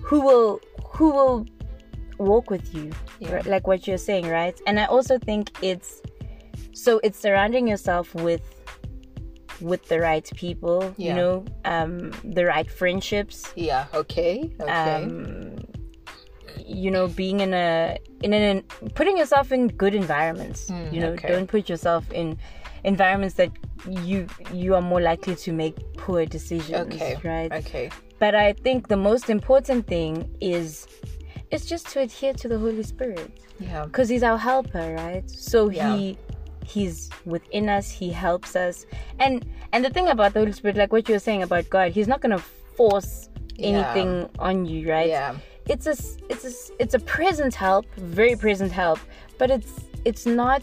who 0.00 0.20
will 0.20 0.60
who 0.84 1.10
will 1.10 1.46
walk 2.18 2.50
with 2.50 2.72
you, 2.74 2.92
Yeah. 3.18 3.32
right? 3.34 3.46
like 3.46 3.66
what 3.66 3.86
you're 3.88 3.98
saying, 3.98 4.28
right? 4.28 4.58
And 4.66 4.78
I 4.78 4.84
also 4.86 5.18
think 5.18 5.50
it's 5.62 6.02
so 6.72 7.00
it's 7.02 7.18
surrounding 7.18 7.66
yourself 7.66 8.14
with 8.14 8.42
with 9.60 9.88
the 9.88 10.00
right 10.00 10.28
people, 10.36 10.94
Yeah. 10.96 11.08
you 11.10 11.14
know, 11.16 11.44
um, 11.64 12.12
the 12.24 12.44
right 12.44 12.70
friendships, 12.70 13.52
yeah. 13.56 13.86
Okay. 13.94 14.50
Okay. 14.60 14.70
um, 14.72 15.56
you 16.66 16.90
know, 16.90 17.08
being 17.08 17.40
in 17.40 17.54
a 17.54 17.98
in 18.22 18.32
an 18.32 18.62
putting 18.94 19.16
yourself 19.16 19.52
in 19.52 19.68
good 19.68 19.94
environments. 19.94 20.70
Mm, 20.70 20.92
you 20.92 21.00
know, 21.00 21.10
okay. 21.12 21.28
don't 21.28 21.46
put 21.46 21.68
yourself 21.68 22.10
in 22.12 22.38
environments 22.84 23.34
that 23.36 23.50
you 23.88 24.26
you 24.52 24.74
are 24.74 24.82
more 24.82 25.00
likely 25.00 25.34
to 25.36 25.52
make 25.52 25.76
poor 25.96 26.26
decisions. 26.26 26.94
okay. 26.94 27.16
right? 27.24 27.52
Okay. 27.52 27.90
But 28.18 28.34
I 28.34 28.52
think 28.52 28.88
the 28.88 28.96
most 28.96 29.30
important 29.30 29.86
thing 29.86 30.28
is 30.40 30.86
is 31.50 31.64
just 31.64 31.86
to 31.88 32.00
adhere 32.00 32.34
to 32.34 32.48
the 32.48 32.58
Holy 32.58 32.82
Spirit 32.82 33.30
Yeah. 33.58 33.84
because 33.86 34.08
He's 34.10 34.22
our 34.22 34.36
helper, 34.38 34.94
right? 34.94 35.28
So 35.30 35.70
Yeah. 35.70 35.96
He 35.96 36.18
He's 36.68 37.08
within 37.24 37.68
us. 37.68 37.90
He 37.90 38.10
helps 38.10 38.54
us, 38.56 38.86
and 39.18 39.44
and 39.72 39.84
the 39.84 39.90
thing 39.90 40.08
about 40.08 40.32
the 40.34 40.40
Holy 40.40 40.52
Spirit, 40.52 40.76
like 40.76 40.92
what 40.92 41.08
you 41.08 41.14
were 41.14 41.18
saying 41.30 41.42
about 41.42 41.68
God, 41.70 41.92
He's 41.92 42.08
not 42.08 42.20
gonna 42.20 42.38
force 42.76 43.28
Yeah. 43.56 43.68
anything 43.68 44.28
on 44.38 44.66
you, 44.66 44.90
right? 44.90 45.08
Yeah. 45.08 45.36
It's 45.66 45.86
a 45.86 45.96
it's 46.32 46.44
a 46.50 46.52
it's 46.82 46.94
a 46.94 46.98
present 47.00 47.54
help, 47.54 47.86
very 47.96 48.36
present 48.36 48.72
help, 48.72 48.98
but 49.38 49.50
it's 49.50 49.72
it's 50.04 50.26
not 50.26 50.62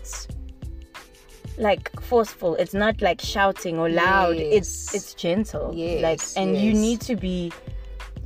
like 1.57 1.89
forceful. 2.01 2.55
It's 2.55 2.73
not 2.73 3.01
like 3.01 3.21
shouting 3.21 3.77
or 3.79 3.89
loud. 3.89 4.35
It's 4.35 4.93
Yes. 4.93 4.95
it's 4.95 5.13
gentle. 5.13 5.71
Yes, 5.73 6.03
Like 6.03 6.21
and 6.41 6.57
you 6.57 6.73
need 6.73 7.01
to 7.01 7.15
be 7.15 7.51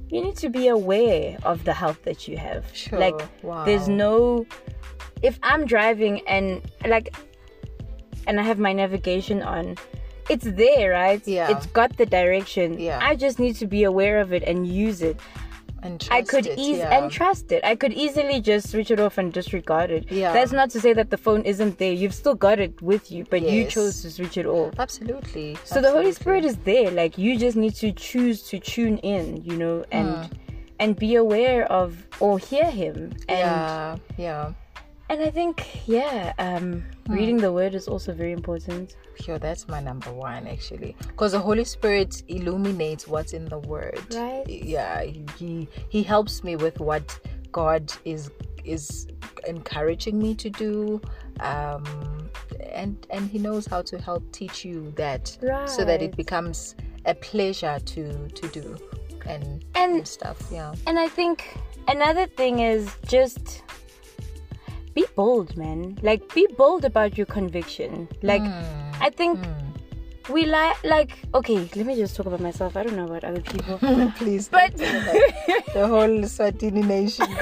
you 0.09 0.21
need 0.23 0.38
to 0.38 0.49
be 0.49 0.69
aware 0.69 1.38
of 1.43 1.63
the 1.65 1.73
help 1.73 2.01
that 2.03 2.27
you 2.27 2.36
have. 2.38 2.65
Sure. 2.73 2.97
Like 2.99 3.19
Wow. 3.43 3.65
there's 3.65 3.88
no 3.88 4.45
if 5.21 5.38
I'm 5.43 5.65
driving 5.65 6.21
and 6.27 6.61
like 6.88 7.13
and 8.30 8.39
I 8.39 8.43
have 8.43 8.59
my 8.59 8.73
navigation 8.73 9.41
on 9.41 9.75
it's 10.30 10.45
there, 10.45 10.91
right? 10.91 11.27
Yeah. 11.27 11.49
It's 11.51 11.65
got 11.65 11.97
the 11.97 12.05
direction. 12.05 12.80
Yeah. 12.80 12.99
I 13.01 13.15
just 13.15 13.39
need 13.39 13.55
to 13.55 13.65
be 13.65 13.84
aware 13.84 14.19
of 14.21 14.32
it 14.32 14.43
and 14.43 14.67
use 14.67 15.01
it. 15.01 15.19
And 15.82 16.07
I 16.11 16.21
trust 16.21 16.30
could 16.30 16.45
it, 16.45 16.59
easily 16.59 16.80
yeah. 16.80 16.97
and 16.97 17.11
trust 17.11 17.51
it. 17.51 17.63
I 17.63 17.73
could 17.75 17.93
easily 17.93 18.39
just 18.41 18.69
switch 18.69 18.91
it 18.91 18.99
off 18.99 19.17
and 19.17 19.34
disregard 19.34 19.89
it. 19.89 20.11
Yeah. 20.11 20.34
That's 20.34 20.51
not 20.51 20.69
to 20.71 20.80
say 20.82 20.93
that 20.93 21.09
the 21.09 21.17
phone 21.17 21.41
isn't 21.43 21.80
there. 21.80 21.93
You've 21.93 22.13
still 22.13 22.36
got 22.36 22.59
it 22.59 22.80
with 22.82 23.11
you, 23.11 23.25
but 23.30 23.41
you 23.41 23.65
chose 23.65 24.01
to 24.03 24.11
switch 24.11 24.38
it 24.38 24.45
off. 24.45 24.73
Absolutely. 24.77 25.57
So 25.63 25.82
the 25.82 25.89
Holy 25.89 26.11
Spirit 26.11 26.45
is 26.45 26.57
there. 26.57 26.91
Like 26.91 27.17
you 27.17 27.38
just 27.39 27.57
need 27.57 27.75
to 27.75 27.91
choose 27.91 28.43
to 28.49 28.59
tune 28.59 28.97
in, 28.99 29.41
you 29.43 29.57
know, 29.57 29.86
and 29.91 30.09
Hmm. 30.09 30.34
and 30.80 30.95
be 30.95 31.15
aware 31.15 31.63
of 31.71 32.05
or 32.19 32.38
hear 32.38 32.69
him. 32.69 32.97
And 33.27 33.39
Yeah. 33.39 33.97
Yeah. 34.17 34.53
And 35.10 35.22
I 35.22 35.30
think 35.32 35.88
yeah, 35.88 36.34
um 36.39 36.84
Hmm. 37.07 37.14
reading 37.14 37.38
the 37.38 37.51
word 37.51 37.74
is 37.76 37.88
also 37.88 38.14
very 38.14 38.32
important. 38.32 38.95
Sure, 39.24 39.39
that's 39.39 39.68
my 39.68 39.82
number 39.82 40.12
one 40.12 40.47
actually, 40.47 40.95
because 41.07 41.32
the 41.32 41.39
Holy 41.39 41.64
Spirit 41.66 42.24
illuminates 42.28 43.07
what's 43.07 43.34
in 43.34 43.45
the 43.45 43.57
Word. 43.60 44.01
Right. 44.14 44.45
Yeah, 44.47 45.03
he 45.38 45.68
he 45.89 46.03
helps 46.03 46.43
me 46.43 46.55
with 46.55 46.80
what 46.80 47.20
God 47.51 47.91
is 48.05 48.30
is 48.64 49.07
encouraging 49.47 50.20
me 50.20 50.36
to 50.36 50.49
do, 50.49 51.01
um, 51.39 51.84
and 52.72 52.95
and 53.10 53.30
He 53.30 53.39
knows 53.39 53.66
how 53.66 53.82
to 53.84 53.97
help 53.97 54.24
teach 54.32 54.64
you 54.66 54.91
that, 54.95 55.28
so 55.66 55.84
that 55.86 56.01
it 56.01 56.16
becomes 56.16 56.76
a 57.05 57.16
pleasure 57.16 57.80
to 57.93 58.03
to 58.30 58.47
do, 58.49 58.78
and 59.26 59.43
And- 59.76 59.95
and 59.97 60.07
stuff. 60.07 60.38
Yeah. 60.51 60.74
And 60.88 60.99
I 60.99 61.07
think 61.07 61.57
another 61.88 62.28
thing 62.28 62.60
is 62.60 62.95
just 63.07 63.64
be 65.00 65.06
bold, 65.16 65.56
man. 65.64 65.97
Like 66.02 66.22
be 66.34 66.47
bold 66.58 66.86
about 66.86 67.18
your 67.18 67.28
conviction. 67.38 68.08
Like 68.22 68.41
Hmm. 68.41 69.04
I 69.08 69.10
think 69.10 69.39
we 70.30 70.45
like 70.45 70.78
like 70.84 71.12
okay, 71.34 71.58
let 71.76 71.86
me 71.89 71.95
just 71.95 72.16
talk 72.16 72.28
about 72.32 72.39
myself. 72.39 72.78
I 72.78 72.84
don't 72.84 72.95
know 72.95 73.06
about 73.12 73.24
other 73.24 73.41
people. 73.41 73.80
Please, 74.20 74.47
But 74.58 74.78
the 74.78 75.86
whole 75.93 76.16
Swatini 76.34 76.84
nation. 76.86 77.28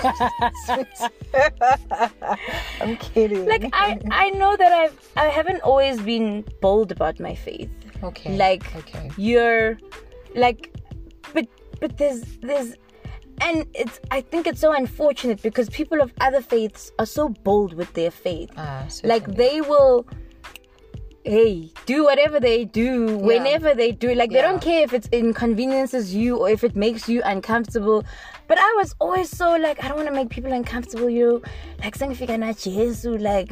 I'm 2.81 2.97
kidding. 2.97 3.45
like 3.45 3.69
I 3.73 3.99
I 4.11 4.29
know 4.31 4.55
that 4.55 4.71
I've 4.71 5.11
I 5.15 5.25
haven't 5.25 5.61
always 5.61 5.99
been 6.01 6.43
bold 6.61 6.91
about 6.91 7.19
my 7.19 7.35
faith. 7.35 7.69
okay, 8.03 8.37
Like 8.37 8.63
okay, 8.75 9.09
you're 9.17 9.77
like 10.35 10.71
but 11.33 11.47
but 11.81 11.97
there's 11.97 12.21
there's 12.41 12.75
and 13.41 13.65
it's 13.73 13.99
I 14.11 14.21
think 14.21 14.47
it's 14.47 14.59
so 14.59 14.73
unfortunate 14.73 15.41
because 15.41 15.69
people 15.69 16.01
of 16.01 16.11
other 16.21 16.41
faiths 16.41 16.91
are 16.99 17.05
so 17.05 17.29
bold 17.29 17.73
with 17.73 17.93
their 17.93 18.11
faith. 18.11 18.49
ah, 18.57 18.85
like 19.03 19.25
they 19.27 19.61
will 19.61 20.05
hey 21.23 21.69
do 21.85 22.05
whatever 22.05 22.39
they 22.39 22.65
do 22.65 23.17
whenever 23.17 23.73
they 23.75 23.91
do. 23.91 24.13
Like 24.15 24.31
they 24.31 24.41
don't 24.41 24.61
care 24.61 24.83
if 24.83 24.93
it 24.93 25.07
inconveniences 25.11 26.15
you 26.15 26.37
or 26.37 26.49
if 26.49 26.63
it 26.63 26.75
makes 26.75 27.09
you 27.09 27.21
uncomfortable 27.23 28.03
but 28.47 28.57
i 28.57 28.73
was 28.77 28.95
always 28.99 29.29
so 29.29 29.55
like 29.57 29.83
i 29.83 29.87
don't 29.87 29.97
want 29.97 30.07
to 30.07 30.13
make 30.13 30.29
people 30.29 30.51
uncomfortable 30.51 31.09
you 31.09 31.41
like 31.83 31.95
saying 31.95 32.11
if 32.11 32.19
you're 32.19 32.53
Jesus, 32.53 33.21
like 33.21 33.51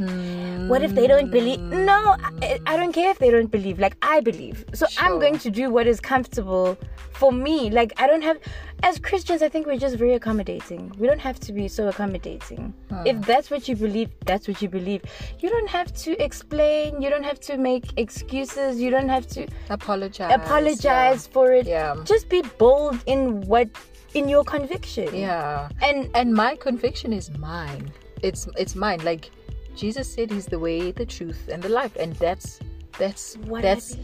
what 0.68 0.82
if 0.82 0.96
they 0.96 1.08
don't 1.08 1.30
believe? 1.30 1.60
Mm. 1.60 1.86
No 1.86 2.16
I, 2.42 2.60
I 2.66 2.78
don't 2.78 2.92
care 2.92 3.12
if 3.12 3.20
they 3.20 3.30
don't 3.30 3.52
believe 3.52 3.80
like 3.80 3.96
i 4.02 4.20
believe. 4.20 4.66
So 4.74 4.88
i'm 4.98 5.20
going 5.20 5.38
to 5.40 5.52
do 5.52 5.70
what 5.70 5.88
is 5.88 6.00
comfortable 6.00 6.78
for 7.14 7.32
me. 7.32 7.70
Like 7.70 7.94
i 7.98 8.08
don't 8.08 8.24
have 8.24 8.40
as 8.84 9.00
christians 9.00 9.42
i 9.42 9.50
think 9.50 9.66
we're 9.68 9.78
just 9.78 9.96
very 9.98 10.14
accommodating. 10.14 10.92
We 10.98 11.08
don't 11.08 11.20
have 11.20 11.40
to 11.42 11.54
be 11.54 11.68
so 11.68 11.88
accommodating. 11.88 12.74
Hmm. 12.90 13.06
If 13.06 13.22
that's 13.22 13.52
what 13.52 13.68
you 13.68 13.76
believe 13.76 14.10
that's 14.26 14.48
what 14.48 14.62
you 14.62 14.70
believe. 14.70 15.04
You 15.40 15.50
don't 15.50 15.70
have 15.70 15.94
to 16.06 16.24
explain 16.24 17.02
you 17.02 17.10
don't 17.10 17.24
have 17.24 17.40
to 17.42 17.58
make 17.58 17.86
excuses. 17.98 18.82
You 18.82 18.90
don't 18.90 19.10
have 19.10 19.28
to 19.28 19.48
apologize. 19.70 20.32
apologize 20.34 21.28
for 21.28 21.52
it. 21.52 21.68
Yeah. 21.68 21.96
Just 22.06 22.28
be 22.28 22.42
bold 22.58 22.98
in 23.06 23.42
what 23.42 23.70
in 24.16 24.28
your 24.30 24.44
conviction. 24.44 25.14
Yeah. 25.14 25.70
And 25.82 26.10
And 26.16 26.34
my 26.34 26.56
conviction 26.56 27.14
is 27.14 27.30
mine. 27.38 27.92
It's 28.24 28.48
it's 28.58 28.76
mine. 28.76 29.02
Like 29.04 29.30
Jesus 29.76 30.12
said 30.12 30.32
he's 30.32 30.48
the 30.48 30.58
way, 30.58 30.92
the 30.92 31.06
truth, 31.06 31.50
and 31.52 31.62
the 31.62 31.70
life. 31.70 31.96
And 31.98 32.16
that's 32.16 32.60
that's 32.98 33.36
What 33.46 33.60
I 33.60 33.62
that's 33.62 33.98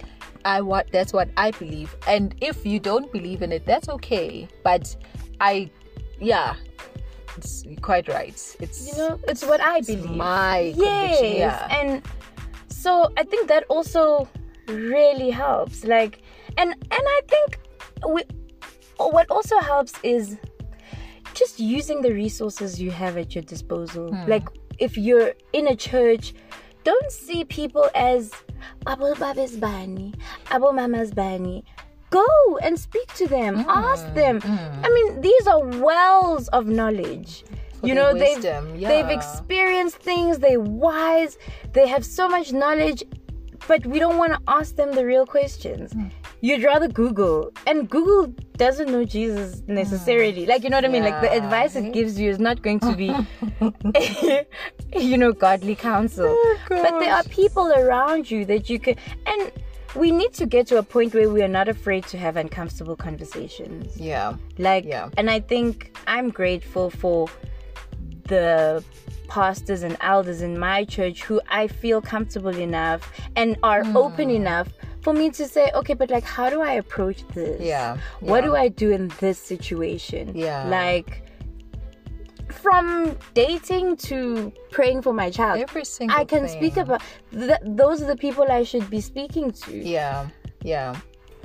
I 0.46 0.62
what 0.62 0.92
that's 0.92 1.14
what 1.14 1.30
I 1.38 1.52
believe. 1.52 1.96
And 2.08 2.36
if 2.42 2.66
you 2.66 2.80
don't 2.80 3.12
believe 3.12 3.42
in 3.42 3.52
it, 3.52 3.66
that's 3.66 3.90
okay. 3.90 4.48
But 4.64 4.96
I 5.40 5.72
yeah. 6.20 6.56
It's 7.38 7.64
quite 7.82 8.10
right. 8.10 8.36
It's 8.60 8.88
you 8.88 8.98
know, 8.98 9.20
it's 9.28 9.44
what 9.46 9.62
I 9.62 9.80
believe. 9.82 10.12
my 10.12 10.74
yes. 10.76 11.18
conviction. 11.18 11.38
Yeah. 11.38 11.80
And 11.80 12.04
so 12.68 13.12
I 13.16 13.24
think 13.24 13.48
that 13.48 13.64
also 13.70 14.28
really 14.68 15.30
helps. 15.32 15.86
Like 15.86 16.22
and 16.58 16.70
and 16.70 17.04
I 17.16 17.22
think 17.28 17.60
we 18.08 18.24
what 19.10 19.30
also 19.30 19.60
helps 19.60 19.94
is 20.04 20.38
just 21.34 21.60
using 21.60 22.02
the 22.02 22.12
resources 22.14 22.82
you 22.82 22.92
have 22.92 23.18
at 23.18 23.34
your 23.36 23.44
disposal. 23.44 24.14
Hmm. 24.14 24.30
Like 24.30 24.48
if 24.80 24.98
you're 24.98 25.34
in 25.54 25.68
a 25.68 25.76
church, 25.76 26.34
don't 26.84 27.12
see 27.12 27.44
people 27.46 27.90
as 27.96 28.32
abo 28.86 29.18
babes 29.18 29.56
bani, 29.58 30.14
abo 30.48 30.74
mamas 30.74 31.12
bani. 31.14 31.64
Go 32.10 32.26
and 32.62 32.78
speak 32.78 33.08
to 33.16 33.28
them. 33.28 33.64
Ask 33.70 34.06
Hmm. 34.08 34.14
them. 34.16 34.40
I 34.84 34.90
mean, 34.90 35.22
these 35.22 35.48
are 35.48 35.62
wells 35.88 36.50
of 36.50 36.68
knowledge. 36.68 37.46
For 37.80 37.88
you 37.88 37.96
know, 37.96 38.14
they've 38.14 38.36
wisdom, 38.36 38.80
they've 38.80 39.10
experienced 39.10 39.98
things. 39.98 40.40
They're 40.40 40.60
wise. 40.60 41.38
They 41.74 41.88
have 41.88 42.06
so 42.06 42.28
much 42.28 42.52
knowledge, 42.52 43.04
but 43.68 43.86
we 43.86 43.98
don't 44.00 44.18
want 44.18 44.34
to 44.34 44.40
ask 44.48 44.76
them 44.76 44.92
the 44.92 45.06
real 45.06 45.26
questions. 45.26 45.94
Hmm. 45.94 46.08
You'd 46.42 46.64
rather 46.64 46.88
Google, 46.88 47.52
and 47.66 47.90
Google 47.90 48.34
doesn't 48.66 48.90
know 48.92 49.04
Jesus 49.04 49.64
necessarily. 49.68 50.46
Like 50.46 50.62
you 50.64 50.70
know 50.70 50.78
what 50.78 50.86
I 50.86 50.94
mean? 50.96 51.04
Like 51.10 51.20
the 51.28 51.32
advice 51.42 51.76
it 51.76 51.88
gives 51.94 52.20
you 52.22 52.30
is 52.30 52.40
not 52.48 52.62
going 52.62 52.80
to 52.82 52.94
be, 53.04 53.10
you 55.10 55.18
know, 55.18 55.32
godly 55.34 55.76
counsel. 55.76 56.28
Oh, 56.30 56.58
but 56.70 56.94
there 57.00 57.14
are 57.14 57.24
people 57.42 57.68
around 57.82 58.30
you 58.30 58.46
that 58.46 58.70
you 58.70 58.78
can, 58.80 58.96
and 59.26 59.52
we 59.96 60.12
need 60.12 60.34
to 60.34 60.46
get 60.46 60.68
to 60.68 60.78
a 60.78 60.84
point 60.84 61.14
where 61.16 61.30
we 61.30 61.42
are 61.42 61.54
not 61.60 61.68
afraid 61.68 62.04
to 62.14 62.18
have 62.18 62.38
uncomfortable 62.38 62.96
conversations. 62.96 63.98
Yeah. 63.98 64.36
Like, 64.58 64.86
Yeah. 64.86 65.10
and 65.18 65.30
I 65.30 65.40
think 65.40 65.98
I'm 66.08 66.30
grateful 66.30 66.90
for 66.92 67.28
the 68.34 68.84
pastors 69.28 69.82
and 69.84 69.98
elders 70.02 70.42
in 70.42 70.60
my 70.60 70.84
church 70.86 71.24
who 71.24 71.42
I 71.50 71.68
feel 71.68 72.00
comfortable 72.02 72.56
enough 72.56 73.02
and 73.36 73.58
are 73.64 73.84
Hmm. 73.84 73.98
open 73.98 74.30
enough 74.30 74.68
for 75.02 75.14
me 75.14 75.30
to 75.32 75.48
say, 75.48 75.72
okay, 75.74 75.94
but 75.94 76.10
like, 76.10 76.24
how 76.24 76.50
do 76.50 76.62
I 76.62 76.74
approach 76.74 77.26
this? 77.34 77.62
Yeah, 77.62 77.98
What 78.20 78.44
yeah. 78.44 78.50
do 78.50 78.56
I 78.56 78.68
do 78.68 78.92
in 78.92 79.08
this 79.20 79.38
situation? 79.40 80.32
Yeah. 80.36 80.68
Like, 80.68 81.24
from 82.50 83.18
dating 83.34 83.96
to 83.98 84.52
praying 84.72 85.02
for 85.02 85.14
my 85.14 85.30
child. 85.30 85.62
Every 85.62 85.86
single 85.86 86.18
I 86.18 86.26
can 86.26 86.48
thing. 86.48 86.58
speak 86.58 86.78
about 86.78 87.02
th- 87.32 87.60
those 87.64 88.02
are 88.02 88.08
the 88.08 88.18
people 88.18 88.44
I 88.52 88.64
should 88.64 88.90
be 88.90 89.02
speaking 89.02 89.52
to. 89.52 89.76
Yeah. 89.78 90.28
Yeah. 90.62 90.96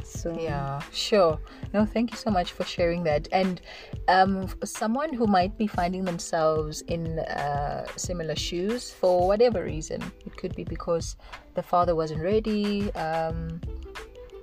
So 0.04 0.36
Yeah, 0.38 0.80
sure. 0.92 1.38
No, 1.72 1.84
thank 1.84 2.10
you 2.10 2.16
so 2.16 2.30
much 2.30 2.52
for 2.52 2.64
sharing 2.64 3.04
that. 3.04 3.28
And 3.32 3.60
um, 4.08 4.48
someone 4.64 5.12
who 5.12 5.26
might 5.26 5.56
be 5.58 5.66
finding 5.66 6.04
themselves 6.04 6.82
in 6.82 7.18
uh, 7.18 7.86
similar 7.96 8.36
shoes 8.36 8.90
for 8.90 9.26
whatever 9.26 9.64
reason, 9.64 10.02
it 10.24 10.36
could 10.36 10.54
be 10.54 10.64
because 10.64 11.16
the 11.54 11.62
father 11.62 11.94
wasn't 11.94 12.22
ready, 12.22 12.92
um, 12.94 13.60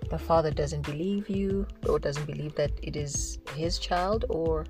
the 0.10 0.20
father 0.20 0.52
doesn't 0.52 0.86
believe 0.86 1.30
you, 1.30 1.66
or 1.88 1.98
doesn't 1.98 2.26
believe 2.26 2.54
that 2.56 2.72
it 2.82 2.96
is 2.96 3.40
his 3.56 3.80
child, 3.80 4.26
or 4.30 4.66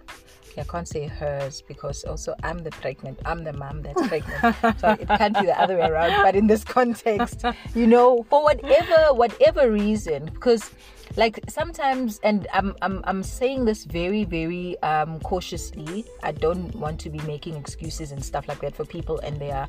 I 0.58 0.64
can't 0.64 0.88
say 0.88 1.08
hers 1.08 1.62
because 1.62 2.04
also 2.04 2.36
I'm 2.43 2.60
the 2.60 2.72
pregnant, 2.72 3.20
I'm 3.26 3.43
the 3.43 3.54
mom 3.54 3.82
that's 3.82 4.08
pregnant, 4.08 4.56
so 4.80 4.89
it 4.91 5.08
can't 5.08 5.39
be 5.39 5.45
the 5.45 5.60
other 5.60 5.78
way 5.78 5.88
around. 5.88 6.24
But 6.24 6.36
in 6.36 6.47
this 6.47 6.64
context, 6.64 7.43
you 7.76 7.88
know, 7.88 8.24
for 8.30 8.43
whatever 8.43 9.14
whatever 9.14 9.72
reason, 9.72 10.26
because 10.26 10.72
like 11.16 11.39
sometimes 11.47 12.20
and 12.24 12.47
I'm, 12.51 12.76
I'm 12.82 13.04
i'm 13.06 13.22
saying 13.22 13.66
this 13.66 13.84
very 13.84 14.24
very 14.24 14.82
um 14.82 15.20
cautiously. 15.20 16.06
I 16.24 16.32
don't 16.32 16.74
want 16.76 16.99
to 17.01 17.10
be 17.10 17.20
making 17.20 17.56
excuses 17.56 18.12
and 18.12 18.24
stuff 18.24 18.47
like 18.47 18.60
that 18.62 18.76
for 18.76 18.86
people 18.86 19.20
and 19.20 19.39
their 19.39 19.68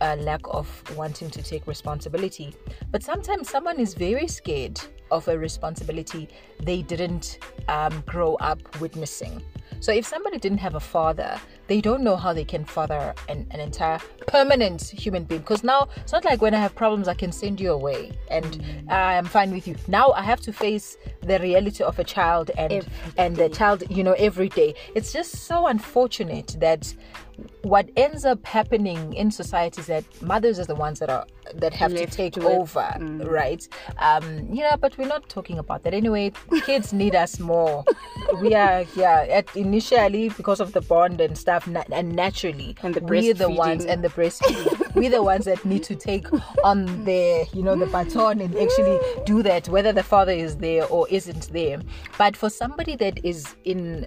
uh, 0.00 0.16
lack 0.18 0.40
of 0.44 0.68
wanting 0.96 1.30
to 1.30 1.42
take 1.42 1.66
responsibility. 1.66 2.54
But 2.90 3.02
sometimes 3.02 3.48
someone 3.48 3.80
is 3.80 3.94
very 3.94 4.28
scared 4.28 4.80
of 5.10 5.26
a 5.28 5.38
responsibility 5.38 6.28
they 6.60 6.82
didn't 6.82 7.38
um, 7.68 8.02
grow 8.06 8.34
up 8.36 8.80
witnessing 8.80 9.42
so 9.80 9.92
if 9.92 10.06
somebody 10.06 10.38
didn't 10.38 10.58
have 10.58 10.74
a 10.74 10.80
father 10.80 11.40
they 11.66 11.80
don't 11.80 12.02
know 12.02 12.16
how 12.16 12.32
they 12.32 12.44
can 12.44 12.64
father 12.64 13.14
an, 13.28 13.46
an 13.50 13.60
entire 13.60 13.98
permanent 14.26 14.82
human 14.82 15.24
being. 15.24 15.40
Because 15.40 15.64
now 15.64 15.88
it's 15.96 16.12
not 16.12 16.24
like 16.24 16.40
when 16.40 16.54
i 16.54 16.58
have 16.58 16.74
problems 16.74 17.08
i 17.08 17.14
can 17.14 17.32
send 17.32 17.60
you 17.60 17.72
away 17.72 18.12
and 18.30 18.62
i'm 18.88 19.26
fine 19.26 19.50
with 19.50 19.66
you. 19.66 19.76
Now 19.88 20.12
i 20.12 20.22
have 20.22 20.40
to 20.42 20.52
face 20.52 20.96
the 21.22 21.38
reality 21.40 21.82
of 21.82 21.98
a 21.98 22.04
child 22.04 22.50
and 22.56 22.72
Every 22.72 22.92
and 23.16 23.36
the 23.36 23.48
child 23.48 23.82
you 23.90 24.02
know 24.04 24.12
every 24.12 24.48
day. 24.48 24.74
It's 24.94 25.12
just 25.12 25.46
so 25.46 25.66
unfortunate 25.66 26.56
that 26.60 26.92
what 27.62 27.90
ends 27.96 28.24
up 28.24 28.44
happening 28.46 29.12
in 29.12 29.30
society 29.30 29.80
is 29.80 29.86
that 29.86 30.04
mothers 30.22 30.58
are 30.58 30.64
the 30.64 30.74
ones 30.74 30.98
that 31.00 31.10
are 31.10 31.26
that 31.54 31.72
have 31.74 31.92
Left 31.92 32.12
to 32.12 32.16
take 32.16 32.32
to 32.34 32.46
over 32.48 32.96
right? 33.24 33.66
Um 33.98 34.48
yeah 34.52 34.76
but 34.76 34.96
we're 34.98 35.08
not 35.08 35.28
talking 35.28 35.58
about 35.58 35.82
that 35.84 35.94
anyway. 35.94 36.32
Kids 36.64 36.92
need 36.92 37.14
us 37.14 37.38
more. 37.38 37.84
We 38.40 38.54
are 38.54 38.84
yeah 38.94 39.26
at 39.28 39.54
initially 39.56 40.28
because 40.30 40.60
of 40.60 40.72
the 40.72 40.80
bond 40.80 41.20
and 41.20 41.36
stuff 41.36 41.66
na- 41.66 41.84
and 41.92 42.14
naturally 42.14 42.76
And 42.82 42.94
the 42.94 43.00
we're 43.00 43.34
the 43.34 43.50
ones 43.50 43.84
and 43.84 44.02
the 44.02 44.08
breastfeeding. 44.08 44.94
We're 44.94 45.10
the 45.10 45.22
ones 45.22 45.44
that 45.44 45.64
need 45.64 45.84
to 45.84 45.94
take 45.94 46.26
on 46.64 47.04
the 47.04 47.46
you 47.52 47.62
know 47.62 47.76
the 47.76 47.86
baton 47.86 48.40
and 48.40 48.56
actually 48.56 48.98
do 49.24 49.42
that 49.42 49.68
whether 49.68 49.92
the 49.92 50.02
father 50.02 50.32
is 50.32 50.56
there 50.56 50.86
or 50.86 51.06
isn't 51.10 51.52
there. 51.52 51.80
But 52.16 52.36
for 52.36 52.48
somebody 52.48 52.96
that 52.96 53.24
is 53.24 53.54
in 53.64 54.06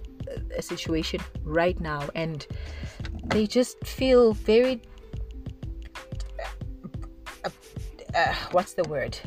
a 0.55 0.61
situation 0.61 1.19
right 1.43 1.79
now 1.79 2.07
and 2.15 2.45
they 3.25 3.45
just 3.47 3.85
feel 3.85 4.33
very 4.33 4.81
uh, 7.45 7.49
uh, 8.15 8.33
what's 8.51 8.73
the 8.73 8.83
word? 8.89 9.17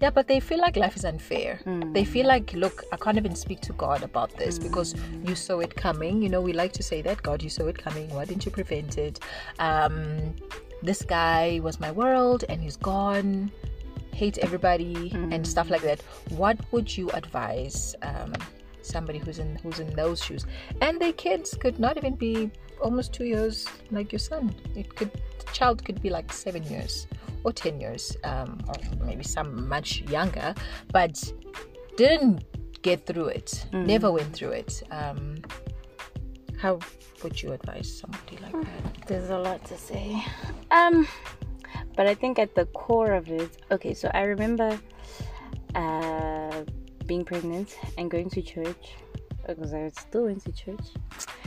Yeah 0.00 0.10
but 0.10 0.28
they 0.28 0.40
feel 0.40 0.58
like 0.58 0.76
life 0.76 0.96
is 0.96 1.04
unfair. 1.04 1.60
They 1.92 2.04
feel 2.04 2.26
like 2.26 2.52
look 2.54 2.84
i 2.92 2.96
can't 2.96 3.18
even 3.18 3.36
speak 3.36 3.60
to 3.62 3.72
god 3.74 4.02
about 4.02 4.34
this 4.36 4.58
because 4.58 4.94
you 5.24 5.34
saw 5.34 5.60
it 5.60 5.74
coming. 5.76 6.22
You 6.22 6.30
know 6.30 6.40
we 6.40 6.52
like 6.52 6.72
to 6.74 6.82
say 6.82 7.02
that 7.02 7.22
god 7.22 7.42
you 7.42 7.50
saw 7.50 7.66
it 7.66 7.76
coming. 7.76 8.08
Why 8.10 8.24
didn't 8.24 8.46
you 8.46 8.52
prevent 8.52 8.96
it? 8.98 9.20
Um 9.58 10.34
this 10.82 11.02
guy 11.02 11.60
was 11.62 11.78
my 11.80 11.90
world 11.90 12.44
and 12.48 12.62
he's 12.62 12.76
gone. 12.76 13.50
Hate 14.12 14.38
everybody 14.38 15.12
and 15.30 15.46
stuff 15.46 15.68
like 15.70 15.82
that. 15.82 16.00
What 16.30 16.58
would 16.72 16.96
you 16.96 17.10
advise 17.10 17.94
um 18.02 18.32
somebody 18.80 19.18
who's 19.18 19.38
in 19.38 19.56
who's 19.56 19.80
in 19.80 19.94
those 19.94 20.24
shoes? 20.24 20.46
And 20.80 20.98
their 20.98 21.12
kids 21.12 21.54
could 21.60 21.78
not 21.78 21.98
even 21.98 22.14
be 22.16 22.50
almost 22.80 23.12
two 23.12 23.24
years 23.24 23.66
like 23.90 24.12
your 24.12 24.18
son 24.18 24.54
it 24.74 24.94
could 24.94 25.10
the 25.12 25.52
child 25.52 25.84
could 25.84 26.00
be 26.02 26.10
like 26.10 26.32
seven 26.32 26.62
years 26.64 27.06
or 27.44 27.52
ten 27.52 27.80
years 27.80 28.16
um 28.24 28.58
or 28.68 28.74
maybe 29.04 29.24
some 29.24 29.68
much 29.68 30.02
younger 30.02 30.54
but 30.92 31.32
didn't 31.96 32.44
get 32.82 33.06
through 33.06 33.26
it 33.26 33.66
never 33.72 34.10
went 34.10 34.32
through 34.32 34.50
it 34.50 34.82
um 34.90 35.36
how 36.58 36.78
would 37.22 37.42
you 37.42 37.52
advise 37.52 37.98
somebody 38.00 38.38
like 38.42 38.52
that 38.52 38.90
there's 39.10 39.30
a 39.30 39.38
lot 39.38 39.64
to 39.64 39.76
say. 39.76 40.24
Um, 40.70 41.08
but 41.96 42.06
I 42.06 42.14
think 42.14 42.38
at 42.38 42.54
the 42.54 42.66
core 42.66 43.12
of 43.12 43.28
it, 43.28 43.50
okay. 43.72 43.92
So 43.92 44.08
I 44.14 44.22
remember 44.22 44.78
uh, 45.74 46.62
being 47.06 47.24
pregnant 47.24 47.76
and 47.98 48.08
going 48.08 48.30
to 48.30 48.40
church 48.40 48.94
because 49.44 49.74
I 49.74 49.82
was 49.82 49.94
still 49.98 50.26
went 50.26 50.44
to 50.44 50.52
church. 50.52 50.86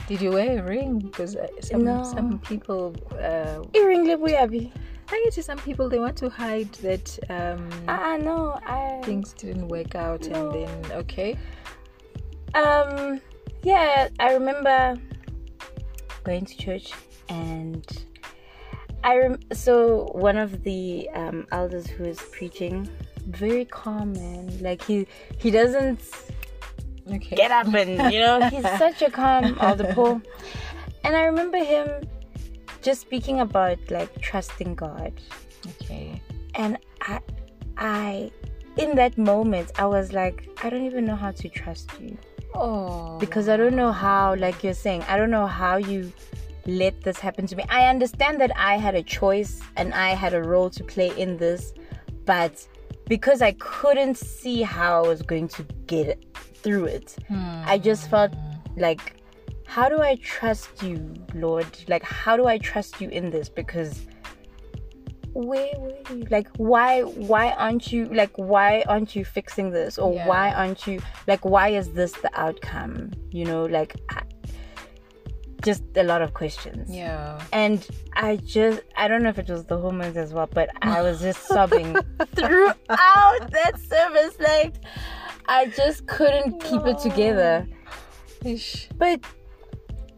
Did 0.08 0.20
you 0.20 0.30
wear 0.32 0.58
a 0.58 0.62
ring 0.62 0.98
because 0.98 1.36
uh, 1.36 1.46
some 1.60 1.84
No. 1.84 2.02
some 2.04 2.38
people 2.40 2.94
uh 3.20 3.62
Earring 3.74 4.04
lebuyabi. 4.06 4.70
I 5.10 5.20
get 5.24 5.32
to 5.34 5.42
some 5.42 5.58
people 5.58 5.88
they 5.88 5.98
want 5.98 6.16
to 6.18 6.28
hide 6.30 6.72
that 6.86 7.18
um 7.30 7.68
Ah 7.88 8.16
no, 8.16 8.58
I 8.66 9.00
things 9.04 9.32
didn't 9.32 9.68
work 9.68 9.94
out 9.94 10.28
No. 10.28 10.34
and 10.36 10.46
then 10.66 10.92
okay 11.02 11.36
Um, 12.54 13.20
yeah, 13.62 14.08
I 14.20 14.32
remember 14.34 14.94
going 16.22 16.44
to 16.46 16.56
church 16.56 16.92
and 17.28 17.84
I 19.02 19.16
rem- 19.18 19.40
so 19.52 20.08
one 20.14 20.36
of 20.38 20.62
the 20.62 21.08
um, 21.14 21.46
elders 21.52 21.86
who 21.86 22.04
was 22.04 22.18
preaching, 22.32 22.88
very 23.26 23.64
calm 23.66 24.12
man. 24.12 24.56
Like 24.62 24.82
he 24.82 25.06
he 25.36 25.50
doesn't 25.50 26.00
okay 27.12 27.36
get 27.36 27.50
up 27.50 27.72
and 27.74 28.12
you 28.12 28.20
know 28.20 28.48
he's 28.52 28.62
such 28.78 29.02
a 29.02 29.10
calm 29.10 29.56
elder 29.60 29.92
Paul. 29.94 30.20
And 31.04 31.14
I 31.14 31.24
remember 31.24 31.58
him 31.58 32.08
just 32.80 33.02
speaking 33.02 33.40
about 33.40 33.78
like 33.90 34.20
trusting 34.20 34.74
God 34.74 35.12
okay 35.66 36.20
and 36.54 36.78
I, 37.00 37.20
I, 37.76 38.30
in 38.76 38.94
that 38.96 39.18
moment, 39.18 39.72
I 39.76 39.86
was 39.86 40.12
like, 40.12 40.48
I 40.62 40.70
don't 40.70 40.84
even 40.84 41.04
know 41.04 41.16
how 41.16 41.32
to 41.32 41.48
trust 41.48 41.90
you 42.00 42.16
Oh. 42.54 43.18
because 43.18 43.48
I 43.48 43.56
don't 43.56 43.74
know 43.74 43.90
how, 43.90 44.36
like 44.36 44.62
you're 44.62 44.74
saying, 44.74 45.02
I 45.08 45.16
don't 45.16 45.30
know 45.30 45.46
how 45.46 45.76
you 45.76 46.12
let 46.66 47.02
this 47.02 47.18
happen 47.18 47.46
to 47.48 47.56
me. 47.56 47.64
I 47.68 47.88
understand 47.88 48.40
that 48.40 48.52
I 48.56 48.78
had 48.78 48.94
a 48.94 49.02
choice 49.02 49.60
and 49.76 49.92
I 49.92 50.10
had 50.10 50.34
a 50.34 50.42
role 50.42 50.70
to 50.70 50.84
play 50.84 51.10
in 51.18 51.36
this, 51.36 51.74
but 52.24 52.66
because 53.08 53.42
I 53.42 53.52
couldn't 53.52 54.16
see 54.16 54.62
how 54.62 55.04
I 55.04 55.08
was 55.08 55.20
going 55.22 55.48
to 55.48 55.64
get 55.86 56.24
through 56.64 56.86
it, 56.86 57.14
hmm. 57.28 57.62
I 57.64 57.78
just 57.78 58.10
felt 58.10 58.32
like, 58.76 59.16
how 59.66 59.88
do 59.88 60.00
I 60.00 60.16
trust 60.16 60.82
you, 60.82 61.14
Lord? 61.34 61.66
Like, 61.88 62.02
how 62.02 62.36
do 62.36 62.46
I 62.46 62.58
trust 62.58 63.00
you 63.00 63.08
in 63.10 63.30
this? 63.30 63.48
Because 63.48 64.06
where 65.32 65.72
were 65.78 65.96
you? 66.10 66.26
Like, 66.30 66.48
why, 66.56 67.02
why 67.02 67.52
aren't 67.52 67.92
you, 67.92 68.06
like, 68.06 68.32
why 68.36 68.84
aren't 68.88 69.14
you 69.16 69.24
fixing 69.24 69.70
this? 69.70 69.98
Or 69.98 70.12
Yeah. 70.14 70.26
why 70.26 70.52
aren't 70.52 70.86
you, 70.86 71.00
like, 71.26 71.44
why 71.44 71.68
is 71.70 71.92
this 71.92 72.12
the 72.12 72.30
outcome? 72.38 73.10
You 73.30 73.44
know, 73.44 73.64
like, 73.64 73.96
I, 74.10 74.22
just 75.64 75.82
a 75.96 76.02
lot 76.04 76.20
of 76.22 76.34
questions. 76.34 76.90
Yeah. 76.90 77.40
And 77.52 77.86
I 78.12 78.36
just, 78.36 78.82
I 78.96 79.08
don't 79.08 79.22
know 79.22 79.30
if 79.30 79.38
it 79.38 79.48
was 79.48 79.64
the 79.64 79.78
hormones 79.78 80.16
as 80.16 80.32
well, 80.32 80.46
but 80.52 80.68
I 80.82 81.00
was 81.02 81.20
just 81.20 81.42
sobbing 81.48 81.96
throughout 82.36 82.76
that 82.88 83.72
service. 83.80 84.38
Like, 84.38 84.74
I 85.46 85.66
just 85.66 86.06
couldn't 86.06 86.60
keep 86.60 86.84
it 86.86 86.98
together. 86.98 87.66
Ish. 88.44 88.88
But 88.96 89.20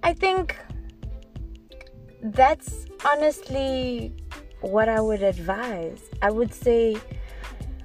I 0.03 0.13
think 0.13 0.57
that's 2.23 2.87
honestly 3.05 4.15
what 4.61 4.89
I 4.89 5.01
would 5.01 5.23
advise. 5.23 6.03
I 6.23 6.31
would 6.31 6.53
say, 6.55 6.97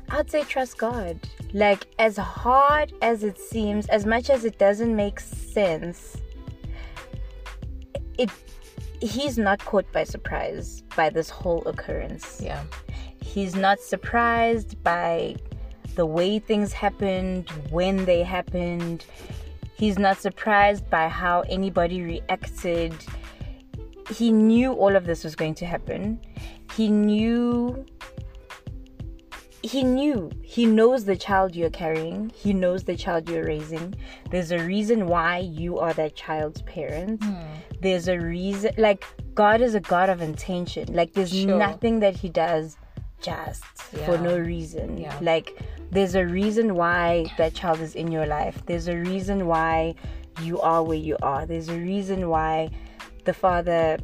I'd 0.10 0.30
say 0.30 0.44
trust 0.44 0.78
God. 0.78 1.20
Like, 1.54 1.86
as 2.00 2.18
hard 2.18 2.94
as 3.02 3.24
it 3.24 3.38
seems, 3.38 3.88
as 3.88 4.06
much 4.06 4.30
as 4.30 4.46
it 4.46 4.58
doesn't 4.58 4.96
make 4.96 5.20
sense, 5.20 6.18
it 8.18 8.30
he's 9.02 9.38
not 9.38 9.64
caught 9.66 9.92
by 9.92 10.04
surprise 10.04 10.84
by 10.96 11.10
this 11.10 11.30
whole 11.30 11.64
occurrence 11.68 12.40
Yeah. 12.40 12.64
he's 13.20 13.56
not 13.56 13.80
surprised 13.80 14.82
by 14.84 15.36
the 16.02 16.06
way 16.08 16.40
things 16.40 16.74
happened, 16.74 17.48
when 17.70 18.06
they 18.06 18.24
happened. 18.24 19.06
He's 19.76 20.00
not 20.00 20.18
surprised 20.18 20.90
by 20.90 21.08
how 21.08 21.42
anybody 21.42 22.02
reacted. 22.02 22.92
He 24.10 24.32
knew 24.32 24.74
all 24.74 24.96
of 24.96 25.06
this 25.06 25.24
was 25.24 25.36
going 25.36 25.54
to 25.62 25.66
happen. 25.68 26.20
He 26.76 26.88
knew. 26.90 27.86
He 29.62 29.84
knew. 29.84 30.32
He 30.42 30.66
knows 30.66 31.06
the 31.06 31.16
child 31.16 31.56
you're 31.56 31.70
carrying. 31.84 32.32
He 32.34 32.52
knows 32.52 32.84
the 32.84 32.96
child 32.96 33.30
you're 33.30 33.46
raising. 33.46 33.94
There's 34.32 34.52
a 34.52 34.58
reason 34.58 35.06
why 35.06 35.38
you 35.38 35.78
are 35.78 35.94
that 35.94 36.16
child's 36.16 36.64
parent. 36.64 37.24
Hmm. 37.24 37.36
There's 37.80 38.08
a 38.08 38.18
reason. 38.20 38.72
Like, 38.80 39.06
God 39.36 39.62
is 39.62 39.76
a 39.76 39.80
God 39.80 40.10
of 40.10 40.20
intention. 40.20 40.92
Like, 40.96 41.14
there's 41.14 41.32
Sure. 41.32 41.60
nothing 41.60 42.00
that 42.00 42.16
He 42.16 42.30
does 42.30 42.76
just 43.22 43.64
for 44.06 44.18
no 44.18 44.38
reason. 44.38 44.98
Yeah. 44.98 45.18
Like 45.22 45.62
there's 45.92 46.16
a 46.16 46.26
reason 46.26 46.76
why 46.76 47.32
that 47.38 47.54
child 47.54 47.80
is 47.80 47.96
in 47.96 48.12
your 48.12 48.26
life. 48.26 48.64
There's 48.66 48.88
a 48.88 48.98
reason 48.98 49.46
why 49.48 49.96
you 50.42 50.60
are 50.62 50.84
where 50.84 50.98
you 50.98 51.18
are. 51.22 51.46
There's 51.46 51.70
a 51.70 51.78
reason 51.78 52.30
why 52.30 52.72
the 53.26 53.34
father 53.34 53.98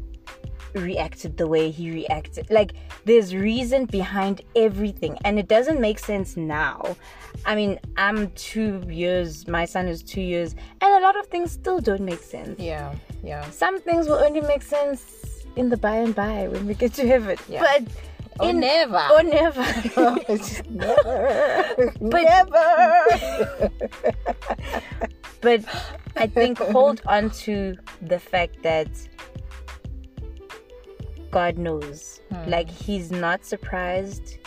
reacted 0.76 1.38
the 1.38 1.47
way 1.47 1.72
he 1.72 1.89
reacted. 1.89 2.51
Like 2.51 2.74
there's 3.05 3.34
reason 3.34 3.86
behind 3.86 4.41
everything 4.55 5.18
and 5.24 5.39
it 5.39 5.47
doesn't 5.47 5.80
make 5.80 5.97
sense 5.97 6.38
now. 6.38 6.95
I 7.45 7.55
mean, 7.55 7.80
I'm 7.95 8.32
2 8.32 8.84
years, 8.89 9.47
my 9.47 9.65
son 9.65 9.88
is 9.88 10.03
2 10.03 10.22
years 10.22 10.55
and 10.82 10.93
a 10.93 10.99
lot 10.99 11.18
of 11.18 11.28
things 11.28 11.51
still 11.51 11.80
don't 11.80 12.01
make 12.01 12.22
sense. 12.22 12.59
Yeah. 12.59 12.93
Yeah. 13.24 13.49
Some 13.49 13.80
things 13.80 14.07
will 14.07 14.18
only 14.18 14.41
make 14.41 14.61
sense 14.61 15.45
in 15.55 15.70
the 15.70 15.78
by 15.78 15.95
and 15.95 16.13
by 16.13 16.47
when 16.49 16.68
we 16.68 16.76
get 16.76 16.93
to 16.95 17.07
heaven. 17.07 17.38
Yeah. 17.49 17.61
But 17.61 17.91
Or 18.39 18.49
in 18.49 18.59
never. 18.59 19.07
or 19.11 19.23
never. 19.23 19.65
Oh, 19.97 20.17
never. 20.69 21.93
But- 22.01 22.23
never. 22.23 23.69
but 25.41 25.63
I 26.15 26.27
think 26.27 26.57
hold 26.57 27.01
on 27.07 27.29
to 27.45 27.75
the 28.01 28.19
fact 28.19 28.61
that 28.63 28.89
God 31.31 31.57
knows. 31.57 32.21
Hmm. 32.31 32.49
Like 32.49 32.69
he's 32.69 33.11
not 33.11 33.45
surprised 33.45 34.38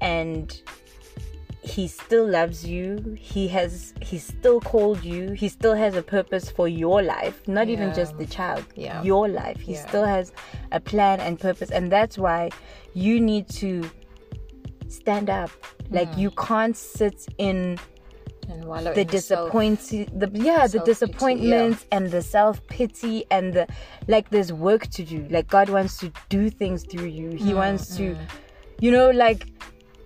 and 0.00 0.60
he 1.68 1.86
still 1.86 2.26
loves 2.26 2.64
you. 2.66 3.16
He 3.18 3.46
has 3.48 3.92
he 4.00 4.18
still 4.18 4.60
called 4.60 5.04
you. 5.04 5.32
He 5.32 5.48
still 5.48 5.74
has 5.74 5.94
a 5.96 6.02
purpose 6.02 6.50
for 6.50 6.66
your 6.68 7.02
life, 7.02 7.46
not 7.46 7.68
even 7.68 7.92
just 7.92 8.16
the 8.16 8.26
child. 8.26 8.64
Yeah. 8.74 9.02
Your 9.02 9.28
life. 9.28 9.60
He 9.60 9.72
Yeah. 9.74 9.86
still 9.88 10.04
has 10.04 10.32
a 10.72 10.80
plan 10.80 11.20
and 11.20 11.38
purpose 11.38 11.70
and 11.70 11.92
that's 11.92 12.16
why 12.16 12.50
you 12.94 13.20
need 13.20 13.48
to 13.62 13.72
stand 14.88 15.28
up. 15.30 15.50
Like 15.90 16.12
Hmm. 16.14 16.20
you 16.20 16.30
can't 16.32 16.76
sit 16.76 17.26
in 17.38 17.78
the 18.94 19.00
in 19.02 19.06
disappointing 19.08 20.08
the 20.22 20.30
yeah 20.32 20.66
the 20.66 20.78
disappointments 20.80 21.86
and 21.92 22.10
the 22.10 22.22
self-pity 22.22 23.24
and 23.30 23.52
the 23.52 23.66
like 24.08 24.30
there's 24.30 24.52
work 24.52 24.86
to 24.88 25.04
do 25.04 25.26
like 25.30 25.46
god 25.48 25.68
wants 25.68 25.98
to 25.98 26.10
do 26.28 26.48
things 26.50 26.82
through 26.90 27.06
you 27.06 27.30
he 27.32 27.52
Mm, 27.52 27.56
wants 27.62 27.96
to 27.96 28.16
you 28.80 28.90
know 28.90 29.10
like 29.10 29.46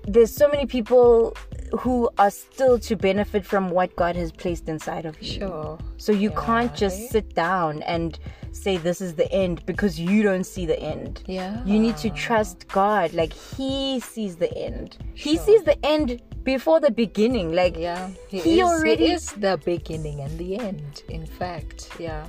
there's 0.07 0.33
so 0.33 0.49
many 0.49 0.67
people 0.67 1.37
who 1.81 2.11
are 2.19 2.31
still 2.31 2.79
to 2.79 2.97
benefit 2.97 3.47
from 3.47 3.71
what 3.71 3.95
god 3.97 4.17
has 4.17 4.31
placed 4.33 4.69
inside 4.69 5.07
of 5.07 5.21
you 5.23 5.39
Sure. 5.39 5.79
so 5.97 6.13
you 6.13 6.31
can't 6.33 6.75
just 6.75 7.09
sit 7.11 7.35
down 7.35 7.83
and 7.83 8.19
say 8.51 8.77
this 8.77 9.01
is 9.01 9.15
the 9.15 9.31
end 9.33 9.65
because 9.65 9.99
you 9.99 10.23
don't 10.23 10.45
see 10.45 10.67
the 10.67 10.79
end 10.79 11.23
Yeah. 11.27 11.65
you 11.65 11.79
need 11.79 11.97
to 11.99 12.11
trust 12.11 12.69
God. 12.69 13.15
Like 13.15 13.33
He 13.33 13.99
sees 14.01 14.37
the 14.37 14.53
end. 14.55 14.99
He 15.15 15.39
sees 15.39 15.63
the 15.65 15.83
end 15.83 16.21
before 16.45 16.79
the 16.79 16.91
beginning. 16.91 17.53
Like 17.55 17.79
Yeah. 17.79 18.11
He, 18.29 18.41
He 18.41 18.61
is, 18.61 18.67
already- 18.69 19.07
he 19.07 19.13
is 19.13 19.33
the 19.33 19.59
beginning 19.65 20.21
and 20.21 20.39
the 20.39 20.59
end. 20.59 21.03
In 21.09 21.25
fact. 21.25 21.89
Yeah. 21.99 22.27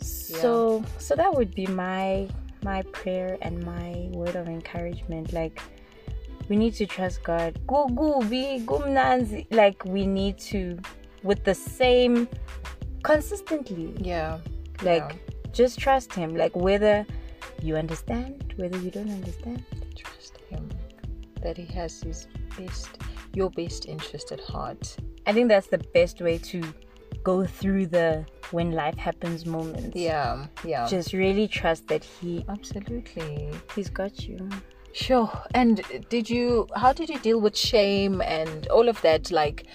so 0.00 0.84
so 0.98 1.14
that 1.16 1.34
would 1.34 1.54
be 1.54 1.66
my 1.68 2.28
my 2.62 2.82
prayer 2.92 3.38
and 3.40 3.62
my 3.64 4.08
word 4.12 4.36
of 4.36 4.48
encouragement. 4.48 5.32
Like 5.32 5.62
we 6.48 6.56
need 6.56 6.74
to 6.74 6.86
trust 6.86 7.22
God. 7.22 7.58
Go 7.66 7.86
go 7.88 8.20
be 8.22 8.62
gumnanzi. 8.64 9.46
Like 9.50 9.84
we 9.84 10.06
need 10.06 10.38
to 10.50 10.78
with 11.22 11.44
the 11.44 11.54
same 11.54 12.28
consistently. 13.02 13.94
Yeah. 13.98 14.38
Like 14.82 15.20
just 15.52 15.78
trust 15.78 16.12
him. 16.12 16.36
Like 16.36 16.54
whether 16.56 17.06
you 17.62 17.76
understand, 17.76 18.52
whether 18.56 18.78
you 18.78 18.90
don't 18.90 19.10
understand. 19.10 19.64
Trust 19.96 20.38
him 20.48 20.68
that 21.42 21.56
he 21.56 21.66
has 21.66 22.02
his 22.02 22.26
best, 22.58 22.98
your 23.34 23.50
best 23.50 23.86
interest 23.86 24.32
at 24.32 24.40
heart. 24.40 24.96
I 25.26 25.32
think 25.32 25.48
that's 25.48 25.68
the 25.68 25.78
best 25.78 26.20
way 26.20 26.38
to 26.38 26.62
go 27.22 27.44
through 27.44 27.86
the 27.86 28.26
when 28.50 28.72
life 28.72 28.96
happens 28.96 29.46
moments. 29.46 29.96
Yeah. 29.96 30.46
Yeah. 30.64 30.86
Just 30.86 31.12
really 31.12 31.48
trust 31.48 31.88
that 31.88 32.04
he 32.04 32.44
Absolutely. 32.48 33.50
he's 33.74 33.88
got 33.88 34.26
you. 34.26 34.48
Sure. 34.94 35.28
And 35.54 35.82
did 36.08 36.30
you? 36.30 36.68
How 36.76 36.92
did 36.92 37.08
you 37.08 37.18
deal 37.18 37.40
with 37.40 37.56
shame 37.56 38.22
and 38.22 38.68
all 38.68 38.88
of 38.88 39.02
that? 39.02 39.32
Like, 39.32 39.66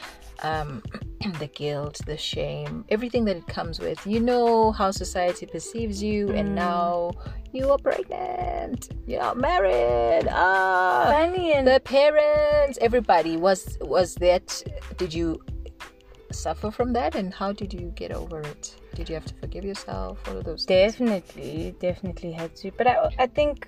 um, 0.43 0.81
the 1.39 1.47
guilt, 1.47 1.99
the 2.05 2.15
shame, 2.15 2.85
everything 2.87 3.25
that 3.25 3.35
it 3.35 3.45
comes 3.47 3.79
with. 3.79 3.99
You 4.07 4.21
know 4.21 4.71
how 4.71 4.91
society 4.91 5.45
perceives 5.45 6.01
you, 6.01 6.29
and 6.29 6.55
now 6.55 7.11
you 7.51 7.69
are 7.69 7.77
pregnant. 7.77 8.93
You 9.07 9.19
are 9.19 9.35
married. 9.35 10.25
Ah, 10.31 11.09
Funny 11.11 11.51
and 11.51 11.67
the 11.67 11.81
parents, 11.81 12.79
everybody 12.81 13.35
was 13.35 13.77
was 13.81 14.15
that. 14.15 14.63
Did 14.95 15.13
you 15.13 15.41
suffer 16.31 16.71
from 16.71 16.93
that, 16.93 17.15
and 17.15 17.33
how 17.33 17.51
did 17.51 17.73
you 17.73 17.91
get 17.93 18.13
over 18.13 18.39
it? 18.39 18.77
Did 18.95 19.09
you 19.09 19.15
have 19.15 19.25
to 19.25 19.33
forgive 19.35 19.65
yourself? 19.65 20.25
All 20.29 20.37
of 20.37 20.45
those 20.45 20.63
things. 20.63 20.93
definitely, 20.93 21.75
definitely 21.81 22.31
had 22.31 22.55
to. 22.57 22.71
But 22.71 22.87
I 22.87 22.95
I 23.19 23.27
think 23.27 23.67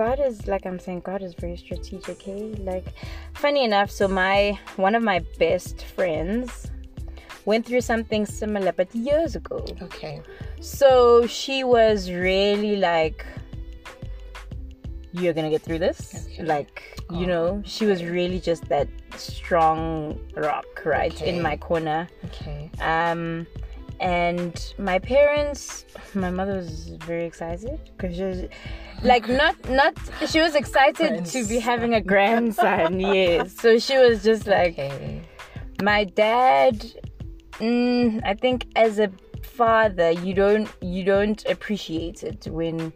God 0.00 0.18
is 0.18 0.46
like 0.46 0.64
I'm 0.64 0.78
saying, 0.78 1.00
God 1.00 1.22
is 1.22 1.34
very 1.34 1.58
strategic, 1.58 2.22
hey? 2.22 2.54
Like 2.72 2.86
funny 3.34 3.64
enough, 3.64 3.90
so 3.90 4.08
my 4.08 4.58
one 4.76 4.94
of 4.94 5.02
my 5.02 5.18
best 5.38 5.84
friends 5.94 6.70
went 7.44 7.66
through 7.66 7.82
something 7.82 8.24
similar 8.24 8.72
but 8.72 8.88
years 8.94 9.36
ago. 9.36 9.62
Okay. 9.82 10.22
So 10.60 11.26
she 11.26 11.64
was 11.64 12.10
really 12.10 12.76
like, 12.76 13.26
You're 15.12 15.34
gonna 15.34 15.50
get 15.50 15.60
through 15.60 15.80
this. 15.80 16.28
Okay. 16.32 16.44
Like, 16.44 16.74
you 17.10 17.26
Oh, 17.26 17.32
know, 17.32 17.62
she 17.66 17.84
was 17.84 18.02
really 18.02 18.40
just 18.40 18.64
that 18.70 18.88
strong 19.16 20.18
rock, 20.34 20.64
right? 20.86 21.12
Okay. 21.12 21.28
In 21.28 21.42
my 21.42 21.58
corner. 21.58 22.08
Okay. 22.24 22.70
Um 22.80 23.46
and 24.00 24.74
my 24.78 24.98
parents, 24.98 25.84
my 26.14 26.30
mother 26.30 26.56
was 26.56 26.88
very 27.06 27.24
excited 27.26 27.78
because 27.96 28.16
she 28.16 28.22
was 28.22 28.44
like 29.02 29.28
not 29.28 29.56
not 29.68 29.94
she 30.28 30.40
was 30.40 30.54
excited 30.54 31.24
to 31.26 31.46
be 31.46 31.58
having 31.58 31.94
a 31.94 32.00
grandson. 32.00 32.98
yes, 33.00 33.54
so 33.60 33.78
she 33.78 33.96
was 33.98 34.22
just 34.24 34.46
like 34.46 34.72
Okay. 34.72 35.22
my 35.82 36.04
dad. 36.04 36.84
Mm, 37.58 38.22
I 38.24 38.32
think 38.34 38.66
as 38.74 38.98
a 38.98 39.12
father, 39.42 40.10
you 40.12 40.32
don't 40.32 40.68
you 40.80 41.04
don't 41.04 41.44
appreciate 41.46 42.22
it 42.22 42.46
when 42.50 42.92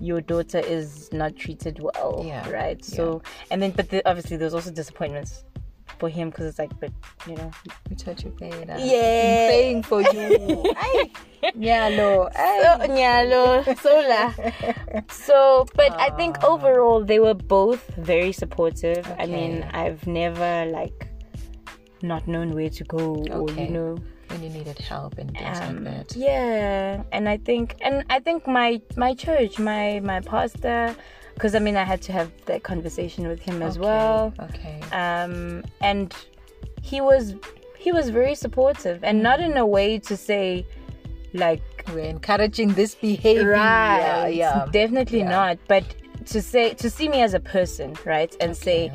your 0.00 0.20
daughter 0.20 0.58
is 0.58 1.10
not 1.12 1.36
treated 1.36 1.78
well, 1.80 2.22
Yeah, 2.26 2.48
right? 2.50 2.84
So 2.84 3.22
and 3.50 3.62
then 3.62 3.70
but 3.70 3.88
the, 3.88 4.06
obviously 4.06 4.36
there's 4.36 4.52
also 4.52 4.70
disappointments 4.70 5.44
for 6.02 6.08
him 6.08 6.30
because 6.30 6.46
it's 6.50 6.58
like, 6.58 6.74
but 6.80 6.90
you 7.28 7.36
know, 7.38 7.48
We 7.88 7.94
taught 7.94 8.24
you 8.24 8.30
better. 8.30 8.74
Yeah. 8.92 9.22
Been 9.22 9.48
praying 9.50 9.82
for 9.90 10.00
you. 10.02 10.74
Ay. 10.86 11.10
No. 11.54 12.28
so 12.34 12.70
nyalo 12.98 13.44
sola 13.84 14.22
so 15.10 15.66
but 15.74 15.90
i 16.06 16.08
think 16.18 16.36
Ah. 16.42 16.52
overall 16.52 16.98
they 17.10 17.18
were 17.26 17.34
both 17.58 17.82
very 18.12 18.30
supportive 18.42 19.02
i 19.18 19.26
mean 19.26 19.52
i've 19.82 20.06
never 20.06 20.52
like 20.78 20.98
not 22.10 22.22
known 22.32 22.48
where 22.56 22.70
to 22.78 22.84
go 22.96 23.04
or 23.36 23.50
you 23.58 23.68
know 23.76 23.92
When 24.30 24.40
you 24.46 24.50
needed 24.58 24.78
help 24.78 25.18
and 25.18 25.28
things 25.36 25.58
um, 25.60 25.82
like 25.84 26.08
that. 26.08 26.16
yeah 26.16 27.02
and 27.10 27.24
i 27.34 27.36
think 27.48 27.66
and 27.86 27.96
i 28.16 28.18
think 28.26 28.46
my 28.46 28.80
my 28.96 29.12
church 29.24 29.58
my 29.58 29.98
my 30.12 30.20
pastor 30.32 30.94
because 31.34 31.54
i 31.54 31.58
mean 31.58 31.76
i 31.76 31.84
had 31.84 32.00
to 32.02 32.12
have 32.12 32.30
that 32.46 32.62
conversation 32.62 33.26
with 33.28 33.40
him 33.40 33.62
as 33.62 33.76
Okay, 33.78 33.86
well 33.86 34.34
Okay. 34.40 34.80
um 34.92 35.62
and 35.80 36.14
he 36.82 37.00
was 37.00 37.34
he 37.78 37.90
was 37.92 38.10
very 38.10 38.34
supportive 38.34 39.02
and 39.02 39.22
not 39.22 39.40
in 39.40 39.56
a 39.56 39.66
way 39.66 39.98
to 39.98 40.16
say 40.16 40.64
like 41.34 41.62
We're 41.88 42.00
encouraging 42.00 42.74
this 42.74 42.94
behavior. 42.94 43.50
right 43.50 44.30
Yeah. 44.32 44.66
definitely 44.70 45.20
Yeah. 45.20 45.28
not 45.38 45.58
but 45.68 45.84
to 46.26 46.40
say 46.40 46.74
to 46.74 46.88
see 46.90 47.08
me 47.08 47.20
as 47.22 47.34
a 47.34 47.40
person 47.40 47.96
right 48.04 48.34
and 48.40 48.56
say 48.56 48.92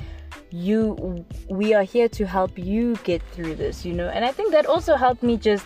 you 0.51 1.25
we 1.49 1.73
are 1.73 1.83
here 1.83 2.07
to 2.07 2.25
help 2.25 2.57
you 2.57 2.95
get 3.03 3.21
through 3.33 3.55
this 3.55 3.83
you 3.85 3.93
know 3.93 4.07
and 4.07 4.23
i 4.23 4.31
think 4.31 4.51
that 4.53 4.65
also 4.65 4.95
helped 4.95 5.21
me 5.23 5.35
just 5.35 5.65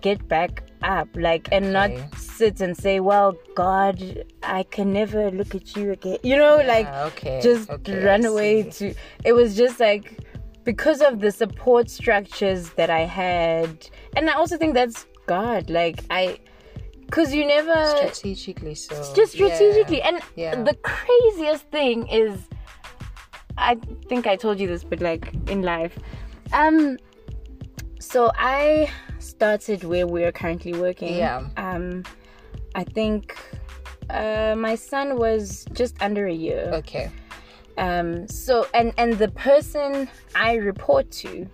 get 0.00 0.28
back 0.28 0.62
up 0.82 1.08
like 1.14 1.48
and 1.52 1.72
not 1.72 1.90
sit 2.16 2.60
and 2.60 2.76
say 2.76 3.00
well 3.00 3.34
god 3.54 4.24
i 4.42 4.62
can 4.64 4.92
never 4.92 5.30
look 5.30 5.54
at 5.54 5.76
you 5.76 5.92
again 5.92 6.18
you 6.22 6.36
know 6.36 6.56
like 6.66 6.86
okay. 6.88 7.40
just 7.42 7.70
okay, 7.70 8.04
run 8.04 8.24
I 8.24 8.28
away 8.28 8.70
see. 8.70 8.90
to 8.90 8.94
it 9.24 9.32
was 9.32 9.56
just 9.56 9.80
like 9.80 10.24
because 10.64 11.00
of 11.00 11.20
the 11.20 11.30
support 11.30 11.88
structures 11.90 12.70
that 12.70 12.90
i 12.90 13.00
had 13.00 13.88
and 14.16 14.28
i 14.28 14.34
also 14.34 14.56
think 14.56 14.74
that's 14.74 15.06
god 15.26 15.70
like 15.70 16.00
i 16.10 16.38
because 17.06 17.32
you 17.32 17.46
never 17.46 17.86
strategically 17.96 18.74
so. 18.74 18.94
just 19.14 19.34
yeah. 19.34 19.46
strategically 19.46 20.02
and 20.02 20.20
Yeah. 20.34 20.62
the 20.62 20.74
craziest 20.74 21.64
thing 21.70 22.06
is 22.08 22.48
i 23.56 23.76
think 24.08 24.26
i 24.26 24.36
told 24.36 24.60
you 24.60 24.66
this 24.66 24.84
but 24.84 25.00
like 25.00 25.32
in 25.48 25.62
life 25.62 25.98
um 26.52 26.98
so 28.00 28.30
i 28.36 28.90
started 29.26 29.84
where 29.84 30.06
we're 30.06 30.32
currently 30.32 30.72
working 30.86 31.14
Yeah. 31.16 31.48
um 31.56 32.02
i 32.74 32.84
think 32.84 33.36
uh 34.10 34.54
my 34.56 34.74
son 34.74 35.16
was 35.18 35.64
just 35.72 35.94
under 36.00 36.26
a 36.26 36.32
year 36.46 36.70
Okay. 36.80 37.10
um 37.78 38.26
so 38.28 38.66
and 38.74 38.92
and 38.98 39.10
the 39.24 39.30
person 39.48 40.08
i 40.34 40.54
report 40.54 41.10
to 41.22 41.46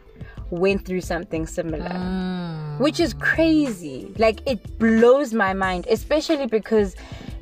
went 0.51 0.85
through 0.87 1.01
something 1.01 1.47
similar 1.47 1.89
Mm. 1.89 2.79
which 2.85 2.99
is 3.01 3.15
crazy. 3.15 4.13
Like 4.19 4.39
it 4.53 4.59
blows 4.79 5.33
my 5.33 5.53
mind, 5.55 5.87
especially 5.89 6.47
because 6.47 6.95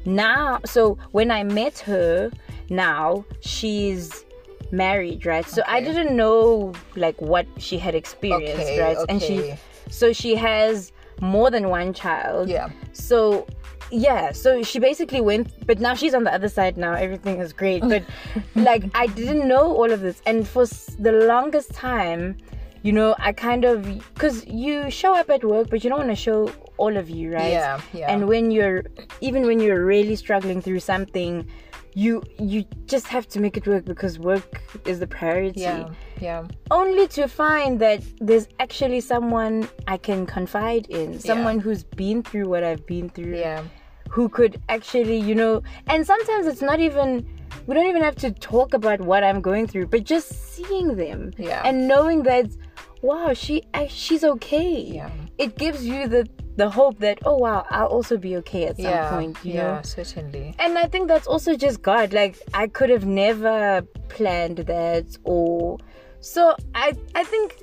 now, 0.04 0.60
so 0.64 0.96
when 1.10 1.30
I 1.30 1.42
met 1.42 1.78
her, 1.80 2.30
now 2.68 3.24
she's 3.40 4.24
married, 4.70 5.26
right? 5.26 5.46
So 5.48 5.62
I 5.66 5.80
didn't 5.80 6.14
know 6.16 6.72
like 6.94 7.20
what 7.20 7.46
she 7.58 7.78
had 7.78 7.94
experienced, 7.96 8.62
Okay, 8.62 8.80
right? 8.80 8.96
And 9.08 9.20
she, 9.20 9.40
okay. 9.40 9.58
So 9.90 10.12
she 10.12 10.34
has 10.36 10.92
more 11.20 11.50
than 11.50 11.68
one 11.68 11.92
child. 11.92 12.48
Yeah. 12.48 12.70
So 12.92 13.46
yeah, 13.92 14.30
so 14.32 14.62
she 14.62 14.78
basically 14.78 15.20
went, 15.20 15.66
but 15.66 15.80
now 15.80 15.94
she's 15.94 16.14
on 16.14 16.22
the 16.24 16.32
other 16.32 16.48
side 16.48 16.76
now. 16.76 16.94
Everything 16.94 17.40
is 17.40 17.52
great, 17.52 17.82
but 17.82 18.04
like 18.54 18.84
I 18.94 19.08
didn't 19.08 19.46
know 19.48 19.64
all 19.76 19.90
of 19.90 20.00
this, 20.00 20.22
and 20.26 20.46
for 20.46 20.62
s- 20.62 20.96
the 20.98 21.10
longest 21.12 21.72
time, 21.74 22.36
you 22.82 22.92
know, 22.92 23.16
I 23.18 23.32
kind 23.32 23.64
of 23.64 23.82
because 24.14 24.46
you 24.46 24.90
show 24.90 25.14
up 25.16 25.28
at 25.28 25.42
work, 25.44 25.70
but 25.70 25.82
you 25.82 25.90
don't 25.90 25.98
want 25.98 26.10
to 26.10 26.14
show 26.16 26.52
all 26.78 26.96
of 26.96 27.10
you, 27.10 27.32
right? 27.34 27.50
Yeah, 27.52 27.80
yeah. 27.92 28.10
And 28.12 28.28
when 28.28 28.50
you're 28.52 28.84
even 29.20 29.44
when 29.44 29.58
you're 29.60 29.84
really 29.84 30.14
struggling 30.16 30.62
through 30.62 30.80
something, 30.80 31.46
you 31.94 32.22
you 32.38 32.64
just 32.86 33.06
have 33.08 33.26
to 33.28 33.40
make 33.40 33.56
it 33.56 33.66
work 33.66 33.84
because 33.84 34.18
work 34.18 34.62
is 34.86 35.00
the 35.00 35.06
priority 35.06 35.60
Yeah. 35.62 35.88
Yeah. 36.20 36.46
only 36.70 37.08
to 37.08 37.26
find 37.26 37.80
that 37.80 38.02
there's 38.20 38.46
actually 38.60 39.00
someone 39.00 39.68
I 39.88 39.96
can 39.96 40.26
confide 40.26 40.86
in, 40.86 41.18
someone 41.18 41.58
who's 41.58 41.82
been 41.84 42.22
through 42.22 42.48
what 42.48 42.62
I've 42.62 42.86
been 42.86 43.08
through, 43.08 43.36
Yeah. 43.36 43.62
who 44.08 44.28
could 44.28 44.60
actually, 44.68 45.16
you 45.18 45.34
know, 45.34 45.62
and 45.88 46.06
sometimes 46.06 46.46
it's 46.46 46.62
not 46.62 46.78
even, 46.80 47.26
we 47.66 47.74
don't 47.74 47.86
even 47.86 48.02
have 48.02 48.16
to 48.16 48.30
talk 48.30 48.74
about 48.74 49.00
what 49.00 49.24
I'm 49.24 49.40
going 49.40 49.66
through, 49.66 49.86
but 49.86 50.04
just 50.04 50.28
seeing 50.54 50.96
them 50.96 51.32
Yeah. 51.38 51.62
and 51.64 51.88
knowing 51.88 52.22
that, 52.24 52.46
wow, 53.02 53.32
she 53.32 53.62
I- 53.74 53.86
she's 53.88 54.22
okay. 54.24 54.72
Yeah. 54.98 55.10
It 55.38 55.56
gives 55.56 55.86
you 55.86 56.06
the 56.06 56.28
the 56.56 56.68
hope 56.68 56.98
that 56.98 57.18
oh 57.24 57.36
wow, 57.36 57.66
I'll 57.70 57.86
also 57.86 58.16
be 58.16 58.36
okay 58.38 58.66
at 58.66 58.76
some 58.76 58.84
yeah. 58.84 59.10
point, 59.10 59.38
you 59.42 59.54
yeah. 59.54 59.62
know. 59.62 59.82
Certainly. 59.82 60.54
And 60.58 60.78
I 60.78 60.86
think 60.86 61.08
that's 61.08 61.26
also 61.26 61.56
just 61.56 61.82
God. 61.82 62.12
Like 62.12 62.38
I 62.54 62.66
could 62.66 62.90
have 62.90 63.06
never 63.06 63.82
planned 64.08 64.58
that 64.58 65.16
or 65.24 65.78
so 66.20 66.54
I 66.74 66.92
I 67.14 67.24
think 67.24 67.56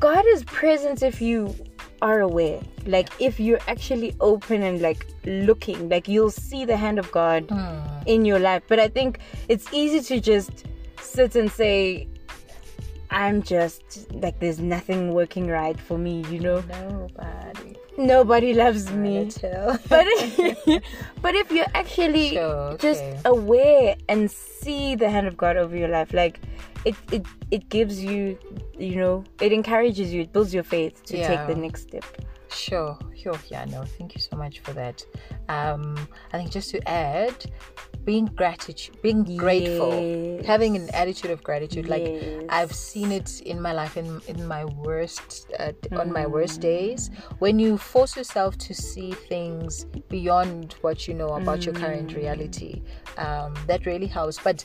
God 0.00 0.24
is 0.26 0.44
present 0.44 1.02
if 1.02 1.22
you 1.22 1.54
are 2.02 2.20
aware. 2.20 2.60
Like 2.86 3.08
if 3.20 3.38
you're 3.38 3.60
actually 3.68 4.14
open 4.20 4.62
and 4.62 4.82
like 4.82 5.06
looking, 5.24 5.88
like 5.88 6.08
you'll 6.08 6.30
see 6.30 6.64
the 6.64 6.76
hand 6.76 6.98
of 6.98 7.10
God 7.12 7.48
hmm. 7.48 7.78
in 8.06 8.24
your 8.24 8.38
life. 8.38 8.64
But 8.66 8.80
I 8.80 8.88
think 8.88 9.20
it's 9.48 9.72
easy 9.72 10.00
to 10.00 10.20
just 10.20 10.66
sit 11.00 11.36
and 11.36 11.50
say 11.50 12.08
I'm 13.10 13.42
just 13.42 14.10
like 14.12 14.40
there's 14.40 14.58
nothing 14.58 15.12
working 15.12 15.46
right 15.46 15.78
for 15.78 15.98
me, 15.98 16.24
you 16.30 16.40
know. 16.40 16.60
Nobody. 16.60 17.76
Nobody 18.02 18.52
loves 18.52 18.90
me 18.90 19.30
Tell. 19.30 19.78
but 19.88 20.06
if, 20.08 20.82
but 21.22 21.34
if 21.34 21.50
you're 21.52 21.70
actually 21.74 22.30
Sure, 22.34 22.76
just 22.78 23.04
aware 23.24 23.94
and 24.08 24.30
see 24.30 24.94
the 24.96 25.08
hand 25.08 25.26
of 25.28 25.36
God 25.36 25.56
over 25.56 25.76
your 25.76 25.88
life, 25.88 26.12
like 26.12 26.40
it 26.84 26.96
it 27.12 27.24
it 27.50 27.68
gives 27.68 28.02
you, 28.02 28.38
you 28.76 28.96
know, 28.96 29.24
it 29.40 29.52
encourages 29.52 30.12
you, 30.12 30.22
it 30.22 30.32
builds 30.32 30.52
your 30.52 30.64
faith 30.64 31.02
to 31.04 31.22
take 31.24 31.46
the 31.46 31.54
next 31.54 31.82
step. 31.82 32.04
Sure, 32.52 32.98
sure, 33.16 33.38
yeah, 33.50 33.64
no, 33.64 33.84
thank 33.98 34.14
you 34.14 34.20
so 34.20 34.36
much 34.36 34.60
for 34.60 34.72
that. 34.74 35.04
Um, 35.48 35.96
I 36.32 36.38
think 36.38 36.50
just 36.50 36.70
to 36.70 36.88
add, 36.88 37.34
being 38.04 38.26
gratitude, 38.26 39.00
being 39.02 39.24
grateful, 39.36 40.04
having 40.44 40.76
an 40.76 40.90
attitude 40.94 41.30
of 41.30 41.42
gratitude. 41.42 41.88
Like 41.88 42.14
I've 42.48 42.72
seen 42.72 43.12
it 43.12 43.40
in 43.42 43.60
my 43.60 43.72
life, 43.72 43.96
in 43.96 44.20
in 44.26 44.46
my 44.46 44.64
worst, 44.64 45.50
uh, 45.58 45.72
on 45.96 46.12
my 46.12 46.24
Mm. 46.24 46.30
worst 46.30 46.60
days, 46.60 47.10
when 47.38 47.58
you 47.58 47.78
force 47.78 48.16
yourself 48.16 48.58
to 48.58 48.74
see 48.74 49.12
things 49.12 49.86
beyond 50.08 50.74
what 50.80 51.06
you 51.06 51.14
know 51.14 51.28
about 51.28 51.64
your 51.64 51.74
Mm. 51.74 51.80
current 51.80 52.14
reality, 52.14 52.82
um, 53.18 53.54
that 53.66 53.86
really 53.86 54.08
helps. 54.08 54.38
But 54.42 54.64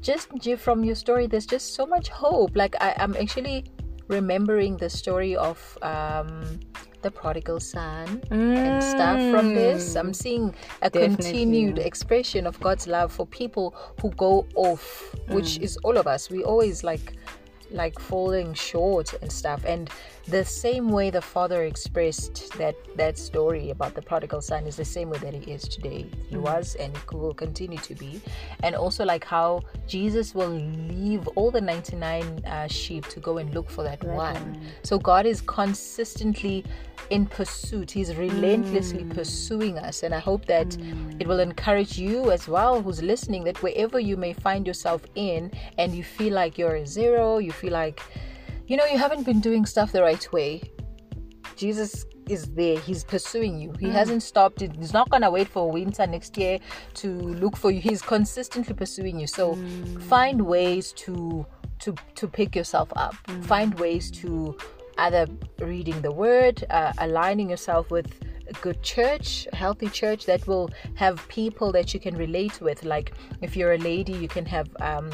just 0.00 0.28
from 0.58 0.84
your 0.84 0.96
story, 0.96 1.26
there's 1.26 1.46
just 1.46 1.74
so 1.74 1.86
much 1.86 2.08
hope. 2.08 2.56
Like 2.56 2.74
I, 2.80 2.94
I'm 2.98 3.16
actually 3.16 3.64
remembering 4.08 4.76
the 4.76 4.90
story 4.90 5.36
of 5.36 5.78
um, 5.82 6.58
the 7.02 7.10
prodigal 7.10 7.60
son 7.60 8.22
and 8.30 8.82
stuff 8.82 9.18
from 9.30 9.50
mm. 9.50 9.54
this. 9.54 9.96
I'm 9.96 10.12
seeing 10.12 10.54
a 10.82 10.90
Definitely. 10.90 11.16
continued 11.16 11.78
expression 11.78 12.46
of 12.46 12.58
God's 12.60 12.86
love 12.86 13.12
for 13.12 13.26
people 13.26 13.74
who 14.00 14.10
go 14.10 14.46
off, 14.54 15.14
which 15.28 15.58
mm. 15.58 15.62
is 15.62 15.76
all 15.78 15.96
of 15.96 16.06
us. 16.06 16.30
We 16.30 16.42
always 16.42 16.84
like 16.84 17.16
like 17.72 17.98
falling 17.98 18.54
short 18.54 19.14
and 19.22 19.30
stuff. 19.30 19.64
And 19.64 19.90
the 20.26 20.44
same 20.44 20.90
way 20.90 21.10
the 21.10 21.20
father 21.20 21.64
expressed 21.64 22.52
that 22.58 22.76
that 22.96 23.18
story 23.18 23.70
about 23.70 23.94
the 23.94 24.02
prodigal 24.02 24.40
son 24.40 24.66
is 24.66 24.76
the 24.76 24.84
same 24.84 25.10
way 25.10 25.18
that 25.18 25.34
he 25.34 25.52
is 25.52 25.62
today. 25.62 26.06
He 26.28 26.36
mm. 26.36 26.42
was 26.42 26.76
and 26.76 26.96
he 27.10 27.16
will 27.16 27.34
continue 27.34 27.78
to 27.78 27.94
be. 27.94 28.20
And 28.62 28.74
also 28.74 29.04
like 29.04 29.24
how 29.24 29.62
jesus 29.86 30.34
will 30.34 30.50
leave 30.50 31.26
all 31.28 31.50
the 31.50 31.60
99 31.60 32.44
uh, 32.44 32.66
sheep 32.68 33.06
to 33.08 33.20
go 33.20 33.38
and 33.38 33.52
look 33.54 33.70
for 33.70 33.82
that 33.82 34.02
one. 34.04 34.60
So 34.82 34.98
god 34.98 35.26
is 35.26 35.40
consistently 35.40 36.64
in 37.08 37.26
pursuit 37.26 37.90
he's 37.90 38.14
relentlessly 38.16 39.02
hmm. 39.02 39.10
pursuing 39.10 39.78
us 39.78 40.02
and 40.02 40.14
i 40.14 40.18
hope 40.18 40.44
that 40.46 40.76
it 41.18 41.26
will 41.26 41.40
encourage 41.40 41.98
you 41.98 42.30
as 42.30 42.46
well 42.46 42.82
who's 42.82 43.02
listening 43.02 43.42
that 43.44 43.62
wherever 43.62 43.98
you 43.98 44.16
may 44.16 44.32
find 44.32 44.66
yourself 44.66 45.04
in 45.14 45.50
and 45.78 45.94
you 45.94 46.04
feel 46.04 46.32
like 46.32 46.58
you're 46.58 46.76
a 46.76 46.86
zero 46.86 47.38
you 47.38 47.52
feel 47.52 47.72
like 47.72 48.00
you 48.66 48.76
know 48.76 48.86
you 48.86 48.98
haven't 48.98 49.24
been 49.24 49.40
doing 49.40 49.64
stuff 49.66 49.92
the 49.92 50.02
right 50.02 50.32
way 50.32 50.62
jesus 51.56 52.06
is 52.30 52.46
there. 52.54 52.78
He's 52.78 53.04
pursuing 53.04 53.58
you. 53.58 53.72
He 53.78 53.86
hmm. 53.86 53.92
hasn't 53.92 54.22
stopped. 54.22 54.60
He's 54.60 54.92
not 54.92 55.10
gonna 55.10 55.30
wait 55.30 55.48
for 55.48 55.70
winter 55.70 56.06
next 56.06 56.38
year 56.38 56.58
to 56.94 57.08
look 57.08 57.56
for 57.56 57.70
you. 57.70 57.80
He's 57.80 58.02
consistently 58.02 58.74
pursuing 58.74 59.18
you. 59.18 59.26
So 59.26 59.54
hmm. 59.54 59.98
find 60.00 60.40
ways 60.42 60.92
to 60.92 61.44
to 61.80 61.94
to 62.14 62.28
pick 62.28 62.54
yourself 62.54 62.90
up. 62.96 63.14
Find 63.42 63.78
ways 63.78 64.10
to 64.22 64.56
either 64.98 65.26
reading 65.58 66.00
the 66.02 66.12
word, 66.12 66.64
uh, 66.70 66.92
aligning 66.98 67.50
yourself 67.50 67.90
with 67.90 68.12
a 68.48 68.52
good 68.60 68.82
church, 68.82 69.46
a 69.52 69.56
healthy 69.56 69.88
church 69.88 70.26
that 70.26 70.46
will 70.46 70.70
have 70.94 71.26
people 71.28 71.72
that 71.72 71.94
you 71.94 72.00
can 72.00 72.16
relate 72.16 72.60
with. 72.60 72.84
Like 72.84 73.12
if 73.40 73.56
you're 73.56 73.72
a 73.72 73.78
lady, 73.78 74.12
you 74.12 74.28
can 74.28 74.44
have 74.46 74.68
um, 74.80 75.10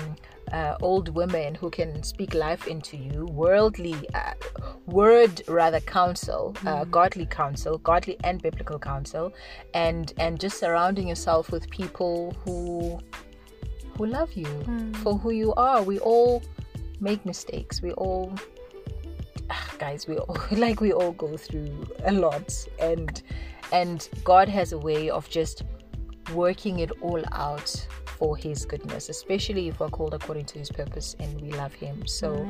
uh, 0.53 0.77
old 0.81 1.14
women 1.14 1.55
who 1.55 1.70
can 1.70 2.03
speak 2.03 2.35
life 2.35 2.66
into 2.66 2.97
you, 2.97 3.27
worldly, 3.27 3.97
uh, 4.14 4.35
word 4.87 5.43
rather 5.49 5.81
counsel, 5.81 6.55
uh, 6.66 6.85
godly 6.85 7.27
counsel, 7.27 7.79
godly 7.79 8.16
and 8.24 8.43
biblical 8.43 8.79
counsel, 8.79 9.33
and 9.74 10.12
and 10.18 10.41
just 10.41 10.59
surrounding 10.59 11.09
yourself 11.09 11.51
with 11.51 11.68
people 11.70 12.35
who 12.45 12.99
who 13.97 14.07
love 14.07 14.33
you 14.33 14.47
for 15.03 15.18
who 15.18 15.31
you 15.31 15.53
are. 15.55 15.83
We 15.83 15.99
all 15.99 16.43
make 17.01 17.24
mistakes. 17.27 17.83
We 17.83 17.93
all 17.93 18.35
guys 19.79 20.07
we 20.07 20.16
all 20.18 20.39
like 20.53 20.81
we 20.81 20.93
all 20.93 21.12
go 21.12 21.37
through 21.37 21.87
a 22.05 22.12
lot 22.12 22.53
and 22.79 23.22
and 23.72 24.09
god 24.24 24.49
has 24.49 24.72
a 24.72 24.79
way 24.79 25.11
of 25.11 25.29
just 25.29 25.64
working 26.35 26.81
it 26.81 26.91
all 27.01 27.22
out 27.33 27.87
for 28.18 28.37
his 28.37 28.64
goodness 28.64 29.09
especially 29.09 29.68
if 29.68 29.79
we're 29.79 29.91
called 29.91 30.14
according 30.14 30.45
to 30.45 30.59
his 30.59 30.70
purpose 30.70 31.14
and 31.20 31.41
we 31.41 31.53
love 31.53 31.74
him. 31.74 32.07
So 32.07 32.49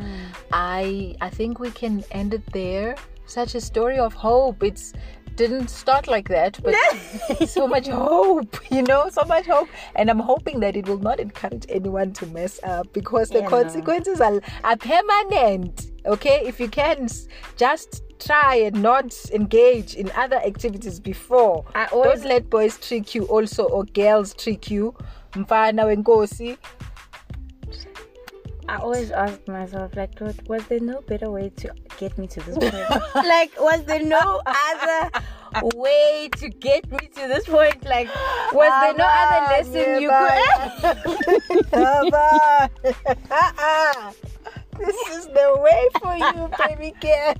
i 0.52 1.14
i 1.20 1.28
think 1.28 1.58
we 1.58 1.70
can 1.70 2.04
end 2.12 2.34
it 2.34 2.46
there. 2.52 2.96
Such 3.26 3.56
a 3.56 3.60
story 3.60 3.98
of 3.98 4.14
hope. 4.14 4.62
It's 4.62 4.92
didn't 5.36 5.68
start 5.68 6.06
like 6.08 6.28
that 6.28 6.58
but 6.62 6.74
so 7.48 7.66
much 7.66 7.88
hope 7.88 8.58
you 8.70 8.82
know 8.82 9.08
so 9.10 9.22
much 9.24 9.46
hope. 9.46 9.68
And 9.94 10.10
i'm 10.10 10.18
hoping 10.18 10.60
that 10.60 10.76
it 10.76 10.88
will 10.88 10.98
not 10.98 11.20
encourage 11.20 11.64
anyone 11.68 12.12
to 12.14 12.26
mess 12.26 12.58
up 12.64 12.92
because 12.92 13.28
the 13.28 13.38
Yeah, 13.38 13.44
no. 13.44 13.50
consequences 13.50 14.20
are, 14.20 14.40
are 14.64 14.76
permanent 14.76 15.90
okay? 16.06 16.42
If 16.46 16.60
you 16.60 16.68
can 16.68 17.08
just 17.56 18.02
try 18.20 18.54
and 18.56 18.80
not 18.80 19.12
engage 19.32 19.94
in 19.94 20.10
other 20.16 20.36
activities 20.36 21.00
before. 21.00 21.64
I 21.74 21.86
always- 21.86 22.20
don't 22.20 22.28
let 22.28 22.48
boys 22.50 22.78
trick 22.78 23.14
you 23.14 23.24
also 23.24 23.64
or 23.64 23.84
girls 23.84 24.32
trick 24.34 24.70
you. 24.70 24.94
Mfana 25.32 25.84
wenkosi 25.84 26.56
I 28.68 28.76
always 28.78 29.10
ask 29.10 29.46
myself, 29.46 29.94
like, 29.96 30.20
Lord, 30.20 30.48
was 30.48 30.66
there 30.66 30.80
no 30.80 31.00
better 31.02 31.30
way 31.30 31.50
to 31.56 31.70
get 31.98 32.18
me 32.18 32.26
to 32.26 32.40
this 32.40 32.58
point? 32.58 32.72
like, 33.14 33.58
was 33.60 33.84
there 33.84 34.04
no 34.04 34.42
other 34.44 35.10
way 35.74 36.28
to 36.36 36.48
get 36.48 36.90
me 36.90 36.98
to 36.98 37.28
this 37.28 37.44
point? 37.44 37.84
Like, 37.84 38.08
was 38.52 38.70
there 38.82 38.94
no 38.94 39.06
other 39.06 39.46
lesson 39.52 40.02
you 40.02 40.08
could? 40.08 40.42
Ah, 43.30 44.12
this 44.78 44.96
is 45.08 45.26
the 45.26 45.56
way 45.60 45.88
for 46.00 46.16
you, 46.16 46.50
baby 46.58 46.92
girl. 47.00 47.34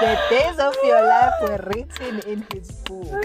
The 0.00 0.18
days 0.30 0.58
of 0.58 0.74
your 0.84 1.02
life 1.02 1.34
were 1.42 1.60
written 1.74 2.20
in 2.20 2.46
his 2.52 2.70
book. 2.82 3.24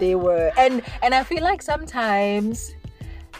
They 0.00 0.14
were, 0.14 0.50
and 0.58 0.82
and 1.02 1.14
I 1.14 1.22
feel 1.22 1.42
like 1.42 1.62
sometimes 1.62 2.74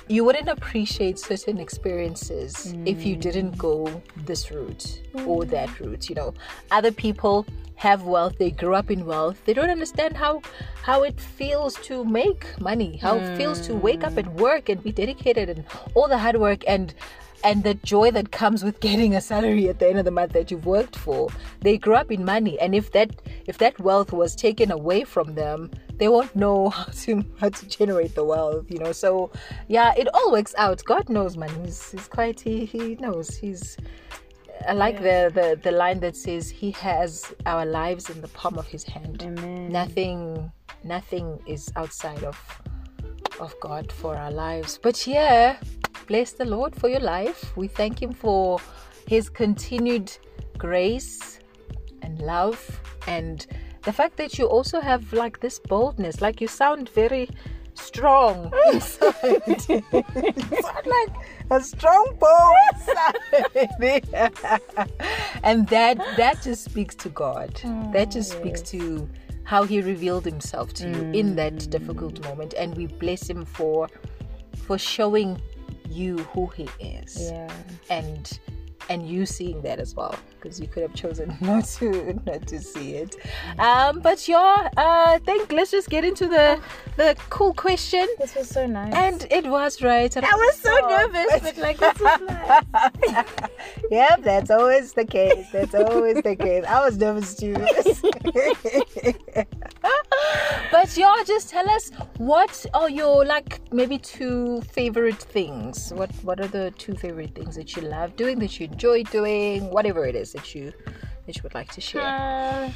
you 0.09 0.25
wouldn't 0.25 0.49
appreciate 0.49 1.19
certain 1.19 1.59
experiences 1.59 2.75
if 2.85 3.05
you 3.05 3.17
didn't 3.17 3.57
go 3.57 4.03
this 4.17 4.51
route 4.51 5.03
or 5.27 5.45
that 5.47 5.81
route. 5.81 6.09
You 6.09 6.17
know, 6.17 6.35
other 6.71 6.93
people 6.93 7.47
have 7.77 8.05
wealth 8.05 8.39
they 8.39 8.53
grew 8.53 8.77
up 8.77 8.93
in 8.93 9.05
wealth 9.05 9.45
they 9.45 9.53
don't 9.53 9.69
understand 9.69 10.17
how 10.17 10.41
how 10.85 11.03
it 11.03 11.21
feels 11.21 11.75
to 11.75 12.05
make 12.05 12.47
money 12.61 12.97
how 12.99 13.17
it 13.17 13.37
feels 13.37 13.61
to 13.61 13.75
wake 13.75 14.05
up 14.05 14.17
and 14.17 14.29
mm. 14.29 14.35
work 14.35 14.69
and 14.69 14.81
be 14.85 14.93
dedicated 14.93 15.49
and 15.49 15.65
all 15.95 16.07
the 16.07 16.17
hard 16.17 16.37
work 16.37 16.63
and 16.69 16.95
and 17.43 17.65
the 17.65 17.75
joy 17.75 18.09
that 18.13 18.31
comes 18.31 18.63
with 18.63 18.79
getting 18.79 19.17
a 19.17 19.21
salary 19.21 19.69
at 19.69 19.81
the 19.81 19.89
end 19.89 19.99
of 19.99 20.05
the 20.05 20.13
month 20.13 20.33
that 20.33 20.49
you've 20.49 20.65
worked 20.65 20.95
for 20.95 21.29
they 21.61 21.77
grew 21.77 21.97
up 21.97 22.13
in 22.13 22.25
money 22.25 22.57
and 22.61 22.73
if 22.73 22.93
that 22.93 23.11
if 23.47 23.59
that 23.59 23.77
wealth 23.81 24.13
was 24.13 24.37
taken 24.37 24.71
away 24.71 25.03
from 25.03 25.35
them 25.35 25.69
they 26.03 26.09
won't 26.09 26.35
know 26.35 26.69
how 26.77 26.87
to 26.87 27.25
how 27.39 27.49
to 27.49 27.65
generate 27.69 28.13
the 28.17 28.25
wealth 28.25 28.69
you 28.69 28.79
know 28.79 28.91
so 28.91 29.31
yeah 29.69 29.95
it 29.97 30.09
all 30.13 30.33
works 30.33 30.53
out 30.59 30.83
god 30.85 31.09
knows 31.09 31.37
man 31.37 31.65
he's, 31.65 31.93
he's 31.93 32.09
quite 32.09 32.41
he, 32.41 32.65
he 32.65 32.97
knows 32.97 33.37
he's 33.37 33.77
I 34.67 34.75
like 34.75 34.99
the, 34.99 35.31
the 35.35 35.59
the 35.61 35.73
line 35.73 36.01
that 36.01 36.17
says 36.17 36.49
he 36.49 36.71
has 36.73 37.33
our 37.47 37.67
lives 37.67 38.11
in 38.11 38.21
the 38.21 38.29
palm 38.29 38.59
of 38.59 38.69
his 38.69 38.85
hand. 38.85 39.21
Amen. 39.21 39.73
Nothing 39.73 40.53
nothing 40.85 41.41
is 41.47 41.69
outside 41.75 42.23
of 42.23 42.39
of 43.41 43.53
God 43.59 43.91
for 43.91 44.15
our 44.15 44.31
lives. 44.31 44.79
But 44.81 45.05
yeah, 45.05 45.57
bless 46.07 46.31
the 46.33 46.45
Lord 46.45 46.77
for 46.77 46.89
your 46.89 47.01
life. 47.01 47.57
We 47.57 47.67
thank 47.67 48.01
him 48.01 48.13
for 48.13 48.61
his 49.09 49.29
continued 49.29 50.17
grace 50.59 51.41
and 52.03 52.21
love 52.21 52.61
and 53.09 53.45
the 53.83 53.93
fact 53.93 54.17
that 54.17 54.39
you 54.39 54.47
also 54.47 54.81
have 54.81 55.13
like 55.13 55.41
this 55.41 55.59
boldness 55.59 56.21
like 56.21 56.41
you 56.41 56.49
sound 56.49 56.89
very 56.91 57.29
strong 57.75 58.53
inside. 58.73 59.15
sound 59.61 60.87
like 60.87 61.15
a 61.51 61.61
strong 61.61 62.19
inside. 62.71 63.71
and 65.43 65.67
that 65.69 65.97
that 66.17 66.41
just 66.43 66.65
speaks 66.65 66.95
to 66.95 67.09
god 67.09 67.55
mm, 67.55 67.93
that 67.93 68.11
just 68.11 68.33
speaks 68.33 68.61
to 68.61 69.09
how 69.45 69.65
he 69.65 69.81
revealed 69.81 70.25
himself 70.25 70.73
to 70.73 70.89
you 70.89 71.03
in 71.13 71.33
mm. 71.33 71.37
that 71.37 71.71
difficult 71.71 72.23
moment 72.25 72.55
and 72.55 72.77
we 72.77 72.87
bless 72.87 73.29
him 73.29 73.45
for 73.45 73.89
for 74.67 74.79
showing 74.79 75.41
you 75.89 76.19
who 76.33 76.47
he 76.49 76.69
is 76.81 77.31
Yeah. 77.31 77.53
and 77.91 78.39
and 78.89 79.09
you 79.09 79.25
seeing 79.27 79.61
that 79.63 79.79
as 79.79 79.95
well 79.95 80.15
because 80.41 80.59
you 80.61 80.67
could 80.67 80.83
have 80.83 80.95
chosen 80.95 81.37
not 81.41 81.65
to 81.65 82.19
not 82.27 82.47
to 82.47 82.61
see 82.61 82.95
it. 82.95 83.17
Um 83.59 84.01
but 84.01 84.27
yeah 84.29 84.69
uh 84.77 85.19
think 85.21 85.53
let's 85.53 85.71
just 85.71 85.89
get 85.89 86.05
into 86.05 86.27
the 86.29 86.61
the 86.97 87.17
cool 87.31 87.55
question. 87.55 88.07
This 88.19 88.35
was 88.35 88.49
so 88.49 88.67
nice. 88.67 88.93
and 88.95 89.27
it 89.31 89.47
was 89.47 89.83
right. 89.83 90.15
I 90.17 90.21
was 90.21 90.57
so 90.59 90.75
nervous, 90.89 91.41
but 91.43 91.57
like 91.59 91.79
this 91.79 91.99
was 92.01 92.21
nice. 93.13 93.27
yep 93.91 94.23
that's 94.23 94.51
always 94.51 94.93
the 94.93 95.05
case. 95.05 95.47
That's 95.53 95.75
always 95.75 96.23
the 96.23 96.37
case. 96.47 96.65
I 96.67 96.85
was 96.85 96.97
nervous 96.99 97.35
too. 97.35 97.55
But 100.71 100.97
yeah 100.97 101.15
just 101.27 101.51
tell 101.51 101.69
us 101.71 101.91
what 102.19 102.65
are 102.75 102.89
your 102.91 103.25
like 103.25 103.61
maybe 103.73 103.99
two 103.99 104.61
favorite 104.73 105.21
things? 105.23 105.93
What 105.95 106.11
what 106.23 106.41
are 106.41 106.47
the 106.49 106.73
two 106.79 106.95
favorite 106.95 107.35
things 107.35 107.57
that 107.57 107.77
you 107.77 107.83
love 107.83 108.17
doing 108.17 108.39
that 108.41 108.59
you 108.59 108.69
enjoy 108.73 109.03
doing 109.05 109.69
whatever 109.71 110.07
it 110.07 110.15
is 110.15 110.33
that 110.33 110.55
you 110.55 110.73
that 111.27 111.37
you 111.37 111.43
would 111.45 111.55
like 111.55 111.71
to 111.73 111.81
share 111.81 112.03
Um, 112.03 112.73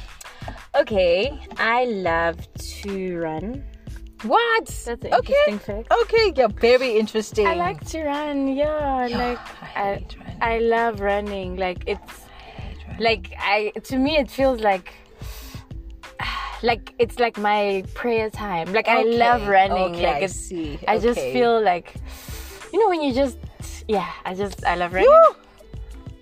okay, 0.75 1.37
I 1.57 1.85
love 1.85 2.37
to 2.83 3.17
run. 3.17 3.63
what 4.23 4.65
That's 4.65 5.03
an 5.03 5.13
okay 5.13 5.33
interesting 5.33 5.59
fact. 5.59 5.87
okay 6.01 6.25
yeah 6.35 6.47
very 6.47 6.91
interesting 6.97 7.45
I 7.47 7.55
like 7.55 7.83
to 7.93 8.03
run. 8.03 8.47
Yeah, 8.47 9.07
Yeah, 9.07 9.17
like 9.25 9.45
I 9.75 10.03
I. 10.41 10.55
I 10.55 10.59
love 10.59 11.01
running. 11.01 11.55
Like 11.57 11.83
it's 11.87 12.13
Right. 12.87 12.99
like 12.99 13.25
I 13.39 13.57
to 13.89 13.95
me 13.97 14.17
it 14.17 14.29
feels 14.31 14.59
like 14.61 14.89
like 16.63 16.93
it's 16.97 17.19
like 17.19 17.37
my 17.37 17.83
prayer 17.93 18.29
time. 18.29 18.73
Like 18.73 18.87
I 18.87 19.03
love 19.03 19.47
running. 19.47 19.95
okay, 19.95 20.05
like 20.07 20.23
I 20.23 20.27
see, 20.27 20.79
I 20.87 20.97
just 20.99 21.19
feel 21.19 21.61
like 21.61 21.93
you 22.73 22.79
know 22.81 22.89
when 22.89 23.01
you 23.05 23.13
just 23.13 23.37
yeah, 23.87 24.09
I 24.25 24.33
just 24.33 24.65
I 24.65 24.75
love 24.75 24.93
running. 24.93 25.09
Woo! 25.09 25.35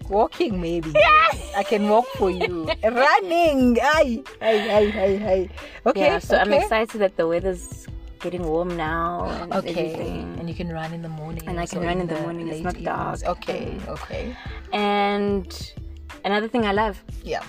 Walking 0.09 0.61
maybe. 0.61 0.91
Yes. 0.93 1.53
I 1.55 1.63
can 1.63 1.89
walk 1.89 2.05
for 2.17 2.29
you. 2.29 2.69
Running. 2.83 3.77
Ay, 3.81 4.23
ay, 4.41 4.59
ay, 4.69 4.85
ay, 4.93 5.13
ay. 5.25 5.49
Okay. 5.85 6.01
yeah, 6.01 6.19
so 6.19 6.37
I'm 6.37 6.53
excited 6.53 6.99
that 7.01 7.17
the 7.17 7.27
weather's 7.27 7.87
getting 8.19 8.43
warm 8.43 8.75
now 8.77 9.25
and 9.29 9.53
Okay. 9.53 9.69
everything. 9.69 10.37
And 10.39 10.49
you 10.49 10.55
can 10.55 10.69
run 10.71 10.93
in 10.93 11.01
the 11.01 11.09
morning. 11.09 11.43
And 11.47 11.59
I 11.59 11.65
can 11.65 11.81
run 11.81 12.01
in 12.01 12.07
the 12.07 12.19
morning, 12.21 12.47
it's 12.49 12.61
not 12.61 12.77
dark. 12.81 13.23
Okay. 13.23 13.77
Okay. 13.87 14.35
And 14.73 15.49
another 16.23 16.47
thing 16.47 16.65
I 16.65 16.71
love. 16.73 17.01
Yeah. 17.23 17.43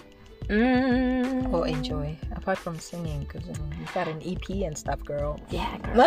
Mm, 0.48 1.52
Or 1.52 1.66
enjoy. 1.66 2.16
Apart 2.32 2.58
from 2.58 2.78
singing, 2.78 3.20
because 3.24 3.48
um, 3.48 3.70
you've 3.80 3.92
got 3.94 4.06
an 4.08 4.22
EP 4.24 4.48
and 4.66 4.76
stuff, 4.78 5.02
girl. 5.04 5.40
Yeah, 5.50 5.76
girl. 5.82 6.00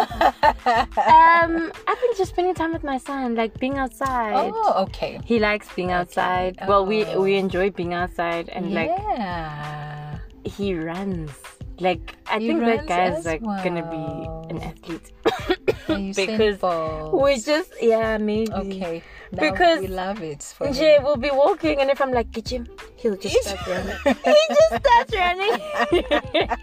um, 0.98 1.72
I've 1.88 2.00
been 2.02 2.16
just 2.18 2.32
spending 2.32 2.54
time 2.54 2.72
with 2.72 2.84
my 2.84 2.98
son, 2.98 3.36
like 3.36 3.60
being 3.60 3.78
outside. 3.78 4.52
Oh, 4.54 4.84
okay. 4.88 5.20
He 5.26 5.40
likes 5.40 5.68
being 5.74 5.92
outside. 5.92 6.58
Well, 6.68 6.86
we 6.86 7.06
Oh. 7.06 7.22
we 7.22 7.36
enjoy 7.36 7.72
being 7.72 7.94
outside, 7.94 8.50
and 8.50 8.74
like 8.74 8.90
yeah. 8.90 10.20
he 10.46 10.74
runs. 10.76 11.32
Like 11.80 12.16
I 12.28 12.40
He 12.40 12.48
think 12.48 12.60
that 12.62 12.88
guy's 12.88 13.26
like 13.26 13.42
gonna 13.42 13.88
be 13.88 14.06
an 14.54 14.62
athlete. 14.62 15.12
Because 15.90 16.62
we 17.12 17.42
just 17.42 17.74
yeah 17.82 18.18
maybe 18.20 18.52
Okay. 18.54 19.02
Because 19.32 19.82
we 19.82 19.88
love 19.88 20.22
it 20.24 20.42
for 20.44 20.68
him. 20.68 20.74
Jay 20.74 20.98
will 21.00 21.18
be 21.18 21.30
walking, 21.30 21.80
and 21.80 21.90
if 21.90 22.02
I'm 22.02 22.12
like, 22.12 22.32
get 22.32 22.50
him, 22.50 22.68
he'll 22.96 23.16
just 23.16 23.44
start 23.44 23.68
running. 23.68 23.96
he 24.26 24.36
just 24.50 24.86
starts 24.86 25.16
running. 25.16 26.50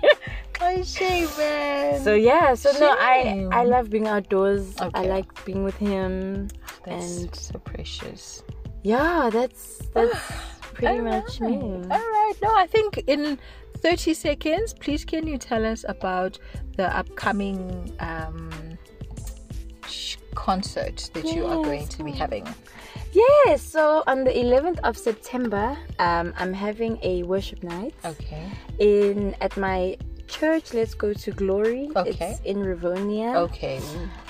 Oh, 0.58 0.82
shame, 0.84 1.28
man. 1.36 2.00
so 2.02 2.14
yeah, 2.14 2.54
so 2.54 2.72
no, 2.80 2.96
I 2.98 3.46
I 3.52 3.64
love 3.64 3.90
being 3.90 4.06
outdoors. 4.08 4.72
I 4.80 5.04
like 5.04 5.28
being 5.44 5.64
with 5.64 5.76
him, 5.76 6.48
That's 6.86 7.18
and 7.18 7.34
so 7.36 7.58
precious. 7.58 8.42
yeah, 8.82 9.28
that's 9.30 9.82
that's 9.92 10.18
pretty 10.72 11.00
much 11.02 11.42
me. 11.42 11.56
All 11.60 12.08
right. 12.16 12.32
No, 12.42 12.56
I 12.56 12.66
think 12.66 13.04
in 13.06 13.38
30 13.82 14.14
seconds, 14.14 14.72
please 14.72 15.04
can 15.04 15.26
you 15.26 15.36
tell 15.36 15.64
us 15.64 15.84
about 15.88 16.38
the 16.76 16.88
upcoming 16.96 17.92
um, 18.00 18.48
concert 20.36 21.10
that 21.14 21.24
you 21.24 21.44
are 21.46 21.62
going 21.64 21.88
to 21.88 22.04
be 22.04 22.12
having? 22.12 22.46
Yes, 23.12 23.62
so 23.62 24.02
on 24.06 24.24
the 24.24 24.30
11th 24.30 24.78
of 24.84 24.96
September, 24.96 25.76
um, 25.98 26.34
I'm 26.38 26.52
having 26.52 26.98
a 27.02 27.22
worship 27.24 27.62
night 27.62 27.94
Okay. 28.04 28.44
in 28.78 29.34
at 29.40 29.56
my 29.56 29.96
church. 30.28 30.74
Let's 30.74 30.94
go 30.94 31.12
to 31.14 31.30
glory. 31.32 31.88
Okay. 31.96 32.30
It's 32.32 32.40
in 32.44 32.58
Rivonia. 32.58 33.36
Okay. 33.46 33.80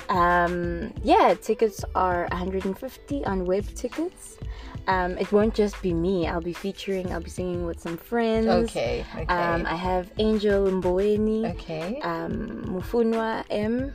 Um, 0.09 0.93
yeah, 1.03 1.35
tickets 1.35 1.85
are 1.95 2.29
150 2.31 3.25
on 3.25 3.47
Webtickets. 3.47 4.39
Um, 4.87 5.19
it 5.19 5.33
won't 5.33 5.55
just 5.55 5.83
be 5.83 5.93
me. 5.93 6.29
I'll 6.29 6.41
be 6.41 6.53
featuring. 6.53 7.13
I'll 7.13 7.21
be 7.21 7.31
singing 7.31 7.67
with 7.67 7.81
some 7.81 7.97
friends. 7.97 8.47
Okay. 8.47 9.05
Okay. 9.17 9.27
Um, 9.27 9.67
I 9.67 9.75
have 9.75 10.13
Angel 10.19 10.65
Mboweni, 10.71 11.51
okay. 11.57 11.99
um, 12.03 12.63
Mufunwa 12.69 13.45
M, 13.51 13.93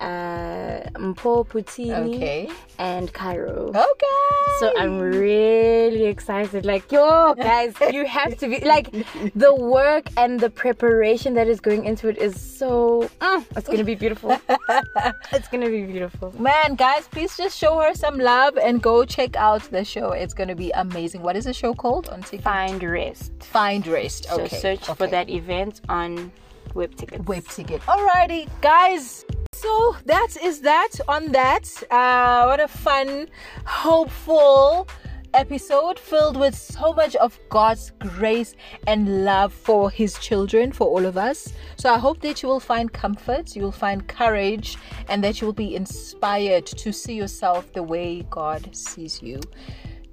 uh, 0.00 0.80
Mpo 0.98 1.46
Putini, 1.46 2.14
Okay. 2.16 2.48
and 2.78 3.12
Cairo. 3.12 3.68
Okay. 3.74 4.58
So 4.60 4.72
I'm 4.76 4.98
really 4.98 6.06
excited. 6.06 6.64
Like, 6.64 6.90
yo, 6.90 7.34
guys, 7.34 7.74
you 7.92 8.04
have 8.06 8.36
to 8.38 8.48
be 8.48 8.60
like 8.64 8.90
the 9.34 9.54
work 9.54 10.06
and 10.16 10.40
the 10.40 10.50
preparation 10.50 11.34
that 11.34 11.48
is 11.48 11.60
going 11.60 11.84
into 11.84 12.08
it 12.08 12.18
is 12.18 12.40
so. 12.40 13.08
Mm, 13.20 13.44
it's 13.56 13.68
gonna 13.68 13.84
be 13.84 13.94
beautiful. 13.94 14.30
it's 15.32 15.48
gonna 15.48 15.68
be 15.70 15.82
beautiful. 15.84 16.34
Man, 16.38 16.74
guys, 16.76 17.06
please 17.08 17.36
just 17.36 17.56
show 17.58 17.78
her 17.80 17.94
some 17.94 18.18
love 18.18 18.56
and 18.58 18.82
go 18.82 19.04
check 19.04 19.36
out 19.36 19.62
the 19.70 19.84
show. 19.84 20.12
It's 20.12 20.34
going 20.34 20.48
to 20.48 20.54
be 20.54 20.70
amazing. 20.72 21.22
What 21.22 21.36
is 21.36 21.44
the 21.44 21.52
show 21.52 21.74
called 21.74 22.08
on 22.08 22.22
TikTok? 22.22 22.44
Find 22.52 22.82
rest. 22.82 23.32
Find 23.42 23.86
Rest. 23.86 24.26
Okay. 24.30 24.36
So 24.36 24.42
Okay. 24.48 24.56
search 24.60 24.84
for 24.96 25.06
that 25.06 25.28
event 25.30 25.80
on 25.88 26.32
Webtickets. 26.74 27.26
web 27.26 27.46
ticket. 27.48 27.80
Alrighty, 27.82 28.48
guys. 28.60 29.24
So 29.52 29.96
that 30.04 30.36
is 30.42 30.60
that 30.60 30.90
on 31.08 31.32
that. 31.32 31.64
Uh, 31.90 32.44
what 32.46 32.60
a 32.60 32.68
fun, 32.68 33.28
hopeful 33.64 34.88
episode 35.34 35.98
filled 35.98 36.36
with 36.36 36.54
so 36.54 36.92
much 36.92 37.14
of 37.16 37.38
God's 37.48 37.92
grace 37.98 38.54
and 38.86 39.24
love 39.24 39.52
for 39.52 39.90
His 39.90 40.18
children, 40.18 40.72
for 40.72 40.86
all 40.86 41.04
of 41.04 41.16
us. 41.16 41.52
So 41.76 41.92
I 41.92 41.98
hope 41.98 42.20
that 42.20 42.42
you 42.42 42.48
will 42.48 42.60
find 42.60 42.92
comfort, 42.92 43.54
you 43.54 43.62
will 43.62 43.72
find 43.72 44.06
courage, 44.06 44.76
and 45.08 45.22
that 45.24 45.40
you 45.40 45.46
will 45.46 45.54
be 45.54 45.74
inspired 45.74 46.66
to 46.66 46.92
see 46.92 47.14
yourself 47.14 47.72
the 47.72 47.82
way 47.82 48.22
God 48.30 48.74
sees 48.74 49.22
you. 49.22 49.40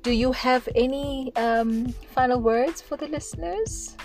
Do 0.03 0.11
you 0.11 0.31
have 0.33 0.67
any 0.75 1.35
um, 1.35 1.87
final 2.13 2.39
words 2.39 2.81
for 2.81 2.97
the 2.97 3.07
listeners? 3.07 3.95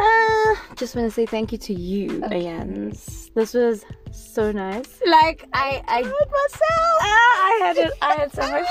Uh, 0.00 0.54
just 0.76 0.96
want 0.96 1.06
to 1.06 1.10
say 1.10 1.26
thank 1.26 1.52
you 1.52 1.58
to 1.58 1.74
you, 1.74 2.08
Ayans. 2.22 3.32
This 3.34 3.54
was 3.54 3.84
so 4.10 4.50
nice. 4.52 5.00
Like 5.06 5.46
I, 5.52 5.82
I, 5.86 6.02
myself. 6.02 6.98
Ah, 7.00 7.36
I 7.44 7.60
had 7.62 7.76
it. 7.76 7.92
I 8.00 8.14
had 8.14 8.32
so 8.32 8.50
much 8.50 8.66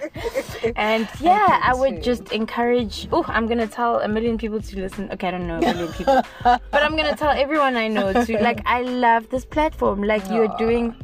fun. 0.00 0.72
and 0.76 1.08
yeah, 1.20 1.60
I 1.62 1.74
would 1.74 1.96
too. 1.96 2.02
just 2.02 2.32
encourage. 2.32 3.08
Oh, 3.12 3.24
I'm 3.28 3.46
gonna 3.46 3.66
tell 3.66 4.00
a 4.00 4.08
million 4.08 4.38
people 4.38 4.60
to 4.60 4.80
listen. 4.80 5.10
Okay, 5.12 5.28
I 5.28 5.30
don't 5.30 5.46
know 5.46 5.58
a 5.58 5.60
million 5.60 5.92
people, 5.92 6.22
but 6.42 6.82
I'm 6.82 6.96
gonna 6.96 7.16
tell 7.16 7.30
everyone 7.30 7.76
I 7.76 7.88
know 7.88 8.12
to 8.12 8.42
like. 8.42 8.62
I 8.66 8.82
love 8.82 9.28
this 9.30 9.44
platform. 9.44 10.02
Like 10.02 10.28
you're 10.30 10.54
doing 10.58 10.94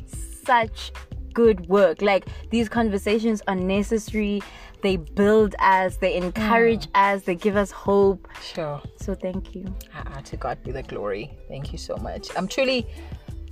such 0.45 0.93
good 1.37 1.69
work. 1.69 2.01
Like 2.01 2.27
these 2.51 2.69
conversations 2.69 3.43
are 3.47 3.55
necessary. 3.55 4.43
They 4.87 4.99
build 4.99 5.57
us. 5.59 5.97
They 5.97 6.15
encourage 6.15 6.87
mm. 6.87 6.91
us. 6.95 7.23
They 7.23 7.35
give 7.35 7.57
us 7.57 7.73
hope. 7.73 8.29
Sure. 8.41 8.81
So 9.01 9.17
thank 9.17 9.53
you. 9.53 9.65
Ah, 9.93 10.05
ah, 10.07 10.21
to 10.21 10.37
God 10.37 10.63
be 10.63 10.71
the 10.71 10.85
glory. 10.85 11.37
Thank 11.49 11.73
you 11.73 11.79
so 11.79 11.97
much. 11.97 12.29
I'm 12.37 12.47
truly 12.47 12.87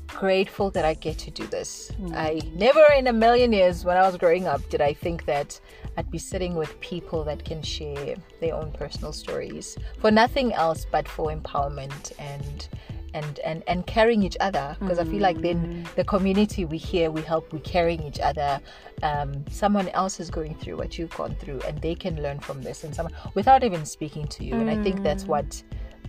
grateful 0.07 0.71
that 0.71 0.85
I 0.85 0.95
get 0.95 1.19
to 1.19 1.33
do 1.33 1.45
this. 1.49 1.91
Mm. 2.01 2.15
I 2.15 2.41
never 2.55 2.85
in 2.97 3.09
a 3.09 3.13
million 3.13 3.53
years 3.53 3.85
when 3.85 3.97
I 3.97 4.03
was 4.03 4.17
growing 4.17 4.47
up 4.47 4.61
did 4.69 4.81
I 4.81 4.93
think 4.93 5.25
that 5.25 5.59
I'd 5.97 6.09
be 6.09 6.19
sitting 6.19 6.55
with 6.55 6.79
people 6.79 7.25
that 7.25 7.45
can 7.45 7.63
share 7.63 8.15
their 8.41 8.55
own 8.55 8.71
personal 8.71 9.13
stories 9.13 9.77
for 9.99 10.13
nothing 10.13 10.53
else 10.53 10.87
but 10.89 11.09
for 11.09 11.35
empowerment 11.35 12.13
and 12.21 12.69
and 13.15 13.39
and, 13.41 13.63
and 13.67 13.87
carrying 13.87 14.23
each 14.23 14.37
other 14.41 14.77
because 14.81 14.99
I 14.99 15.05
feel 15.05 15.21
like 15.21 15.41
then 15.41 15.87
the 15.97 16.05
community 16.05 16.65
we 16.67 16.77
hear 16.77 17.11
we 17.11 17.23
help 17.23 17.53
we 17.53 17.61
carrying 17.61 18.03
each 18.03 18.21
other 18.21 18.61
um, 19.03 19.45
someone 19.51 19.89
else 19.91 20.21
is 20.21 20.29
going 20.31 20.55
through 20.57 20.77
what 20.77 20.99
you've 20.99 21.17
gone 21.17 21.35
through 21.37 21.61
and 21.61 21.81
they 21.81 21.95
can 21.95 22.23
learn 22.23 22.41
from 22.41 22.61
this 22.61 22.85
and 22.85 22.95
someone 22.95 23.15
without 23.35 23.65
even 23.65 23.87
speaking 23.87 24.27
to 24.29 24.45
you 24.45 24.55
and 24.55 24.69
I 24.69 24.83
think 24.83 25.03
that's 25.03 25.25
what 25.25 25.63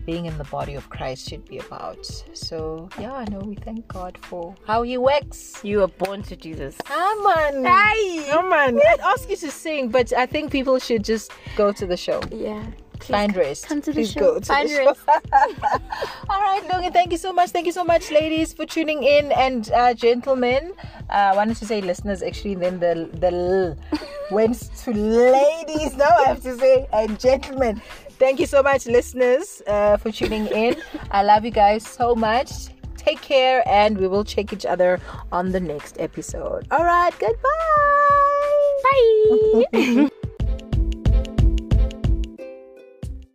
being 0.05 0.25
in 0.27 0.37
the 0.37 0.43
body 0.45 0.75
of 0.75 0.87
Christ 0.91 1.27
should 1.29 1.45
be 1.45 1.57
about. 1.57 2.05
So 2.33 2.89
yeah, 2.99 3.13
I 3.13 3.25
know 3.25 3.39
we 3.39 3.55
thank 3.55 3.87
God 3.87 4.17
for 4.21 4.53
how 4.67 4.83
He 4.83 4.99
works. 4.99 5.59
You 5.63 5.79
were 5.79 5.87
born 5.87 6.21
to 6.23 6.35
do 6.35 6.53
this. 6.53 6.77
Ah 6.87 7.15
man, 7.23 7.65
Hey. 7.65 8.29
oh 8.31 8.47
man. 8.47 8.79
I'd 8.87 8.99
ask 8.99 9.27
you 9.29 9.35
to 9.37 9.49
sing, 9.49 9.89
but 9.89 10.13
I 10.13 10.27
think 10.27 10.51
people 10.51 10.77
should 10.77 11.03
just 11.03 11.31
go 11.55 11.71
to 11.71 11.87
the 11.87 11.97
show. 11.97 12.21
Yeah. 12.31 12.63
Please 12.99 13.11
Find 13.11 13.35
rest. 13.35 13.67
Come 13.67 13.81
to 13.81 13.91
the 13.91 13.95
Please 14.01 14.11
show. 14.11 14.19
go 14.19 14.39
to 14.39 14.45
Find 14.45 14.69
the 14.69 14.73
show. 14.73 14.95
All 16.29 16.41
right, 16.41 16.61
Logan. 16.71 16.91
Thank 16.91 17.11
you 17.11 17.17
so 17.17 17.31
much. 17.33 17.49
Thank 17.51 17.65
you 17.65 17.71
so 17.71 17.83
much, 17.83 18.11
ladies, 18.11 18.53
for 18.53 18.65
tuning 18.65 19.03
in, 19.03 19.31
and 19.31 19.71
uh, 19.71 19.93
gentlemen. 19.93 20.73
Uh, 21.09 21.31
I 21.31 21.35
wanted 21.35 21.57
to 21.57 21.65
say 21.65 21.81
listeners, 21.81 22.23
actually, 22.23 22.55
then 22.55 22.79
the 22.79 23.09
the 23.13 23.31
l 23.31 23.77
went 24.31 24.55
to 24.83 24.91
ladies. 24.91 25.95
Now 25.95 26.09
I 26.19 26.23
have 26.29 26.41
to 26.43 26.57
say 26.57 26.87
and 26.93 27.19
gentlemen. 27.19 27.81
Thank 28.17 28.39
you 28.39 28.45
so 28.45 28.63
much, 28.63 28.85
listeners, 28.85 29.61
uh, 29.67 29.97
for 29.97 30.09
tuning 30.11 30.47
in. 30.47 30.75
I 31.11 31.23
love 31.23 31.43
you 31.43 31.51
guys 31.51 31.85
so 31.85 32.15
much. 32.15 32.49
Take 32.95 33.21
care, 33.21 33.61
and 33.67 33.97
we 33.97 34.07
will 34.07 34.23
check 34.23 34.51
each 34.53 34.65
other 34.65 34.99
on 35.31 35.51
the 35.51 35.59
next 35.59 35.99
episode. 35.99 36.65
All 36.71 36.83
right, 36.83 37.13
goodbye. 37.19 38.05
Bye. 39.71 40.09